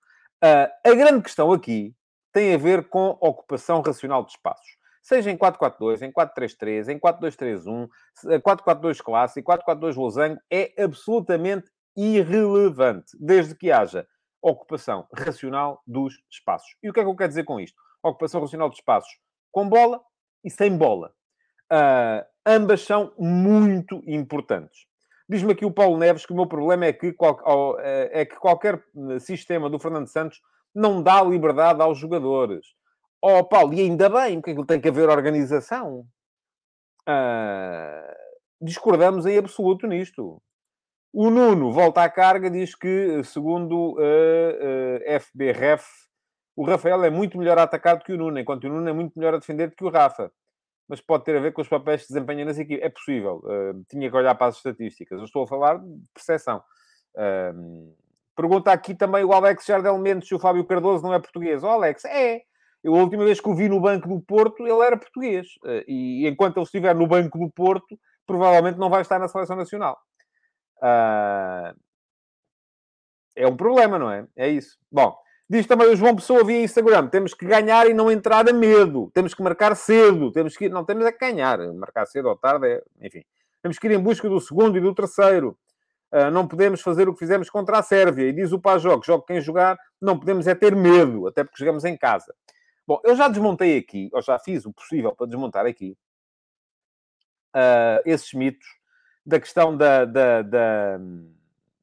Uh, 0.43 0.67
a 0.83 0.93
grande 0.93 1.21
questão 1.21 1.53
aqui 1.53 1.95
tem 2.33 2.53
a 2.53 2.57
ver 2.57 2.89
com 2.89 3.17
ocupação 3.21 3.79
racional 3.79 4.25
de 4.25 4.31
espaços. 4.31 4.75
Seja 5.01 5.31
em 5.31 5.37
4-4-2, 5.37 6.01
em 6.01 6.11
4-3-3, 6.11 6.89
em 6.89 6.99
4-2-3-1, 6.99 7.87
4-4-2 8.43 9.01
clássico, 9.01 9.53
4-4-2 9.53 9.95
losango, 9.95 10.37
é 10.51 10.73
absolutamente 10.83 11.71
irrelevante, 11.97 13.17
desde 13.19 13.55
que 13.55 13.71
haja 13.71 14.07
ocupação 14.41 15.07
racional 15.13 15.81
dos 15.85 16.21
espaços. 16.29 16.75
E 16.81 16.89
o 16.89 16.93
que 16.93 16.99
é 16.99 17.03
que 17.03 17.09
eu 17.09 17.15
quero 17.15 17.29
dizer 17.29 17.43
com 17.43 17.59
isto? 17.59 17.81
Ocupação 18.03 18.39
racional 18.39 18.69
dos 18.69 18.77
espaços 18.77 19.11
com 19.51 19.67
bola 19.67 19.99
e 20.43 20.51
sem 20.51 20.77
bola. 20.77 21.11
Uh, 21.71 22.23
ambas 22.45 22.81
são 22.81 23.11
muito 23.17 24.01
importantes. 24.05 24.85
Diz-me 25.27 25.51
aqui 25.51 25.65
o 25.65 25.71
Paulo 25.71 25.97
Neves 25.97 26.25
que 26.25 26.31
o 26.31 26.35
meu 26.35 26.47
problema 26.47 26.85
é 26.85 26.93
que, 26.93 27.13
é 28.11 28.25
que 28.25 28.35
qualquer 28.37 28.81
sistema 29.19 29.69
do 29.69 29.79
Fernando 29.79 30.07
Santos 30.07 30.41
não 30.73 31.01
dá 31.01 31.21
liberdade 31.21 31.81
aos 31.81 31.97
jogadores. 31.97 32.65
Oh, 33.21 33.43
Paulo, 33.43 33.73
e 33.73 33.81
ainda 33.81 34.09
bem, 34.09 34.39
porque 34.39 34.51
é 34.51 34.65
tem 34.65 34.79
que 34.79 34.87
haver 34.87 35.09
organização. 35.09 36.05
Uh, 37.09 38.15
discordamos 38.61 39.25
em 39.25 39.37
absoluto 39.37 39.87
nisto. 39.87 40.41
O 41.13 41.29
Nuno 41.29 41.71
volta 41.71 42.03
à 42.03 42.09
carga, 42.09 42.49
diz 42.49 42.75
que, 42.75 43.23
segundo 43.23 43.97
a 43.97 45.15
uh, 45.15 45.19
FBREF, 45.19 45.85
o 46.55 46.65
Rafael 46.65 47.03
é 47.03 47.09
muito 47.09 47.37
melhor 47.37 47.57
a 47.59 47.63
atacar 47.63 47.97
do 47.97 48.03
que 48.03 48.11
o 48.11 48.17
Nuno, 48.17 48.39
enquanto 48.39 48.63
o 48.63 48.69
Nuno 48.69 48.89
é 48.89 48.93
muito 48.93 49.17
melhor 49.17 49.35
a 49.35 49.37
defender 49.37 49.69
do 49.69 49.75
que 49.75 49.85
o 49.85 49.89
Rafa. 49.89 50.31
Mas 50.87 50.99
pode 50.99 51.23
ter 51.23 51.35
a 51.37 51.39
ver 51.39 51.53
com 51.53 51.61
os 51.61 51.67
papéis 51.67 52.01
que 52.01 52.07
desempenha 52.07 52.45
nas 52.45 52.57
equipes. 52.57 52.83
É 52.83 52.89
possível. 52.89 53.43
Uh, 53.43 53.83
tinha 53.89 54.09
que 54.09 54.15
olhar 54.15 54.33
para 54.35 54.47
as 54.47 54.57
estatísticas. 54.57 55.19
Eu 55.19 55.25
estou 55.25 55.43
a 55.43 55.47
falar 55.47 55.77
de 55.77 56.09
percepção. 56.13 56.63
Uh, 57.13 57.93
pergunta 58.35 58.71
aqui 58.71 58.95
também 58.95 59.23
o 59.23 59.33
Alex 59.33 59.65
Jardel 59.65 59.97
Mendes 59.97 60.27
se 60.27 60.35
o 60.35 60.39
Fábio 60.39 60.65
Cardoso 60.65 61.03
não 61.03 61.13
é 61.13 61.19
português. 61.19 61.61
O 61.61 61.67
Alex, 61.67 62.05
é. 62.05 62.41
Eu, 62.83 62.95
a 62.95 62.99
última 62.99 63.25
vez 63.25 63.41
que 63.41 63.49
o 63.49 63.53
vi 63.53 63.67
no 63.67 63.81
banco 63.81 64.07
do 64.07 64.19
Porto, 64.21 64.65
ele 64.65 64.81
era 64.81 64.97
português. 64.97 65.47
Uh, 65.63 65.83
e 65.87 66.27
enquanto 66.27 66.57
ele 66.57 66.65
estiver 66.65 66.95
no 66.95 67.05
banco 67.05 67.37
do 67.37 67.51
Porto, 67.51 67.99
provavelmente 68.25 68.79
não 68.79 68.89
vai 68.89 69.01
estar 69.01 69.19
na 69.19 69.27
Seleção 69.27 69.57
Nacional. 69.57 69.97
Uh, 70.81 71.75
é 73.35 73.47
um 73.47 73.55
problema, 73.55 73.99
não 73.99 74.11
é? 74.11 74.27
É 74.35 74.49
isso. 74.49 74.77
Bom, 74.91 75.15
diz 75.49 75.65
também 75.67 75.87
o 75.87 75.95
João 75.95 76.15
Pessoa 76.15 76.43
via 76.43 76.63
Instagram: 76.63 77.07
temos 77.07 77.33
que 77.33 77.45
ganhar 77.45 77.87
e 77.87 77.93
não 77.93 78.11
entrar 78.11 78.47
a 78.49 78.53
medo, 78.53 79.11
temos 79.13 79.33
que 79.33 79.43
marcar 79.43 79.75
cedo, 79.75 80.31
temos 80.31 80.57
que 80.57 80.65
ir, 80.65 80.69
não 80.69 80.83
temos 80.83 81.05
é 81.05 81.11
que 81.11 81.19
ganhar, 81.19 81.59
marcar 81.73 82.05
cedo 82.07 82.29
ou 82.29 82.35
tarde, 82.35 82.67
é... 82.67 82.83
enfim, 83.01 83.23
temos 83.61 83.77
que 83.77 83.87
ir 83.87 83.91
em 83.91 83.99
busca 83.99 84.27
do 84.27 84.39
segundo 84.39 84.77
e 84.77 84.81
do 84.81 84.93
terceiro. 84.93 85.57
Uh, 86.11 86.31
não 86.31 86.47
podemos 86.47 86.81
fazer 86.81 87.09
o 87.09 87.13
que 87.13 87.19
fizemos 87.19 87.49
contra 87.49 87.79
a 87.79 87.83
Sérvia. 87.83 88.29
E 88.29 88.33
diz 88.33 88.53
o 88.53 88.59
Pajó 88.59 88.97
que 88.97 89.07
joga 89.07 89.25
quem 89.27 89.41
jogar, 89.41 89.77
não 90.01 90.17
podemos 90.17 90.47
é 90.47 90.55
ter 90.55 90.73
medo, 90.73 91.27
até 91.27 91.43
porque 91.43 91.59
jogamos 91.59 91.83
em 91.83 91.97
casa. 91.97 92.33
Bom, 92.87 93.01
eu 93.03 93.13
já 93.15 93.27
desmontei 93.27 93.77
aqui, 93.77 94.09
ou 94.13 94.21
já 94.21 94.39
fiz 94.39 94.65
o 94.65 94.71
possível 94.71 95.13
para 95.13 95.27
desmontar 95.27 95.65
aqui, 95.65 95.97
uh, 97.53 98.01
esses 98.05 98.33
mitos 98.33 98.76
da 99.27 99.41
questão 99.41 99.75
da, 99.75 100.05
da, 100.05 100.41
da, 100.41 100.97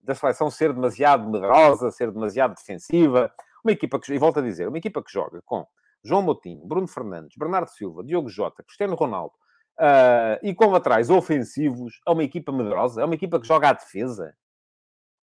da, 0.02 0.14
seleção 0.14 0.50
ser 0.50 0.72
demasiado 0.72 1.28
medrosa, 1.28 1.90
ser 1.90 2.10
demasiado 2.10 2.54
defensiva. 2.54 3.30
Uma 3.62 3.72
equipa 3.72 4.00
que, 4.00 4.14
e 4.14 4.18
volto 4.18 4.38
a 4.38 4.42
dizer, 4.42 4.66
uma 4.66 4.78
equipa 4.78 5.02
que 5.02 5.12
joga 5.12 5.42
com 5.42 5.66
João 6.02 6.22
Moutinho, 6.22 6.66
Bruno 6.66 6.88
Fernandes, 6.88 7.36
Bernardo 7.36 7.68
Silva, 7.68 8.02
Diogo 8.02 8.30
Jota, 8.30 8.62
Cristiano 8.62 8.94
Ronaldo, 8.94 9.34
uh, 9.78 10.40
e 10.42 10.54
com 10.54 10.74
atrás 10.74 11.10
ofensivos, 11.10 12.00
é 12.08 12.10
uma 12.10 12.24
equipa 12.24 12.50
medrosa, 12.50 13.02
é 13.02 13.04
uma 13.04 13.14
equipa 13.14 13.38
que 13.38 13.46
joga 13.46 13.68
à 13.68 13.72
defesa. 13.74 14.34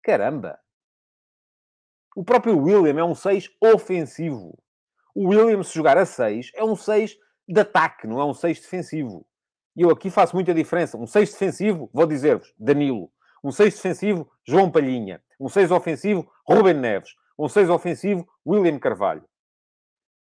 Caramba! 0.04 0.60
O 2.18 2.24
próprio 2.26 2.58
William 2.58 3.00
é 3.00 3.04
um 3.04 3.16
6 3.16 3.50
ofensivo. 3.62 4.62
O 5.16 5.30
William, 5.30 5.64
se 5.64 5.74
jogar 5.74 5.98
a 5.98 6.06
6, 6.06 6.52
é 6.54 6.64
um 6.66 6.76
6 6.76 7.16
de 7.48 7.62
ataque, 7.62 8.08
não 8.08 8.20
é 8.20 8.26
um 8.26 8.34
6 8.34 8.60
defensivo. 8.60 9.26
E 9.80 9.82
eu 9.82 9.92
aqui 9.92 10.10
faço 10.10 10.36
muita 10.36 10.54
diferença. 10.54 10.98
Um 10.98 11.08
6 11.08 11.32
defensivo, 11.32 11.90
vou 11.94 12.06
dizer-vos, 12.06 12.54
Danilo. 12.60 13.10
Um 13.42 13.50
6 13.50 13.76
defensivo, 13.76 14.30
João 14.46 14.70
Palhinha. 14.70 15.22
Um 15.40 15.48
6 15.48 15.72
ofensivo, 15.72 16.30
Ruben 16.46 16.74
Neves. 16.74 17.12
Um 17.38 17.48
6 17.48 17.70
ofensivo, 17.70 18.28
William 18.46 18.78
Carvalho. 18.78 19.24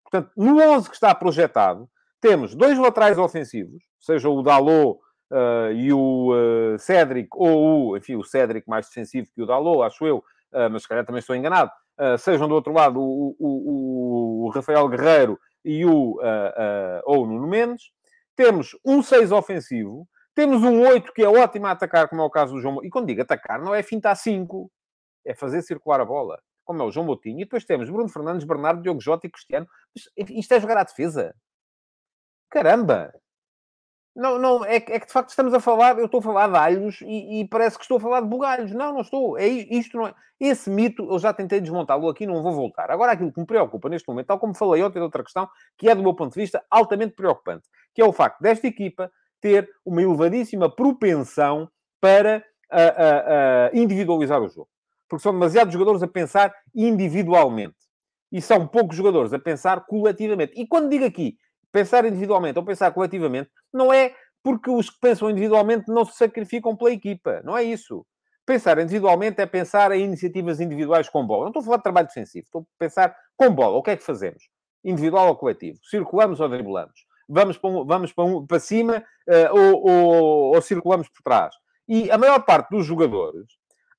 Portanto, 0.02 0.32
no 0.36 0.60
11 0.60 0.88
que 0.88 0.96
está 0.96 1.14
projetado, 1.14 1.88
temos 2.20 2.52
dois 2.56 2.76
laterais 2.76 3.16
ofensivos, 3.16 3.80
seja 4.00 4.28
o 4.28 4.42
Dalot 4.42 4.98
uh, 5.30 5.70
e 5.72 5.92
o 5.92 6.32
uh, 6.32 6.76
Cédric, 6.80 7.28
ou 7.32 7.90
o, 7.90 7.96
enfim, 7.96 8.16
o 8.16 8.24
Cédric 8.24 8.68
mais 8.68 8.88
defensivo 8.88 9.28
que 9.32 9.40
o 9.40 9.46
Dalot, 9.46 9.82
acho 9.82 10.04
eu, 10.04 10.18
uh, 10.18 10.68
mas 10.68 10.82
se 10.82 10.88
calhar 10.88 11.06
também 11.06 11.20
estou 11.20 11.36
enganado. 11.36 11.70
sejam 12.18 12.48
do 12.48 12.56
outro 12.56 12.72
lado 12.72 13.00
o, 13.00 13.36
o, 13.38 14.46
o, 14.46 14.50
Rafael 14.50 14.88
Guerreiro 14.88 15.38
e 15.64 15.86
o, 15.86 16.16
uh, 16.16 16.18
uh, 16.18 17.02
ou 17.04 17.22
o 17.22 17.26
Nuno 17.28 17.46
Mendes. 17.46 17.94
Temos 18.36 18.76
um 18.84 19.02
6 19.02 19.32
ofensivo. 19.32 20.08
Temos 20.34 20.62
um 20.62 20.86
8 20.86 21.12
que 21.12 21.22
é 21.22 21.28
ótimo 21.28 21.66
a 21.66 21.70
atacar, 21.70 22.08
como 22.08 22.22
é 22.22 22.24
o 22.24 22.30
caso 22.30 22.54
do 22.54 22.60
João... 22.60 22.84
E 22.84 22.90
quando 22.90 23.06
digo 23.06 23.22
atacar, 23.22 23.60
não 23.60 23.74
é 23.74 23.82
fintar 23.82 24.16
5. 24.16 24.70
É 25.24 25.34
fazer 25.34 25.62
circular 25.62 26.00
a 26.00 26.04
bola, 26.04 26.40
como 26.64 26.82
é 26.82 26.84
o 26.84 26.90
João 26.90 27.06
Moutinho. 27.06 27.40
E 27.40 27.44
depois 27.44 27.64
temos 27.64 27.88
Bruno 27.88 28.08
Fernandes, 28.08 28.46
Bernardo, 28.46 28.82
Diogo 28.82 29.00
Jota 29.00 29.26
e 29.26 29.30
Cristiano. 29.30 29.66
Mas 29.94 30.28
isto 30.30 30.52
é 30.52 30.60
jogar 30.60 30.78
à 30.78 30.84
defesa. 30.84 31.34
Caramba! 32.50 33.12
Não, 34.14 34.38
não, 34.38 34.64
é, 34.64 34.77
é, 34.77 34.81
que 34.81 35.07
de 35.07 35.12
facto 35.12 35.31
estamos 35.31 35.53
a 35.53 35.59
falar, 35.59 35.98
eu 35.98 36.07
estou 36.07 36.20
a 36.20 36.22
falar 36.22 36.46
de 36.48 36.57
alhos 36.57 37.00
e, 37.00 37.40
e, 37.40 37.48
parece 37.48 37.77
que 37.77 37.83
estou 37.83 37.96
a 37.96 38.00
falar 38.00 38.20
de 38.20 38.29
bugalhos. 38.29 38.72
Não, 38.72 38.92
não 38.92 39.00
estou. 39.00 39.37
É, 39.37 39.46
isto 39.46 39.96
não 39.96 40.07
é. 40.07 40.14
Esse 40.38 40.70
mito 40.70 41.05
eu 41.11 41.18
já 41.18 41.33
tentei 41.33 41.61
desmontá-lo 41.61 42.09
aqui, 42.09 42.27
não 42.27 42.42
vou 42.42 42.53
voltar. 42.53 42.90
Agora, 42.90 43.12
aquilo 43.12 43.33
que 43.33 43.40
me 43.40 43.46
preocupa 43.46 43.88
neste 43.88 44.07
momento, 44.09 44.27
tal 44.27 44.38
como 44.38 44.55
falei 44.55 44.83
ontem 44.83 44.98
de 44.98 45.05
outra 45.05 45.24
questão, 45.24 45.48
que 45.77 45.88
é 45.88 45.94
do 45.94 46.03
meu 46.03 46.14
ponto 46.14 46.33
de 46.33 46.40
vista 46.40 46.64
altamente 46.70 47.14
preocupante, 47.14 47.68
que 47.92 48.00
é 48.00 48.05
o 48.05 48.12
facto 48.12 48.40
desta 48.40 48.66
equipa 48.66 49.11
ter 49.40 49.68
uma 49.85 50.03
elevadíssima 50.03 50.70
propensão 50.70 51.68
para 52.00 52.44
uh, 52.72 52.77
uh, 52.77 53.77
uh, 53.77 53.77
individualizar 53.77 54.40
o 54.40 54.48
jogo. 54.48 54.68
Porque 55.09 55.22
são 55.22 55.33
demasiados 55.33 55.72
jogadores 55.72 56.03
a 56.03 56.09
pensar 56.09 56.55
individualmente. 56.74 57.77
E 58.31 58.40
são 58.40 58.66
poucos 58.66 58.96
jogadores 58.96 59.33
a 59.33 59.38
pensar 59.38 59.85
coletivamente. 59.87 60.53
E 60.57 60.66
quando 60.66 60.88
digo 60.88 61.05
aqui 61.05 61.37
pensar 61.74 62.04
individualmente 62.04 62.56
ou 62.56 62.64
pensar 62.64 62.92
coletivamente, 62.92 63.50
não 63.72 63.92
é 63.92 64.14
porque 64.44 64.70
os 64.70 64.88
que 64.88 65.00
pensam 65.00 65.28
individualmente 65.28 65.90
não 65.90 66.04
se 66.04 66.16
sacrificam 66.16 66.76
pela 66.76 66.92
equipa. 66.92 67.42
Não 67.42 67.58
é 67.58 67.64
isso. 67.64 68.06
Pensar 68.46 68.78
individualmente 68.78 69.40
é 69.40 69.46
pensar 69.46 69.90
em 69.90 70.04
iniciativas 70.04 70.60
individuais 70.60 71.08
com 71.08 71.26
bola. 71.26 71.42
Não 71.42 71.48
estou 71.48 71.62
a 71.62 71.64
falar 71.64 71.76
de 71.78 71.82
trabalho 71.82 72.06
defensivo, 72.06 72.44
estou 72.44 72.60
a 72.60 72.64
pensar 72.78 73.16
com 73.37 73.50
bola. 73.50 73.76
O 73.76 73.82
que 73.82 73.90
é 73.90 73.96
que 73.96 74.04
fazemos? 74.04 74.44
Individual 74.84 75.26
ou 75.26 75.37
coletivo? 75.37 75.80
Circulamos 75.82 76.38
ou 76.38 76.48
driblamos? 76.48 77.06
Vamos 77.28 77.58
para, 77.58 77.70
um, 77.70 77.84
vamos 77.84 78.12
para, 78.12 78.24
um, 78.24 78.46
para 78.46 78.60
cima 78.60 79.02
uh, 79.26 79.58
ou, 79.58 79.90
ou, 79.90 80.54
ou, 80.54 80.62
circulamos 80.62 81.08
por 81.08 81.22
trás? 81.22 81.56
E 81.88 82.08
a 82.10 82.18
maior 82.18 82.44
parte 82.44 82.70
dos 82.70 82.87
jogadores 82.87 83.46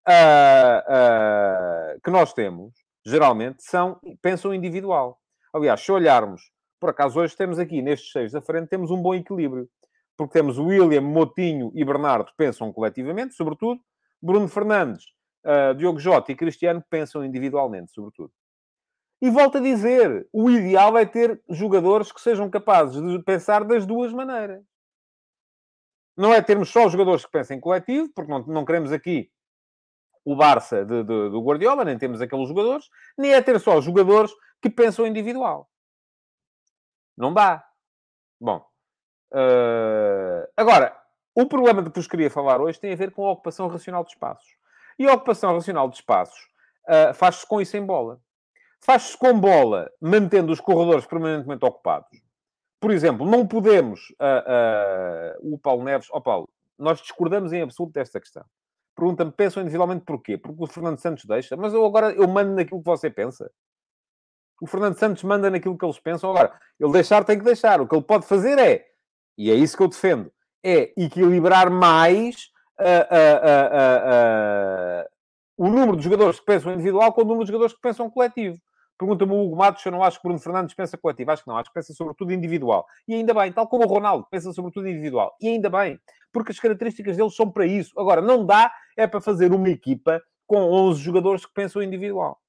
uh, 0.08 1.96
uh, 1.98 2.02
que 2.02 2.12
nós 2.12 2.32
temos, 2.32 2.72
geralmente, 3.06 3.64
são, 3.64 4.00
pensam 4.22 4.54
individual. 4.54 5.20
Aliás, 5.52 5.82
se 5.82 5.92
olharmos 5.92 6.55
por 6.80 6.90
acaso, 6.90 7.20
hoje 7.20 7.36
temos 7.36 7.60
aqui, 7.60 7.82
nestes 7.82 8.12
seis 8.12 8.32
da 8.32 8.42
frente, 8.42 8.70
temos 8.70 8.92
um 8.92 9.02
bom 9.02 9.14
equilíbrio. 9.14 9.70
Porque 10.18 10.34
temos 10.34 10.58
William, 10.58 11.02
Motinho 11.02 11.72
e 11.76 11.84
Bernardo 11.84 12.32
pensam 12.38 12.72
coletivamente, 12.72 13.34
sobretudo. 13.34 13.82
Bruno 14.22 14.48
Fernandes, 14.48 15.06
uh, 15.46 15.76
Diogo 15.76 16.00
Jota 16.00 16.32
e 16.32 16.36
Cristiano 16.36 16.84
pensam 16.90 17.24
individualmente, 17.24 17.92
sobretudo. 17.92 18.32
E 19.22 19.30
volto 19.30 19.58
a 19.58 19.62
dizer, 19.62 20.28
o 20.32 20.50
ideal 20.50 20.98
é 20.98 21.06
ter 21.06 21.42
jogadores 21.50 22.12
que 22.12 22.22
sejam 22.22 22.50
capazes 22.50 23.02
de 23.02 23.24
pensar 23.24 23.64
das 23.64 23.86
duas 23.86 24.14
maneiras. 24.14 24.64
Não 26.18 26.34
é 26.34 26.42
termos 26.42 26.70
só 26.70 26.88
jogadores 26.88 27.26
que 27.26 27.32
pensem 27.32 27.60
coletivo, 27.60 28.10
porque 28.16 28.32
não, 28.32 28.40
não 28.46 28.66
queremos 28.66 28.92
aqui 28.92 29.30
o 30.24 30.36
Barça 30.36 30.84
de, 30.84 31.04
de, 31.04 31.30
do 31.30 31.42
Guardiola, 31.42 31.86
nem 31.86 31.98
temos 31.98 32.22
aqueles 32.22 32.48
jogadores, 32.48 32.90
nem 33.18 33.34
é 33.34 33.42
ter 33.42 33.60
só 33.60 33.80
jogadores 33.82 34.32
que 34.62 34.70
pensam 34.70 35.06
individual. 35.06 35.70
Não 37.18 37.34
dá. 37.34 37.66
Bom. 38.40 38.66
Uh... 39.32 40.48
Agora, 40.56 40.96
o 41.34 41.46
problema 41.46 41.82
de 41.82 41.90
que 41.90 42.00
vos 42.00 42.08
queria 42.08 42.30
falar 42.30 42.62
hoje 42.62 42.80
tem 42.80 42.94
a 42.94 42.96
ver 42.96 43.12
com 43.12 43.26
a 43.26 43.32
ocupação 43.32 43.68
racional 43.68 44.04
de 44.04 44.12
espaços. 44.12 44.56
E 44.98 45.08
a 45.08 45.14
ocupação 45.14 45.54
racional 45.54 45.90
de 45.90 45.98
espaços 45.98 46.40
uh, 46.88 47.14
faz-se 47.14 47.46
com 47.46 47.60
isso 47.60 47.76
em 47.76 47.86
bola. 47.86 48.20
Faz-se 48.80 49.18
com 49.18 49.38
bola, 49.40 49.92
mantendo 50.00 50.54
os 50.54 50.62
corredores 50.62 51.06
permanentemente 51.06 51.66
ocupados. 51.66 52.22
Por 52.80 52.92
exemplo, 52.92 53.26
não 53.26 53.48
podemos... 53.48 54.10
Uh, 54.12 55.54
o 55.54 55.60
Paulo 55.60 55.84
Neves... 55.84 56.08
Ó 56.12 56.18
oh, 56.18 56.22
Paulo, 56.22 56.50
nós 56.78 57.02
discordamos 57.02 57.52
em 57.52 57.62
absoluto 57.62 57.94
desta 57.94 58.20
questão. 58.20 58.46
Pergunta-me, 58.96 59.32
pensam 59.32 59.62
individualmente 59.62 60.06
porquê? 60.06 60.38
Porque 60.38 60.64
o 60.64 60.68
Fernando 60.68 61.00
Santos 61.00 61.26
deixa. 61.26 61.58
Mas 61.58 61.74
eu 61.74 61.86
agora, 61.86 62.14
eu 62.14 62.28
mando 62.28 62.54
naquilo 62.54 62.80
que 62.80 62.86
você 62.86 63.10
pensa. 63.10 63.52
O 64.62 64.68
Fernando 64.68 64.98
Santos 64.98 65.24
manda 65.24 65.50
naquilo 65.50 65.78
que 65.78 65.86
eles 65.86 66.00
pensam. 66.00 66.30
Agora, 66.30 66.54
ele 66.80 66.92
deixar 66.92 67.24
tem 67.24 67.38
que 67.38 67.46
deixar. 67.46 67.82
O 67.82 67.88
que 67.88 67.96
ele 67.96 68.04
pode 68.04 68.26
fazer 68.26 68.58
é, 68.58 68.86
e 69.38 69.52
é 69.52 69.54
isso 69.54 69.76
que 69.76 69.84
eu 69.84 69.88
defendo, 69.88 70.32
é 70.64 70.94
equilibrar 70.98 71.70
mais 71.70 72.50
uh, 72.80 73.06
uh, 73.12 73.66
uh, 75.04 75.06
o 75.58 75.70
número 75.70 75.98
de 75.98 76.04
jogadores 76.04 76.40
que 76.40 76.46
pensam 76.46 76.74
individual 76.74 77.14
com 77.14 77.22
o 77.22 77.26
número 77.26 77.46
de 77.46 77.52
jogadores 77.52 77.74
que 77.74 77.82
pensam 77.82 78.10
coletivo. 78.10 78.58
Pergunta-me 78.98 79.34
o 79.34 79.46
Hugo 79.46 79.58
Matos 79.58 79.82
se 79.82 79.90
eu 79.90 79.92
não 79.92 80.02
acho 80.02 80.18
que 80.18 80.24
Bruno 80.24 80.40
Fernandes 80.40 80.74
pensa 80.74 80.98
coletivo. 80.98 81.32
Acho 81.32 81.44
que 81.44 81.50
não, 81.50 81.58
acho 81.58 81.70
que 81.70 81.74
pensa 81.74 81.94
sobretudo 81.94 82.32
individual. 82.32 82.86
E 83.08 83.14
ainda 83.14 83.34
bem, 83.34 83.52
tal 83.52 83.68
como 83.68 83.84
o 83.84 83.88
Ronaldo 83.88 84.26
pensa 84.32 84.54
sobretudo 84.54 84.88
individual. 84.88 85.36
E 85.42 85.50
ainda 85.50 85.70
bem, 85.70 86.00
porque 86.32 86.52
as 86.52 86.60
características 86.60 87.18
deles 87.18 87.36
são 87.36 87.52
para 87.52 87.66
isso. 87.66 87.98
Agora, 88.00 88.22
não 88.22 88.46
dá 88.46 88.72
é 88.96 89.06
para 89.06 89.20
fazer 89.20 89.52
uma 89.52 89.70
equipa 89.70 90.22
com 90.48 90.58
11 90.72 91.02
jogadores 91.02 91.46
que 91.46 91.54
pensam 91.54 91.82
individual. 91.82 92.40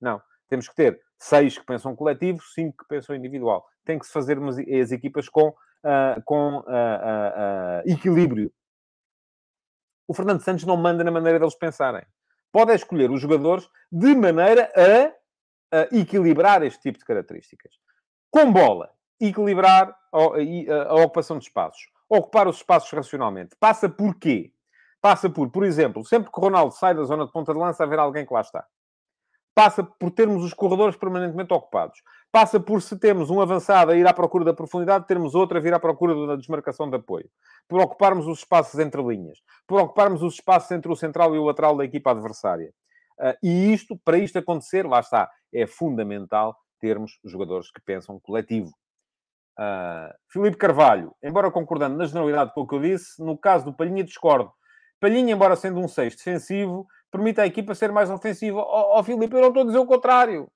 Não. 0.00 0.20
Temos 0.48 0.68
que 0.68 0.74
ter 0.74 1.00
seis 1.22 1.56
que 1.56 1.64
pensam 1.64 1.94
coletivo, 1.94 2.42
cinco 2.42 2.78
que 2.78 2.88
pensam 2.88 3.14
individual. 3.14 3.64
Tem 3.84 3.96
que 3.96 4.06
se 4.06 4.12
fazer 4.12 4.38
as 4.42 4.90
equipas 4.90 5.28
com, 5.28 5.48
uh, 5.50 6.22
com 6.24 6.56
uh, 6.56 6.62
uh, 6.62 7.82
equilíbrio. 7.86 8.52
O 10.08 10.14
Fernando 10.14 10.42
Santos 10.42 10.64
não 10.64 10.76
manda 10.76 11.04
na 11.04 11.12
maneira 11.12 11.38
deles 11.38 11.54
pensarem. 11.54 12.02
Pode 12.50 12.74
escolher 12.74 13.08
os 13.10 13.20
jogadores 13.20 13.68
de 13.90 14.14
maneira 14.16 14.70
a, 14.76 15.78
a 15.78 15.96
equilibrar 15.96 16.64
este 16.64 16.82
tipo 16.82 16.98
de 16.98 17.04
características. 17.04 17.72
Com 18.28 18.52
bola, 18.52 18.90
equilibrar 19.20 19.96
a, 20.12 20.94
ocupação 20.96 21.38
de 21.38 21.44
espaços. 21.44 21.82
Ocupar 22.08 22.48
os 22.48 22.56
espaços 22.56 22.90
racionalmente. 22.90 23.54
Passa 23.60 23.88
por 23.88 24.16
quê? 24.16 24.52
Passa 25.00 25.30
por, 25.30 25.48
por 25.50 25.64
exemplo, 25.64 26.04
sempre 26.04 26.30
que 26.32 26.38
o 26.38 26.42
Ronaldo 26.42 26.74
sai 26.74 26.94
da 26.94 27.04
zona 27.04 27.26
de 27.26 27.32
ponta 27.32 27.52
de 27.52 27.58
lança, 27.58 27.84
haver 27.84 27.98
alguém 27.98 28.26
que 28.26 28.34
lá 28.34 28.40
está 28.40 28.66
passa 29.54 29.82
por 29.84 30.10
termos 30.10 30.44
os 30.44 30.54
corredores 30.54 30.96
permanentemente 30.96 31.52
ocupados. 31.52 32.02
Passa 32.30 32.58
por, 32.58 32.80
se 32.80 32.98
temos 32.98 33.30
um 33.30 33.40
avançado 33.40 33.90
a 33.90 33.96
ir 33.96 34.06
à 34.06 34.12
procura 34.12 34.44
da 34.44 34.54
profundidade, 34.54 35.06
termos 35.06 35.34
outro 35.34 35.58
a 35.58 35.60
vir 35.60 35.74
à 35.74 35.78
procura 35.78 36.26
da 36.26 36.36
desmarcação 36.36 36.88
de 36.88 36.96
apoio. 36.96 37.28
Por 37.68 37.80
ocuparmos 37.80 38.26
os 38.26 38.38
espaços 38.38 38.78
entre 38.80 39.02
linhas. 39.02 39.38
Por 39.66 39.80
ocuparmos 39.80 40.22
os 40.22 40.34
espaços 40.34 40.70
entre 40.70 40.90
o 40.90 40.96
central 40.96 41.34
e 41.34 41.38
o 41.38 41.44
lateral 41.44 41.76
da 41.76 41.84
equipa 41.84 42.10
adversária. 42.10 42.72
Uh, 43.20 43.36
e 43.42 43.72
isto, 43.72 43.98
para 44.04 44.18
isto 44.18 44.38
acontecer, 44.38 44.86
lá 44.86 45.00
está, 45.00 45.30
é 45.52 45.66
fundamental 45.66 46.56
termos 46.80 47.18
jogadores 47.24 47.70
que 47.70 47.80
pensam 47.80 48.18
coletivo. 48.18 48.70
Uh, 49.58 50.12
Filipe 50.28 50.56
Carvalho, 50.56 51.14
embora 51.22 51.50
concordando 51.50 51.96
na 51.96 52.06
generalidade 52.06 52.52
com 52.54 52.62
o 52.62 52.66
que 52.66 52.74
eu 52.74 52.80
disse, 52.80 53.22
no 53.22 53.36
caso 53.36 53.66
do 53.66 53.76
Palhinha 53.76 54.02
discordo. 54.02 54.50
Palhinha, 54.98 55.34
embora 55.34 55.56
sendo 55.56 55.78
um 55.80 55.86
6 55.86 56.16
defensivo, 56.16 56.86
permite 57.12 57.40
à 57.40 57.46
equipa 57.46 57.74
ser 57.74 57.92
mais 57.92 58.10
ofensiva. 58.10 58.58
Ó 58.58 58.96
oh, 58.96 58.98
oh, 58.98 59.04
Filipe, 59.04 59.34
eu 59.34 59.40
não 59.42 59.48
estou 59.48 59.62
a 59.62 59.66
dizer 59.66 59.78
o 59.78 59.86
contrário. 59.86 60.50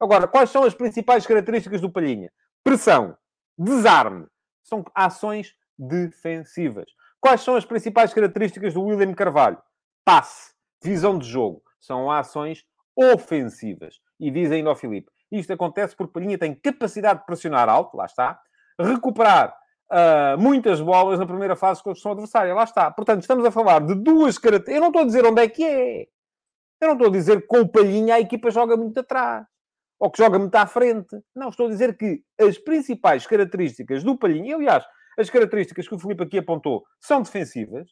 Agora, 0.00 0.28
quais 0.28 0.50
são 0.50 0.62
as 0.62 0.74
principais 0.74 1.26
características 1.26 1.80
do 1.80 1.90
Palhinha? 1.90 2.30
Pressão, 2.62 3.18
desarme, 3.58 4.26
são 4.62 4.84
ações 4.94 5.54
defensivas. 5.76 6.86
Quais 7.20 7.40
são 7.40 7.56
as 7.56 7.64
principais 7.64 8.14
características 8.14 8.74
do 8.74 8.82
William 8.82 9.12
Carvalho? 9.14 9.58
Passe, 10.04 10.54
visão 10.82 11.18
de 11.18 11.26
jogo, 11.28 11.62
são 11.80 12.10
ações 12.10 12.64
ofensivas. 12.94 13.98
E 14.20 14.30
diz 14.30 14.52
ainda 14.52 14.70
ao 14.70 14.76
Filipe, 14.76 15.10
isto 15.30 15.52
acontece 15.52 15.96
porque 15.96 16.12
Palhinha 16.12 16.38
tem 16.38 16.54
capacidade 16.54 17.20
de 17.20 17.26
pressionar 17.26 17.68
alto, 17.68 17.96
lá 17.96 18.04
está, 18.04 18.40
recuperar 18.78 19.56
uh, 19.90 20.38
muitas 20.38 20.80
bolas 20.80 21.18
na 21.18 21.26
primeira 21.26 21.56
fase 21.56 21.78
de 21.78 21.84
construção 21.84 22.12
adversária. 22.12 22.54
Lá 22.54 22.64
está. 22.64 22.90
Portanto, 22.90 23.22
estamos 23.22 23.44
a 23.44 23.50
falar 23.50 23.80
de 23.80 23.94
duas 23.94 24.38
características. 24.38 24.74
Eu 24.74 24.80
não 24.80 24.88
estou 24.88 25.02
a 25.02 25.06
dizer 25.06 25.26
onde 25.26 25.42
é 25.42 25.48
que 25.48 25.64
é. 25.64 26.06
Eu 26.80 26.88
não 26.88 26.92
estou 26.92 27.08
a 27.08 27.12
dizer 27.12 27.40
que 27.42 27.46
com 27.46 27.60
o 27.60 27.68
Palhinha 27.68 28.16
a 28.16 28.20
equipa 28.20 28.50
joga 28.50 28.76
muito 28.76 29.00
atrás. 29.00 29.46
Ou 29.98 30.10
que 30.10 30.18
joga 30.18 30.38
muito 30.38 30.54
à 30.54 30.66
frente. 30.66 31.16
Não, 31.34 31.48
estou 31.48 31.66
a 31.66 31.70
dizer 31.70 31.96
que 31.96 32.22
as 32.38 32.58
principais 32.58 33.26
características 33.26 34.04
do 34.04 34.18
Palhinha, 34.18 34.56
aliás, 34.56 34.84
as 35.18 35.30
características 35.30 35.88
que 35.88 35.94
o 35.94 35.98
Filipe 35.98 36.22
aqui 36.22 36.38
apontou 36.38 36.84
são 37.00 37.22
defensivas, 37.22 37.88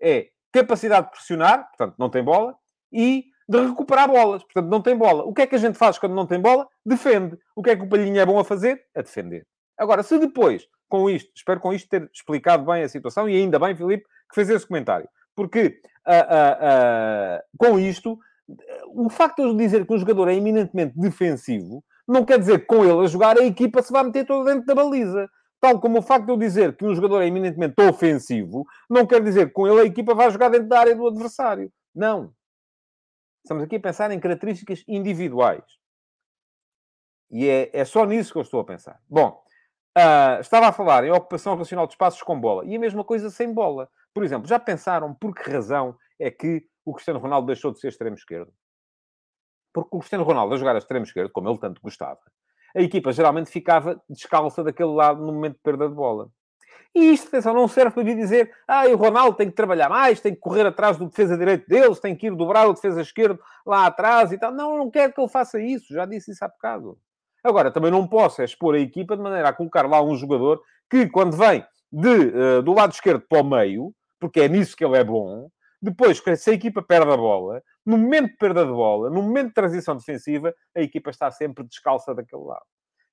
é 0.00 0.28
capacidade 0.52 1.06
de 1.06 1.12
pressionar, 1.12 1.68
portanto, 1.68 1.94
não 1.98 2.10
tem 2.10 2.22
bola, 2.22 2.54
e 2.92 3.24
de 3.48 3.66
recuperar 3.66 4.08
bolas, 4.08 4.42
portanto, 4.42 4.68
não 4.68 4.82
tem 4.82 4.96
bola. 4.96 5.24
O 5.24 5.32
que 5.32 5.42
é 5.42 5.46
que 5.46 5.54
a 5.54 5.58
gente 5.58 5.78
faz 5.78 5.98
quando 5.98 6.14
não 6.14 6.26
tem 6.26 6.40
bola? 6.40 6.68
Defende. 6.84 7.38
O 7.54 7.62
que 7.62 7.70
é 7.70 7.76
que 7.76 7.82
o 7.82 7.88
Palhinha 7.88 8.22
é 8.22 8.26
bom 8.26 8.38
a 8.38 8.44
fazer? 8.44 8.84
A 8.94 9.00
defender. 9.00 9.46
Agora, 9.78 10.02
se 10.02 10.18
depois 10.18 10.66
com 10.88 11.08
isto. 11.10 11.30
Espero 11.34 11.60
com 11.60 11.72
isto 11.72 11.88
ter 11.88 12.08
explicado 12.12 12.64
bem 12.64 12.82
a 12.82 12.88
situação 12.88 13.28
e 13.28 13.36
ainda 13.36 13.58
bem, 13.58 13.76
Filipe, 13.76 14.04
que 14.28 14.34
fez 14.34 14.48
esse 14.50 14.66
comentário. 14.66 15.08
Porque 15.34 15.80
uh, 16.06 17.38
uh, 17.38 17.42
com 17.58 17.78
isto, 17.78 18.18
o 18.88 19.10
facto 19.10 19.50
de 19.50 19.56
dizer 19.56 19.86
que 19.86 19.92
um 19.92 19.98
jogador 19.98 20.28
é 20.28 20.34
eminentemente 20.34 20.98
defensivo 20.98 21.84
não 22.06 22.24
quer 22.24 22.38
dizer 22.38 22.60
que 22.60 22.66
com 22.66 22.84
ele 22.84 23.04
a 23.04 23.08
jogar 23.08 23.36
a 23.36 23.44
equipa 23.44 23.82
se 23.82 23.92
vai 23.92 24.04
meter 24.04 24.24
toda 24.24 24.52
dentro 24.52 24.66
da 24.66 24.74
baliza. 24.74 25.28
Tal 25.60 25.80
como 25.80 25.98
o 25.98 26.02
facto 26.02 26.26
de 26.26 26.32
eu 26.32 26.36
dizer 26.36 26.76
que 26.76 26.84
um 26.84 26.94
jogador 26.94 27.22
é 27.22 27.26
eminentemente 27.26 27.80
ofensivo 27.82 28.64
não 28.88 29.06
quer 29.06 29.22
dizer 29.22 29.46
que 29.46 29.52
com 29.52 29.66
ele 29.66 29.80
a 29.80 29.84
equipa 29.84 30.14
vai 30.14 30.30
jogar 30.30 30.50
dentro 30.50 30.68
da 30.68 30.78
área 30.78 30.94
do 30.94 31.06
adversário. 31.06 31.72
Não. 31.94 32.32
Estamos 33.42 33.64
aqui 33.64 33.76
a 33.76 33.80
pensar 33.80 34.10
em 34.10 34.20
características 34.20 34.84
individuais. 34.86 35.64
E 37.30 37.48
é, 37.48 37.70
é 37.72 37.84
só 37.84 38.04
nisso 38.04 38.32
que 38.32 38.38
eu 38.38 38.42
estou 38.42 38.60
a 38.60 38.64
pensar. 38.64 39.00
Bom, 39.08 39.42
uh, 39.96 40.40
estava 40.40 40.68
a 40.68 40.72
falar 40.72 41.04
em 41.04 41.10
ocupação 41.10 41.56
racional 41.56 41.86
de 41.86 41.94
espaços 41.94 42.22
com 42.22 42.38
bola. 42.38 42.64
E 42.66 42.76
a 42.76 42.78
mesma 42.78 43.02
coisa 43.02 43.30
sem 43.30 43.52
bola. 43.52 43.88
Por 44.12 44.22
exemplo, 44.22 44.46
já 44.46 44.58
pensaram 44.58 45.14
por 45.14 45.34
que 45.34 45.50
razão 45.50 45.96
é 46.18 46.30
que 46.30 46.66
o 46.84 46.94
Cristiano 46.94 47.18
Ronaldo 47.18 47.46
deixou 47.46 47.72
de 47.72 47.80
ser 47.80 47.88
extremo 47.88 48.16
esquerdo? 48.16 48.52
Porque 49.72 49.96
o 49.96 49.98
Cristiano 49.98 50.24
Ronaldo, 50.24 50.54
a 50.54 50.58
jogar 50.58 50.74
a 50.74 50.78
extremo 50.78 51.04
esquerdo, 51.04 51.30
como 51.30 51.48
ele 51.48 51.58
tanto 51.58 51.82
gostava, 51.82 52.20
a 52.74 52.80
equipa 52.80 53.12
geralmente 53.12 53.50
ficava 53.50 54.02
descalça 54.08 54.62
daquele 54.62 54.92
lado 54.92 55.20
no 55.24 55.32
momento 55.32 55.56
de 55.56 55.62
perda 55.62 55.88
de 55.88 55.94
bola. 55.94 56.30
E 56.94 57.12
isto, 57.12 57.28
atenção, 57.28 57.52
não 57.52 57.68
serve 57.68 57.90
para 57.90 58.14
dizer 58.14 58.50
ah, 58.66 58.86
o 58.86 58.96
Ronaldo 58.96 59.36
tem 59.36 59.50
que 59.50 59.54
trabalhar 59.54 59.90
mais, 59.90 60.20
tem 60.20 60.34
que 60.34 60.40
correr 60.40 60.64
atrás 60.64 60.96
do 60.96 61.06
defesa 61.06 61.36
direito 61.36 61.68
deles, 61.68 62.00
tem 62.00 62.16
que 62.16 62.28
ir 62.28 62.34
dobrar 62.34 62.66
o 62.66 62.72
defesa 62.72 63.02
esquerdo 63.02 63.38
lá 63.66 63.86
atrás 63.86 64.32
e 64.32 64.38
tal. 64.38 64.50
Não, 64.50 64.78
não 64.78 64.90
quero 64.90 65.12
que 65.12 65.20
ele 65.20 65.28
faça 65.28 65.60
isso. 65.60 65.92
Já 65.92 66.06
disse 66.06 66.30
isso 66.30 66.42
há 66.42 66.48
bocado. 66.48 66.98
Agora, 67.46 67.70
também 67.70 67.92
não 67.92 68.08
posso 68.08 68.42
expor 68.42 68.74
a 68.74 68.80
equipa 68.80 69.16
de 69.16 69.22
maneira 69.22 69.48
a 69.48 69.52
colocar 69.52 69.88
lá 69.88 70.02
um 70.02 70.16
jogador 70.16 70.60
que, 70.90 71.08
quando 71.08 71.36
vem 71.36 71.64
de, 71.92 72.08
uh, 72.08 72.62
do 72.62 72.72
lado 72.72 72.92
esquerdo 72.92 73.24
para 73.28 73.40
o 73.40 73.44
meio, 73.44 73.92
porque 74.18 74.40
é 74.40 74.48
nisso 74.48 74.76
que 74.76 74.84
ele 74.84 74.96
é 74.96 75.04
bom, 75.04 75.48
depois, 75.80 76.20
se 76.38 76.50
a 76.50 76.54
equipa 76.54 76.82
perde 76.82 77.12
a 77.12 77.16
bola, 77.16 77.62
no 77.84 77.96
momento 77.96 78.30
de 78.30 78.36
perda 78.36 78.66
de 78.66 78.72
bola, 78.72 79.10
no 79.10 79.22
momento 79.22 79.48
de 79.48 79.54
transição 79.54 79.96
defensiva, 79.96 80.52
a 80.76 80.80
equipa 80.80 81.10
está 81.10 81.30
sempre 81.30 81.62
descalça 81.64 82.12
daquele 82.12 82.42
lado. 82.42 82.64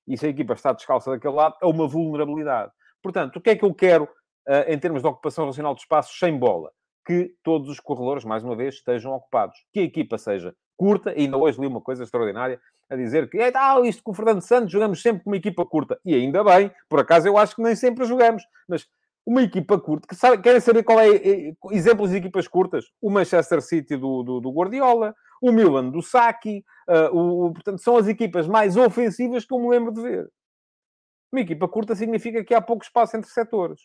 E 0.08 0.18
se 0.18 0.26
a 0.26 0.30
equipa 0.30 0.54
está 0.54 0.72
descalça 0.72 1.12
daquele 1.12 1.34
lado, 1.34 1.54
é 1.62 1.66
uma 1.66 1.86
vulnerabilidade. 1.86 2.72
Portanto, 3.00 3.36
o 3.36 3.40
que 3.40 3.50
é 3.50 3.56
que 3.56 3.64
eu 3.64 3.72
quero 3.72 4.04
uh, 4.04 4.64
em 4.66 4.76
termos 4.76 5.02
de 5.02 5.08
ocupação 5.08 5.46
racional 5.46 5.76
de 5.76 5.82
espaços 5.82 6.18
sem 6.18 6.36
bola? 6.36 6.72
Que 7.06 7.34
todos 7.44 7.68
os 7.68 7.78
corredores, 7.78 8.24
mais 8.24 8.42
uma 8.42 8.56
vez, 8.56 8.74
estejam 8.74 9.12
ocupados. 9.12 9.56
Que 9.72 9.78
a 9.78 9.84
equipa 9.84 10.18
seja 10.18 10.52
curta, 10.76 11.12
e 11.12 11.22
ainda 11.22 11.36
hoje 11.36 11.60
li 11.60 11.66
uma 11.66 11.80
coisa 11.80 12.02
extraordinária, 12.02 12.60
a 12.88 12.96
dizer 12.96 13.28
que 13.30 13.38
é 13.38 13.50
tal, 13.50 13.84
isto 13.84 14.02
com 14.02 14.12
o 14.12 14.14
Fernando 14.14 14.40
Santos 14.42 14.70
jogamos 14.70 15.00
sempre 15.00 15.24
com 15.24 15.30
uma 15.30 15.36
equipa 15.36 15.64
curta. 15.64 15.98
E 16.04 16.14
ainda 16.14 16.44
bem, 16.44 16.70
por 16.88 17.00
acaso 17.00 17.26
eu 17.26 17.38
acho 17.38 17.56
que 17.56 17.62
nem 17.62 17.74
sempre 17.74 18.04
jogamos, 18.04 18.42
mas 18.68 18.86
uma 19.26 19.42
equipa 19.42 19.80
curta, 19.80 20.06
que 20.06 20.14
sabe, 20.14 20.42
querem 20.42 20.60
saber 20.60 20.82
qual 20.82 21.00
é, 21.00 21.16
é 21.16 21.52
exemplos 21.70 22.10
de 22.10 22.16
equipas 22.16 22.46
curtas? 22.46 22.86
O 23.00 23.10
Manchester 23.10 23.62
City 23.62 23.96
do, 23.96 24.22
do, 24.22 24.40
do 24.40 24.50
Guardiola, 24.50 25.14
o 25.40 25.50
Milan 25.50 25.88
do 25.90 26.02
Saki, 26.02 26.64
uh, 26.88 27.16
o, 27.16 27.52
portanto, 27.52 27.82
são 27.82 27.96
as 27.96 28.06
equipas 28.06 28.46
mais 28.46 28.76
ofensivas 28.76 29.44
que 29.44 29.54
eu 29.54 29.58
me 29.58 29.68
lembro 29.68 29.92
de 29.92 30.02
ver. 30.02 30.30
Uma 31.32 31.40
equipa 31.40 31.66
curta 31.66 31.94
significa 31.94 32.44
que 32.44 32.54
há 32.54 32.60
pouco 32.60 32.84
espaço 32.84 33.16
entre 33.16 33.30
setores. 33.30 33.80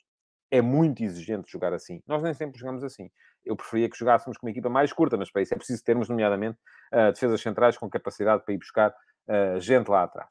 É 0.52 0.62
muito 0.62 1.04
exigente 1.04 1.52
jogar 1.52 1.74
assim. 1.74 2.02
Nós 2.08 2.24
nem 2.24 2.34
sempre 2.34 2.60
jogamos 2.60 2.84
assim. 2.84 3.10
Eu 3.46 3.56
preferia 3.56 3.90
que 3.90 3.98
jogássemos 3.98 4.38
com 4.38 4.48
uma 4.48 4.52
equipa 4.52 4.70
mais 4.70 4.92
curta, 4.92 5.18
mas 5.18 5.32
para 5.32 5.42
isso 5.42 5.54
é 5.54 5.58
preciso 5.58 5.84
termos, 5.84 6.10
nomeadamente, 6.10 6.58
uh, 6.94 7.12
defesas 7.12 7.42
centrais 7.42 7.78
com 7.78 7.90
capacidade 7.90 8.44
para 8.44 8.54
ir 8.54 8.58
buscar 8.58 8.90
uh, 8.92 9.60
gente 9.60 9.90
lá 9.90 10.04
atrás. 10.04 10.30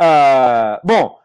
Uh, 0.00 0.86
bom, 0.86 1.18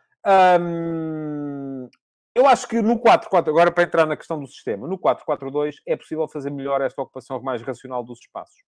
um, 0.59 1.89
eu 2.34 2.47
acho 2.47 2.67
que 2.67 2.82
no 2.82 2.99
4-4, 2.99 3.49
agora 3.49 3.71
para 3.71 3.84
entrar 3.84 4.05
na 4.05 4.15
questão 4.15 4.39
do 4.39 4.47
sistema, 4.47 4.88
no 4.88 4.97
4-4-2 4.97 5.75
é 5.86 5.97
possível 5.97 6.27
fazer 6.27 6.49
melhor 6.49 6.82
esta 6.82 7.01
ocupação 7.01 7.41
mais 7.41 7.61
racional 7.61 8.03
dos 8.03 8.19
espaços. 8.19 8.63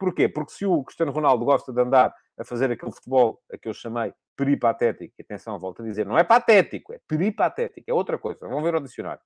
Porquê? 0.00 0.30
Porque 0.30 0.52
se 0.52 0.64
o 0.64 0.82
Cristiano 0.82 1.12
Ronaldo 1.12 1.44
gosta 1.44 1.70
de 1.74 1.78
andar 1.78 2.14
a 2.38 2.42
fazer 2.42 2.72
aquele 2.72 2.90
futebol 2.90 3.38
a 3.52 3.58
que 3.58 3.68
eu 3.68 3.74
chamei 3.74 4.14
peripatético, 4.34 5.14
e 5.18 5.22
atenção, 5.22 5.58
volto 5.58 5.82
a 5.82 5.84
dizer, 5.84 6.06
não 6.06 6.16
é 6.16 6.24
patético, 6.24 6.94
é 6.94 7.00
peripatético, 7.06 7.84
é 7.86 7.92
outra 7.92 8.18
coisa. 8.18 8.48
Vamos 8.48 8.62
ver 8.62 8.74
o 8.74 8.80
dicionário. 8.80 9.20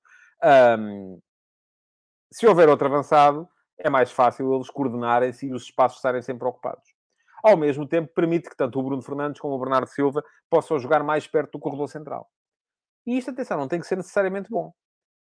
Um, 0.77 1.17
se 2.29 2.45
houver 2.45 2.67
outro 2.67 2.87
avançado, 2.87 3.47
é 3.77 3.89
mais 3.89 4.11
fácil 4.11 4.53
eles 4.53 4.69
coordenarem-se 4.69 5.47
e 5.47 5.53
os 5.53 5.63
espaços 5.63 5.99
estarem 5.99 6.21
sempre 6.21 6.45
ocupados. 6.45 6.93
Ao 7.41 7.55
mesmo 7.55 7.87
tempo, 7.87 8.13
permite 8.13 8.49
que 8.49 8.57
tanto 8.57 8.77
o 8.77 8.83
Bruno 8.83 9.01
Fernandes 9.01 9.39
como 9.39 9.55
o 9.55 9.59
Bernardo 9.59 9.87
Silva 9.87 10.21
possam 10.49 10.77
jogar 10.77 11.01
mais 11.03 11.25
perto 11.25 11.53
do 11.53 11.59
corredor 11.59 11.87
central. 11.87 12.29
E 13.07 13.17
isto, 13.17 13.31
atenção, 13.31 13.57
não 13.57 13.69
tem 13.69 13.79
que 13.79 13.87
ser 13.87 13.95
necessariamente 13.95 14.49
bom. 14.49 14.73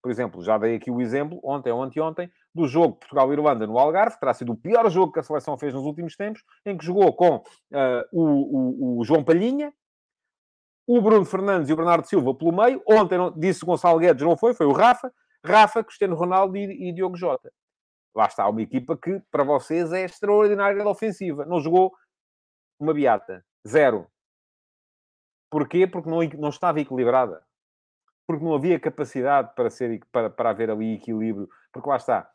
Por 0.03 0.11
exemplo, 0.11 0.42
já 0.42 0.59
dei 0.59 0.74
aqui 0.74 0.90
o 0.90 1.00
exemplo, 1.00 1.38
ontem 1.44 1.70
ou 1.70 1.80
anteontem, 1.80 2.28
do 2.53 2.66
jogo 2.66 2.96
Portugal-Irlanda 2.96 3.68
no 3.68 3.78
Algarve, 3.78 4.18
terá 4.18 4.34
sido 4.34 4.53
o 4.53 4.57
pior 4.57 4.90
jogo 4.90 5.12
que 5.12 5.20
a 5.20 5.22
seleção 5.22 5.57
fez 5.57 5.72
nos 5.72 5.84
últimos 5.84 6.16
tempos, 6.16 6.42
em 6.66 6.76
que 6.76 6.84
jogou 6.84 7.14
com 7.14 7.36
uh, 7.36 7.42
o, 8.12 8.96
o, 8.96 8.98
o, 8.98 9.05
João 9.05 9.22
Palhinha, 9.22 9.72
o 10.88 11.00
Bruno 11.00 11.24
Fernandes 11.24 11.70
e 11.70 11.72
o 11.72 11.76
Bernardo 11.76 12.05
Silva 12.09 12.34
pelo 12.34 12.53
meio. 12.53 12.82
Ontem 12.84 13.16
disse 13.36 13.64
Gonçalo 13.64 14.00
Guedes, 14.00 14.24
não 14.24 14.36
foi, 14.36 14.55
foi 14.55 14.66
o 14.66 14.72
Rafa. 14.72 15.12
Rafa, 15.44 15.84
Cristiano 15.84 16.16
Ronaldo 16.16 16.57
e, 16.57 16.88
e 16.88 16.92
Diogo 16.92 17.16
Jota. 17.16 17.53
Lá 18.14 18.26
está 18.26 18.48
uma 18.48 18.61
equipa 18.61 18.96
que, 18.96 19.20
para 19.30 19.44
vocês, 19.44 19.92
é 19.92 20.05
extraordinária 20.05 20.86
ofensiva. 20.86 21.46
Não 21.46 21.61
jogou 21.61 21.92
uma 22.78 22.92
beata. 22.92 23.44
Zero. 23.66 24.07
Porquê? 25.48 25.86
Porque 25.86 26.11
não, 26.11 26.18
não 26.40 26.48
estava 26.48 26.80
equilibrada 26.80 27.42
porque 28.27 28.45
não 28.45 28.55
havia 28.55 28.79
capacidade 28.79 29.55
para, 29.55 29.70
ser, 29.70 30.01
para, 30.11 30.31
para 30.31 30.51
haver 30.51 30.70
ali 30.70 30.95
equilíbrio, 30.95 31.49
porque 31.73 31.89
lá 31.89 31.97
está, 31.97 32.31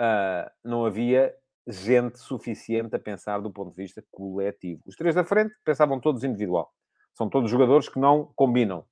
uh, 0.00 0.50
não 0.64 0.84
havia 0.84 1.34
gente 1.66 2.18
suficiente 2.18 2.96
a 2.96 2.98
pensar 2.98 3.40
do 3.40 3.50
ponto 3.50 3.70
de 3.70 3.82
vista 3.82 4.02
coletivo. 4.10 4.82
Os 4.86 4.96
três 4.96 5.14
da 5.14 5.24
frente 5.24 5.54
pensavam 5.64 6.00
todos 6.00 6.24
individual. 6.24 6.72
São 7.14 7.28
todos 7.28 7.50
jogadores 7.50 7.88
que 7.88 7.98
não 7.98 8.32
combinam, 8.34 8.84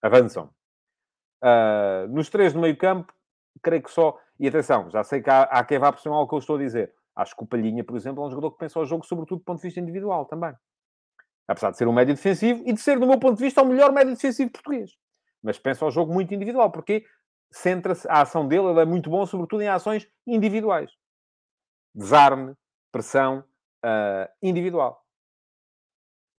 avançam. 0.00 0.50
Uh, 1.42 2.06
nos 2.08 2.28
três 2.28 2.52
do 2.52 2.60
meio 2.60 2.76
campo, 2.76 3.12
creio 3.62 3.82
que 3.82 3.90
só... 3.90 4.18
E 4.38 4.46
atenção, 4.46 4.88
já 4.90 5.02
sei 5.02 5.20
que 5.20 5.28
há, 5.28 5.42
há 5.42 5.64
quem 5.64 5.78
vá 5.78 5.92
perceber 5.92 6.14
o 6.14 6.26
que 6.26 6.34
eu 6.34 6.38
estou 6.38 6.56
a 6.56 6.60
dizer. 6.60 6.94
Acho 7.16 7.36
que 7.36 7.42
o 7.42 7.46
Palhinha, 7.46 7.84
por 7.84 7.96
exemplo, 7.96 8.22
é 8.22 8.26
um 8.26 8.30
jogador 8.30 8.52
que 8.52 8.58
pensa 8.58 8.78
o 8.78 8.86
jogo 8.86 9.04
sobretudo 9.04 9.40
do 9.40 9.44
ponto 9.44 9.58
de 9.58 9.66
vista 9.66 9.80
individual 9.80 10.24
também. 10.24 10.54
Apesar 11.48 11.72
de 11.72 11.78
ser 11.78 11.88
um 11.88 11.92
médio 11.92 12.14
defensivo 12.14 12.62
e 12.64 12.72
de 12.72 12.80
ser, 12.80 12.98
do 12.98 13.06
meu 13.06 13.18
ponto 13.18 13.36
de 13.36 13.44
vista, 13.44 13.60
o 13.60 13.66
melhor 13.66 13.92
médio 13.92 14.14
defensivo 14.14 14.50
português 14.50 14.96
mas 15.42 15.58
pensa 15.58 15.84
ao 15.84 15.90
jogo 15.90 16.12
muito 16.12 16.34
individual, 16.34 16.70
porque 16.70 17.04
centra-se, 17.50 18.08
a 18.08 18.22
ação 18.22 18.46
dele 18.46 18.68
ele 18.68 18.80
é 18.80 18.84
muito 18.84 19.10
bom, 19.10 19.24
sobretudo 19.26 19.62
em 19.62 19.68
ações 19.68 20.08
individuais. 20.26 20.90
Desarme, 21.94 22.54
pressão 22.92 23.44
uh, 23.84 24.28
individual. 24.42 25.04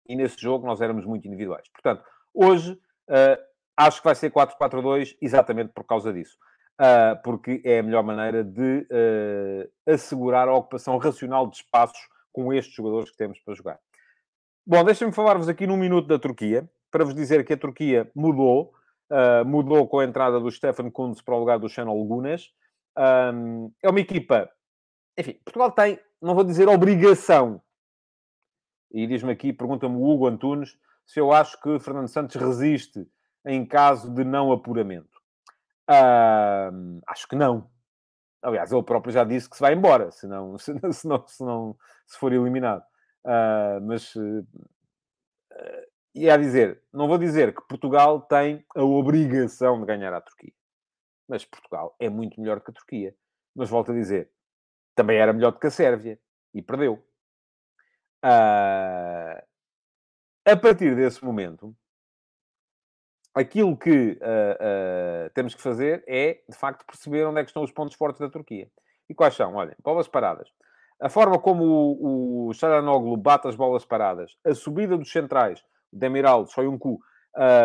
E 0.07 0.15
nesse 0.15 0.39
jogo 0.39 0.65
nós 0.65 0.81
éramos 0.81 1.05
muito 1.05 1.27
individuais. 1.27 1.67
Portanto, 1.69 2.03
hoje 2.33 2.73
uh, 2.73 3.37
acho 3.77 3.99
que 3.99 4.05
vai 4.05 4.15
ser 4.15 4.31
4-4-2 4.31 5.17
exatamente 5.21 5.71
por 5.73 5.85
causa 5.85 6.13
disso. 6.13 6.37
Uh, 6.79 7.21
porque 7.23 7.61
é 7.63 7.79
a 7.79 7.83
melhor 7.83 8.03
maneira 8.03 8.43
de 8.43 8.87
assegurar 9.85 10.47
a 10.47 10.55
ocupação 10.55 10.97
racional 10.97 11.47
de 11.47 11.57
espaços 11.57 11.99
com 12.31 12.51
estes 12.53 12.73
jogadores 12.73 13.11
que 13.11 13.17
temos 13.17 13.39
para 13.41 13.53
jogar. 13.53 13.79
Bom, 14.65 14.83
deixem-me 14.83 15.13
falar-vos 15.13 15.49
aqui 15.49 15.67
num 15.67 15.77
minuto 15.77 16.07
da 16.07 16.17
Turquia, 16.17 16.67
para 16.89 17.03
vos 17.03 17.13
dizer 17.13 17.45
que 17.45 17.53
a 17.53 17.57
Turquia 17.57 18.09
mudou 18.15 18.73
Uh, 19.11 19.45
mudou 19.45 19.87
com 19.87 19.99
a 19.99 20.05
entrada 20.05 20.39
do 20.39 20.49
Stefan 20.49 20.89
Kunz 20.89 21.21
para 21.21 21.35
o 21.35 21.39
lugar 21.39 21.59
do 21.59 21.67
Channel 21.67 22.03
Gunas. 22.05 22.49
Um, 22.97 23.71
é 23.83 23.89
uma 23.89 23.99
equipa... 23.99 24.49
Enfim, 25.17 25.37
Portugal 25.43 25.71
tem, 25.71 25.99
não 26.21 26.33
vou 26.33 26.45
dizer 26.45 26.69
obrigação, 26.69 27.61
e 28.93 29.07
diz-me 29.07 29.31
aqui, 29.31 29.53
pergunta-me 29.53 29.95
o 29.95 30.03
Hugo 30.03 30.27
Antunes, 30.27 30.77
se 31.05 31.19
eu 31.19 31.31
acho 31.31 31.59
que 31.61 31.79
Fernando 31.79 32.07
Santos 32.07 32.35
resiste 32.35 33.07
em 33.45 33.65
caso 33.65 34.13
de 34.13 34.23
não 34.23 34.51
apuramento. 34.51 35.21
Acho 37.07 37.27
que 37.27 37.35
não. 37.35 37.69
Aliás, 38.41 38.71
ele 38.71 38.83
próprio 38.83 39.13
já 39.13 39.23
disse 39.23 39.49
que 39.49 39.55
se 39.55 39.61
vai 39.61 39.73
embora, 39.73 40.11
se 40.11 40.27
não, 40.27 40.57
se, 40.59 40.73
não, 40.73 41.27
se, 41.27 41.43
não, 41.43 41.77
se 42.07 42.17
for 42.17 42.33
eliminado. 42.33 42.83
Uh, 43.23 43.79
mas 43.83 44.15
uh, 44.15 44.47
e 46.13 46.27
é 46.27 46.31
a 46.31 46.37
dizer, 46.37 46.81
não 46.91 47.07
vou 47.07 47.17
dizer 47.17 47.55
que 47.55 47.61
Portugal 47.67 48.21
tem 48.21 48.65
a 48.75 48.83
obrigação 48.83 49.79
de 49.79 49.85
ganhar 49.85 50.13
a 50.13 50.21
Turquia. 50.21 50.53
Mas 51.27 51.45
Portugal 51.45 51.95
é 51.99 52.09
muito 52.09 52.39
melhor 52.39 52.59
que 52.59 52.69
a 52.69 52.73
Turquia. 52.73 53.15
Mas 53.55 53.69
volto 53.69 53.91
a 53.91 53.95
dizer, 53.95 54.29
também 54.93 55.17
era 55.17 55.31
melhor 55.31 55.51
do 55.51 55.59
que 55.59 55.67
a 55.67 55.71
Sérvia. 55.71 56.19
E 56.53 56.61
perdeu. 56.61 56.95
Uh, 58.23 59.41
a 60.45 60.57
partir 60.57 60.95
desse 60.95 61.23
momento, 61.23 61.73
aquilo 63.33 63.77
que 63.77 64.11
uh, 64.11 65.27
uh, 65.27 65.29
temos 65.33 65.55
que 65.55 65.61
fazer 65.61 66.03
é, 66.07 66.43
de 66.47 66.57
facto, 66.57 66.85
perceber 66.85 67.25
onde 67.25 67.39
é 67.39 67.43
que 67.43 67.49
estão 67.49 67.63
os 67.63 67.71
pontos 67.71 67.95
fortes 67.95 68.19
da 68.19 68.29
Turquia. 68.29 68.69
E 69.09 69.15
quais 69.15 69.33
são? 69.35 69.55
Olhem, 69.55 69.75
bolas 69.81 70.09
paradas. 70.09 70.49
A 70.99 71.09
forma 71.09 71.39
como 71.39 71.63
o, 71.63 72.51
o 72.51 73.17
bate 73.17 73.47
as 73.47 73.55
bolas 73.55 73.85
paradas, 73.85 74.37
a 74.45 74.53
subida 74.53 74.97
dos 74.97 75.11
centrais, 75.11 75.63
Demiral, 75.91 76.45
Soyuncu, 76.47 76.99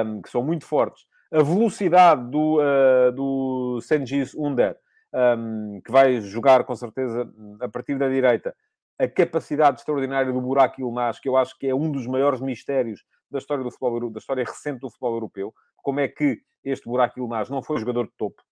um, 0.04 0.22
que 0.22 0.30
são 0.30 0.42
muito 0.42 0.64
fortes, 0.64 1.04
a 1.32 1.42
velocidade 1.42 2.30
do, 2.30 2.60
uh, 2.60 3.12
do 3.12 3.80
Senjis 3.80 4.34
Under, 4.34 4.76
um, 5.12 5.80
que 5.84 5.90
vai 5.90 6.20
jogar 6.20 6.64
com 6.64 6.74
certeza 6.74 7.28
a 7.60 7.68
partir 7.68 7.98
da 7.98 8.08
direita, 8.08 8.54
a 8.98 9.08
capacidade 9.08 9.80
extraordinária 9.80 10.32
do 10.32 10.40
Burak 10.40 10.80
Yilmaz, 10.80 11.18
que 11.18 11.28
eu 11.28 11.36
acho 11.36 11.58
que 11.58 11.66
é 11.66 11.74
um 11.74 11.90
dos 11.90 12.06
maiores 12.06 12.40
mistérios 12.40 13.04
da 13.30 13.38
história 13.38 13.62
do 13.62 13.70
futebol, 13.70 14.10
da 14.10 14.18
história 14.18 14.44
recente 14.44 14.80
do 14.80 14.90
futebol 14.90 15.14
europeu. 15.14 15.54
Como 15.76 16.00
é 16.00 16.08
que 16.08 16.40
este 16.64 16.88
Burak 16.88 17.18
Yilmaz 17.18 17.50
não 17.50 17.62
foi 17.62 17.78
jogador 17.78 18.06
de 18.06 18.12
topo? 18.16 18.42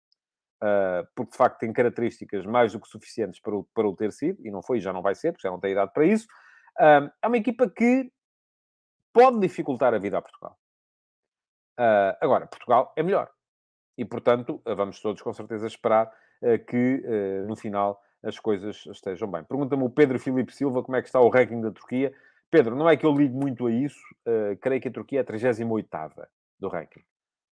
Uh, 0.63 1.07
porque 1.15 1.33
de 1.33 1.37
facto 1.37 1.59
tem 1.59 1.73
características 1.73 2.47
mais 2.47 2.73
do 2.73 2.81
que 2.81 2.89
suficientes 2.89 3.41
para 3.41 3.55
o, 3.55 3.67
para 3.75 3.89
o 3.89 3.95
ter 3.95 4.13
sido, 4.13 4.45
e 4.45 4.51
não 4.51 4.63
foi, 4.63 4.81
já 4.81 4.93
não 4.93 5.03
vai 5.03 5.15
ser, 5.15 5.33
porque 5.33 5.47
já 5.47 5.51
não 5.51 5.61
tem 5.61 5.73
idade 5.73 5.93
para 5.93 6.07
isso. 6.07 6.27
Uh, 6.79 7.11
é 7.23 7.27
uma 7.27 7.37
equipa 7.37 7.69
que 7.69 8.11
pode 9.15 9.39
dificultar 9.39 9.95
a 9.95 9.99
vida 9.99 10.19
a 10.19 10.23
Portugal. 10.23 10.59
Uh, 11.79 12.15
agora, 12.21 12.47
Portugal 12.47 12.93
é 12.97 13.03
melhor. 13.03 13.31
E, 13.97 14.05
portanto, 14.05 14.61
vamos 14.65 15.01
todos 15.01 15.23
com 15.23 15.33
certeza 15.33 15.69
esperar 15.69 16.13
uh, 16.43 16.59
que 16.67 17.03
uh, 17.07 17.47
no 17.47 17.55
final 17.55 18.03
as 18.25 18.39
coisas 18.41 18.85
estejam 18.87 19.31
bem. 19.31 19.45
Pergunta-me 19.45 19.85
o 19.85 19.91
Pedro 19.91 20.19
Filipe 20.19 20.53
Silva 20.53 20.83
como 20.83 20.97
é 20.97 21.01
que 21.01 21.09
está 21.09 21.21
o 21.21 21.29
ranking 21.29 21.61
da 21.61 21.71
Turquia. 21.71 22.13
Pedro, 22.51 22.75
não 22.75 22.89
é 22.89 22.97
que 22.97 23.07
eu 23.07 23.13
ligo 23.13 23.39
muito 23.39 23.67
a 23.67 23.71
isso. 23.71 24.01
creio 24.61 24.81
que 24.81 24.89
a 24.89 24.93
Turquia 24.93 25.21
é 25.21 25.23
a 25.23 25.25
38 25.25 25.89
do 26.59 26.69
ranking. 26.69 27.03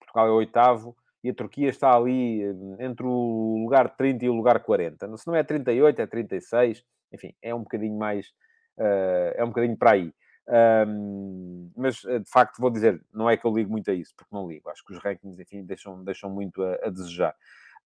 Portugal 0.01 0.27
é 0.27 0.31
o 0.31 0.35
oitavo 0.35 0.97
e 1.23 1.31
a 1.31 1.35
Turquia 1.35 1.69
está 1.69 1.95
ali 1.95 2.43
entre 2.81 3.07
o 3.07 3.63
lugar 3.63 3.97
30 3.97 4.25
e 4.25 4.29
o 4.29 4.35
lugar 4.35 4.61
40. 4.61 5.17
Se 5.17 5.27
não 5.27 5.37
é 5.37 5.43
38, 5.43 6.03
é 6.03 6.07
36. 6.07 6.85
Enfim, 7.13 7.33
é 7.41 7.55
um 7.55 7.61
bocadinho 7.61 7.97
mais... 7.97 8.31
é 8.77 9.43
um 9.43 9.49
bocadinho 9.49 9.77
para 9.77 9.93
aí. 9.93 10.13
Um, 10.49 11.71
mas, 11.77 12.03
eh, 12.07 12.21
de 12.21 12.31
facto, 12.31 12.59
vou 12.59 12.71
dizer, 12.71 13.03
não 13.13 13.29
é 13.29 13.37
que 13.37 13.45
eu 13.45 13.55
ligo 13.55 13.71
muito 13.71 13.91
a 13.91 13.95
isso, 13.95 14.15
porque 14.17 14.35
não 14.35 14.49
ligo. 14.49 14.69
Acho 14.71 14.85
que 14.85 14.93
os 14.93 14.99
rankings, 14.99 15.39
enfim, 15.39 15.63
deixam, 15.63 16.03
deixam 16.03 16.31
muito 16.31 16.63
a, 16.63 16.75
a 16.85 16.91
desejar. 16.91 17.35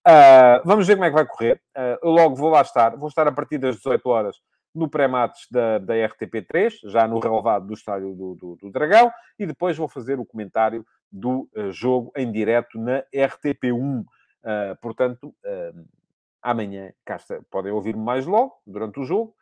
Uh, 0.07 0.63
vamos 0.65 0.87
ver 0.87 0.95
como 0.95 1.05
é 1.05 1.11
que 1.11 1.15
vai 1.15 1.27
correr. 1.27 1.61
Uh, 1.77 1.99
eu 2.03 2.11
logo 2.11 2.37
vou 2.37 2.51
lá 2.51 2.63
estar. 2.63 2.97
Vou 2.97 3.09
estar 3.09 3.27
a 3.27 3.33
partir 3.33 3.59
das 3.59 3.77
18 3.77 4.09
horas 4.09 4.37
no 4.75 4.89
pré-mates 4.89 5.47
da, 5.51 5.79
da 5.79 5.95
RTP3, 5.95 6.73
já 6.85 7.07
no 7.07 7.19
relevado 7.19 7.67
do 7.67 7.75
estádio 7.75 8.15
do, 8.15 8.35
do, 8.35 8.57
do, 8.57 8.71
Dragão, 8.71 9.13
e 9.39 9.45
depois 9.45 9.77
vou 9.77 9.87
fazer 9.87 10.19
o 10.19 10.25
comentário 10.25 10.87
do 11.11 11.49
uh, 11.55 11.71
jogo 11.71 12.11
em 12.17 12.31
direto 12.33 12.79
na 12.79 13.03
RTP1. 13.13 14.05
portanto, 14.81 15.35
amanhã, 16.41 16.93
cá 17.05 17.17
está, 17.17 17.39
podem 17.51 17.71
ouvir-me 17.71 18.03
mais 18.03 18.25
logo, 18.25 18.55
durante 18.67 18.99
o 18.99 19.05
jogo, 19.05 19.35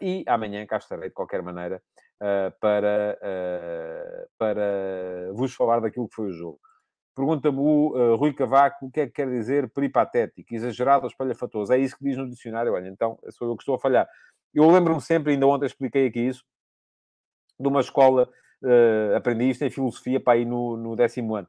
e 0.00 0.24
amanhã 0.26 0.66
cá 0.66 0.76
estarei, 0.76 1.08
de 1.08 1.14
qualquer 1.14 1.40
maneira, 1.40 1.80
para, 2.60 3.18
uh, 3.20 4.28
para 4.38 5.32
vos 5.32 5.54
falar 5.54 5.80
daquilo 5.80 6.08
que 6.08 6.14
foi 6.14 6.28
o 6.28 6.32
jogo. 6.32 6.60
Pergunta-me 7.14 7.58
o 7.58 7.92
uh, 7.94 8.16
Rui 8.16 8.32
Cavaco 8.32 8.86
o 8.86 8.90
que 8.90 9.00
é 9.00 9.06
que 9.06 9.12
quer 9.12 9.28
dizer 9.28 9.70
peripatético, 9.70 10.54
exagerado 10.54 11.04
ou 11.04 11.10
espalhafatoso. 11.10 11.72
É 11.72 11.78
isso 11.78 11.96
que 11.96 12.04
diz 12.04 12.16
no 12.16 12.28
dicionário. 12.28 12.72
Olha, 12.72 12.88
então 12.88 13.18
sou 13.30 13.48
eu 13.48 13.56
que 13.56 13.62
estou 13.62 13.76
a 13.76 13.78
falhar. 13.78 14.08
Eu 14.52 14.68
lembro-me 14.70 15.00
sempre, 15.00 15.32
ainda 15.32 15.46
ontem 15.46 15.66
expliquei 15.66 16.06
aqui 16.06 16.20
isso, 16.20 16.44
de 17.58 17.68
uma 17.68 17.80
escola, 17.80 18.28
aprendi 19.16 19.50
isto 19.50 19.64
em 19.64 19.70
filosofia 19.70 20.20
para 20.20 20.38
ir 20.38 20.44
no, 20.44 20.76
no 20.76 20.94
décimo 20.94 21.34
ano, 21.34 21.48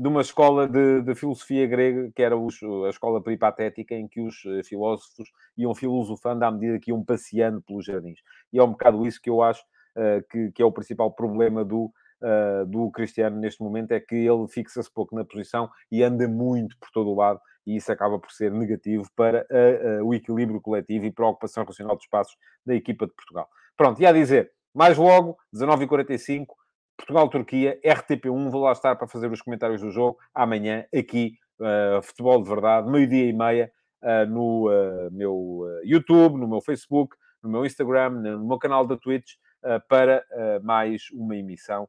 de 0.00 0.08
uma 0.08 0.20
escola 0.20 0.68
de, 0.68 1.02
de, 1.02 1.14
filosofia 1.14 1.66
grega, 1.66 2.10
que 2.14 2.22
era 2.22 2.36
os, 2.36 2.62
a 2.86 2.90
escola 2.90 3.20
peripatética, 3.20 3.94
em 3.94 4.06
que 4.06 4.20
os 4.20 4.36
filósofos 4.64 5.28
iam 5.56 5.74
filosofando 5.74 6.44
à 6.44 6.50
medida 6.50 6.78
que 6.78 6.90
iam 6.90 7.04
passeando 7.04 7.60
pelos 7.62 7.84
jardins. 7.84 8.20
E 8.52 8.58
é 8.58 8.62
um 8.62 8.70
bocado 8.70 9.06
isso 9.06 9.20
que 9.20 9.28
eu 9.28 9.42
acho 9.42 9.62
uh, 9.96 10.22
que, 10.30 10.52
que, 10.52 10.62
é 10.62 10.64
o 10.64 10.72
principal 10.72 11.10
problema 11.12 11.64
do, 11.64 11.92
uh, 12.22 12.66
do 12.66 12.90
Cristiano 12.90 13.38
neste 13.38 13.62
momento, 13.62 13.92
é 13.92 14.00
que 14.00 14.14
ele 14.14 14.46
fixa-se 14.48 14.92
pouco 14.92 15.14
na 15.14 15.24
posição 15.24 15.70
e 15.90 16.02
anda 16.02 16.26
muito 16.28 16.76
por 16.78 16.90
todo 16.90 17.10
o 17.10 17.14
lado, 17.14 17.40
e 17.66 17.76
isso 17.76 17.90
acaba 17.92 18.18
por 18.18 18.30
ser 18.30 18.52
negativo 18.52 19.08
para 19.14 19.46
uh, 19.50 20.04
o 20.04 20.14
equilíbrio 20.14 20.60
coletivo 20.60 21.06
e 21.06 21.10
para 21.10 21.24
a 21.24 21.28
ocupação 21.28 21.64
racional 21.64 21.96
de 21.96 22.02
espaços 22.02 22.36
da 22.64 22.74
equipa 22.74 23.06
de 23.06 23.12
Portugal. 23.14 23.48
Pronto, 23.76 24.00
e 24.00 24.06
a 24.06 24.12
dizer, 24.12 24.52
mais 24.74 24.96
logo, 24.96 25.36
19h45, 25.54 26.46
Portugal-Turquia, 27.00 27.80
RTP1, 27.82 28.50
vou 28.50 28.62
lá 28.62 28.72
estar 28.72 28.94
para 28.94 29.08
fazer 29.08 29.30
os 29.32 29.40
comentários 29.40 29.80
do 29.80 29.90
jogo, 29.90 30.18
amanhã, 30.34 30.84
aqui, 30.94 31.34
Futebol 32.02 32.42
de 32.42 32.48
Verdade, 32.48 32.90
meio-dia 32.90 33.26
e 33.26 33.32
meia, 33.32 33.72
no 34.28 34.68
meu 35.10 35.80
YouTube, 35.84 36.38
no 36.38 36.46
meu 36.46 36.60
Facebook, 36.60 37.16
no 37.42 37.50
meu 37.50 37.64
Instagram, 37.64 38.10
no 38.10 38.46
meu 38.46 38.58
canal 38.58 38.86
da 38.86 38.96
Twitch, 38.96 39.32
para 39.88 40.24
mais 40.62 41.10
uma 41.12 41.36
emissão 41.36 41.88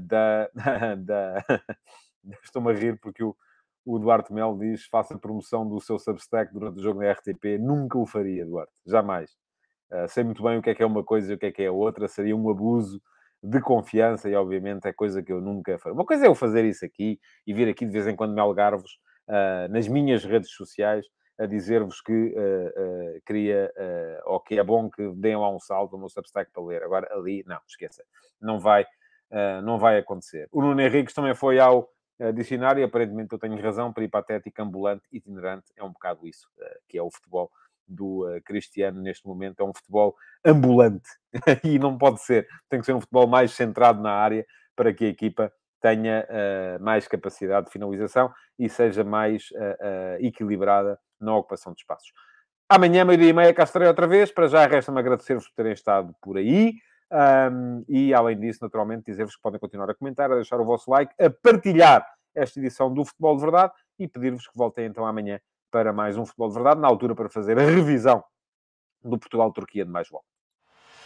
da. 0.00 0.50
da... 0.98 1.44
Estou-me 2.44 2.70
a 2.70 2.74
rir 2.74 3.00
porque 3.00 3.24
o, 3.24 3.34
o 3.84 3.98
Duarte 3.98 4.32
Melo 4.32 4.58
diz: 4.58 4.84
faça 4.86 5.18
promoção 5.18 5.66
do 5.66 5.80
seu 5.80 5.98
Substack 5.98 6.52
durante 6.52 6.78
o 6.78 6.82
jogo 6.82 7.00
na 7.00 7.10
RTP. 7.10 7.58
Nunca 7.58 7.98
o 7.98 8.04
faria, 8.04 8.44
Duarte, 8.44 8.72
jamais. 8.86 9.30
Uh, 9.90 10.08
sei 10.08 10.22
muito 10.22 10.42
bem 10.42 10.58
o 10.58 10.62
que 10.62 10.70
é 10.70 10.74
que 10.74 10.82
é 10.82 10.86
uma 10.86 11.02
coisa 11.02 11.32
e 11.32 11.34
o 11.34 11.38
que 11.38 11.46
é 11.46 11.52
que 11.52 11.62
é 11.62 11.70
outra. 11.70 12.06
Seria 12.06 12.36
um 12.36 12.50
abuso 12.50 13.00
de 13.42 13.60
confiança 13.60 14.28
e, 14.28 14.34
obviamente, 14.34 14.86
é 14.86 14.92
coisa 14.92 15.22
que 15.22 15.32
eu 15.32 15.40
nunca 15.40 15.78
faria. 15.78 15.94
Uma 15.94 16.04
coisa 16.04 16.24
é 16.24 16.28
eu 16.28 16.34
fazer 16.34 16.64
isso 16.64 16.84
aqui 16.84 17.18
e 17.46 17.54
vir 17.54 17.68
aqui 17.68 17.86
de 17.86 17.92
vez 17.92 18.06
em 18.06 18.14
quando 18.14 18.34
me 18.34 18.40
algarvos 18.40 18.98
uh, 19.28 19.72
nas 19.72 19.88
minhas 19.88 20.24
redes 20.24 20.50
sociais 20.52 21.06
a 21.40 21.46
dizer-vos 21.46 22.02
que 22.02 22.12
uh, 22.12 23.16
uh, 23.16 23.20
queria, 23.24 23.72
uh, 23.74 24.32
ou 24.32 24.40
que 24.40 24.58
é 24.58 24.62
bom 24.62 24.90
que 24.90 25.10
deem 25.14 25.36
lá 25.36 25.50
um 25.50 25.58
salto 25.58 25.96
no 25.96 26.08
Substack 26.10 26.52
para 26.52 26.62
ler. 26.62 26.82
Agora, 26.82 27.08
ali, 27.14 27.42
não, 27.46 27.58
esqueça. 27.66 28.04
Não 28.40 28.60
vai, 28.60 28.86
não 29.62 29.78
vai 29.78 29.98
acontecer. 29.98 30.48
O 30.50 30.60
Nuno 30.60 30.80
Henriques 30.80 31.14
também 31.14 31.34
foi 31.34 31.60
ao 31.60 31.88
dicionário 32.34 32.80
e 32.80 32.84
aparentemente 32.84 33.32
eu 33.32 33.38
tenho 33.38 33.60
razão, 33.62 33.92
peripatético, 33.92 34.60
ambulante, 34.60 35.04
itinerante. 35.12 35.72
É 35.76 35.84
um 35.84 35.92
bocado 35.92 36.26
isso 36.26 36.48
que 36.88 36.98
é 36.98 37.02
o 37.02 37.10
futebol 37.10 37.50
do 37.92 38.26
Cristiano 38.44 39.00
neste 39.00 39.26
momento. 39.26 39.60
É 39.60 39.64
um 39.64 39.74
futebol 39.74 40.14
ambulante. 40.44 41.08
e 41.64 41.78
não 41.78 41.96
pode 41.98 42.22
ser. 42.22 42.46
Tem 42.68 42.80
que 42.80 42.86
ser 42.86 42.94
um 42.94 43.00
futebol 43.00 43.26
mais 43.26 43.52
centrado 43.52 44.02
na 44.02 44.12
área 44.12 44.46
para 44.74 44.92
que 44.92 45.04
a 45.04 45.08
equipa 45.08 45.52
tenha 45.80 46.26
uh, 46.28 46.82
mais 46.82 47.08
capacidade 47.08 47.66
de 47.66 47.72
finalização 47.72 48.30
e 48.58 48.68
seja 48.68 49.02
mais 49.02 49.50
uh, 49.52 49.58
uh, 49.58 50.26
equilibrada 50.26 50.98
na 51.20 51.34
ocupação 51.36 51.72
de 51.72 51.80
espaços. 51.80 52.12
Amanhã, 52.68 53.04
meio-dia 53.04 53.30
e 53.30 53.32
meia, 53.32 53.52
cá 53.52 53.64
estarei 53.64 53.88
outra 53.88 54.06
vez. 54.06 54.30
Para 54.30 54.46
já, 54.46 54.66
resta-me 54.66 55.00
agradecer-vos 55.00 55.48
por 55.48 55.54
terem 55.54 55.72
estado 55.72 56.14
por 56.22 56.36
aí. 56.36 56.74
Um, 57.12 57.84
e, 57.88 58.14
além 58.14 58.38
disso, 58.38 58.60
naturalmente, 58.62 59.04
dizer-vos 59.06 59.34
que 59.34 59.42
podem 59.42 59.58
continuar 59.58 59.90
a 59.90 59.94
comentar, 59.94 60.30
a 60.30 60.36
deixar 60.36 60.60
o 60.60 60.64
vosso 60.64 60.88
like, 60.88 61.12
a 61.20 61.28
partilhar 61.28 62.06
esta 62.32 62.60
edição 62.60 62.92
do 62.94 63.04
Futebol 63.04 63.34
de 63.34 63.42
Verdade 63.42 63.72
e 63.98 64.06
pedir-vos 64.06 64.46
que 64.46 64.56
voltem 64.56 64.86
então 64.86 65.04
amanhã 65.04 65.40
para 65.70 65.92
mais 65.92 66.16
um 66.16 66.24
Futebol 66.24 66.48
de 66.48 66.54
Verdade, 66.54 66.80
na 66.80 66.88
altura 66.88 67.14
para 67.14 67.28
fazer 67.28 67.58
a 67.58 67.62
revisão 67.62 68.22
do 69.02 69.18
Portugal-Turquia 69.18 69.84
de 69.84 69.90
mais 69.90 70.10
logo. 70.10 70.24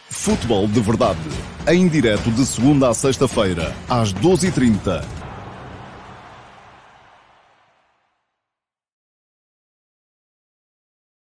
Futebol 0.09 0.67
de 0.67 0.79
Verdade, 0.81 1.19
em 1.67 1.87
direto 1.87 2.31
de 2.31 2.45
segunda 2.45 2.89
a 2.89 2.93
sexta-feira, 2.93 3.73
às 3.89 4.13
12h30 4.13 5.24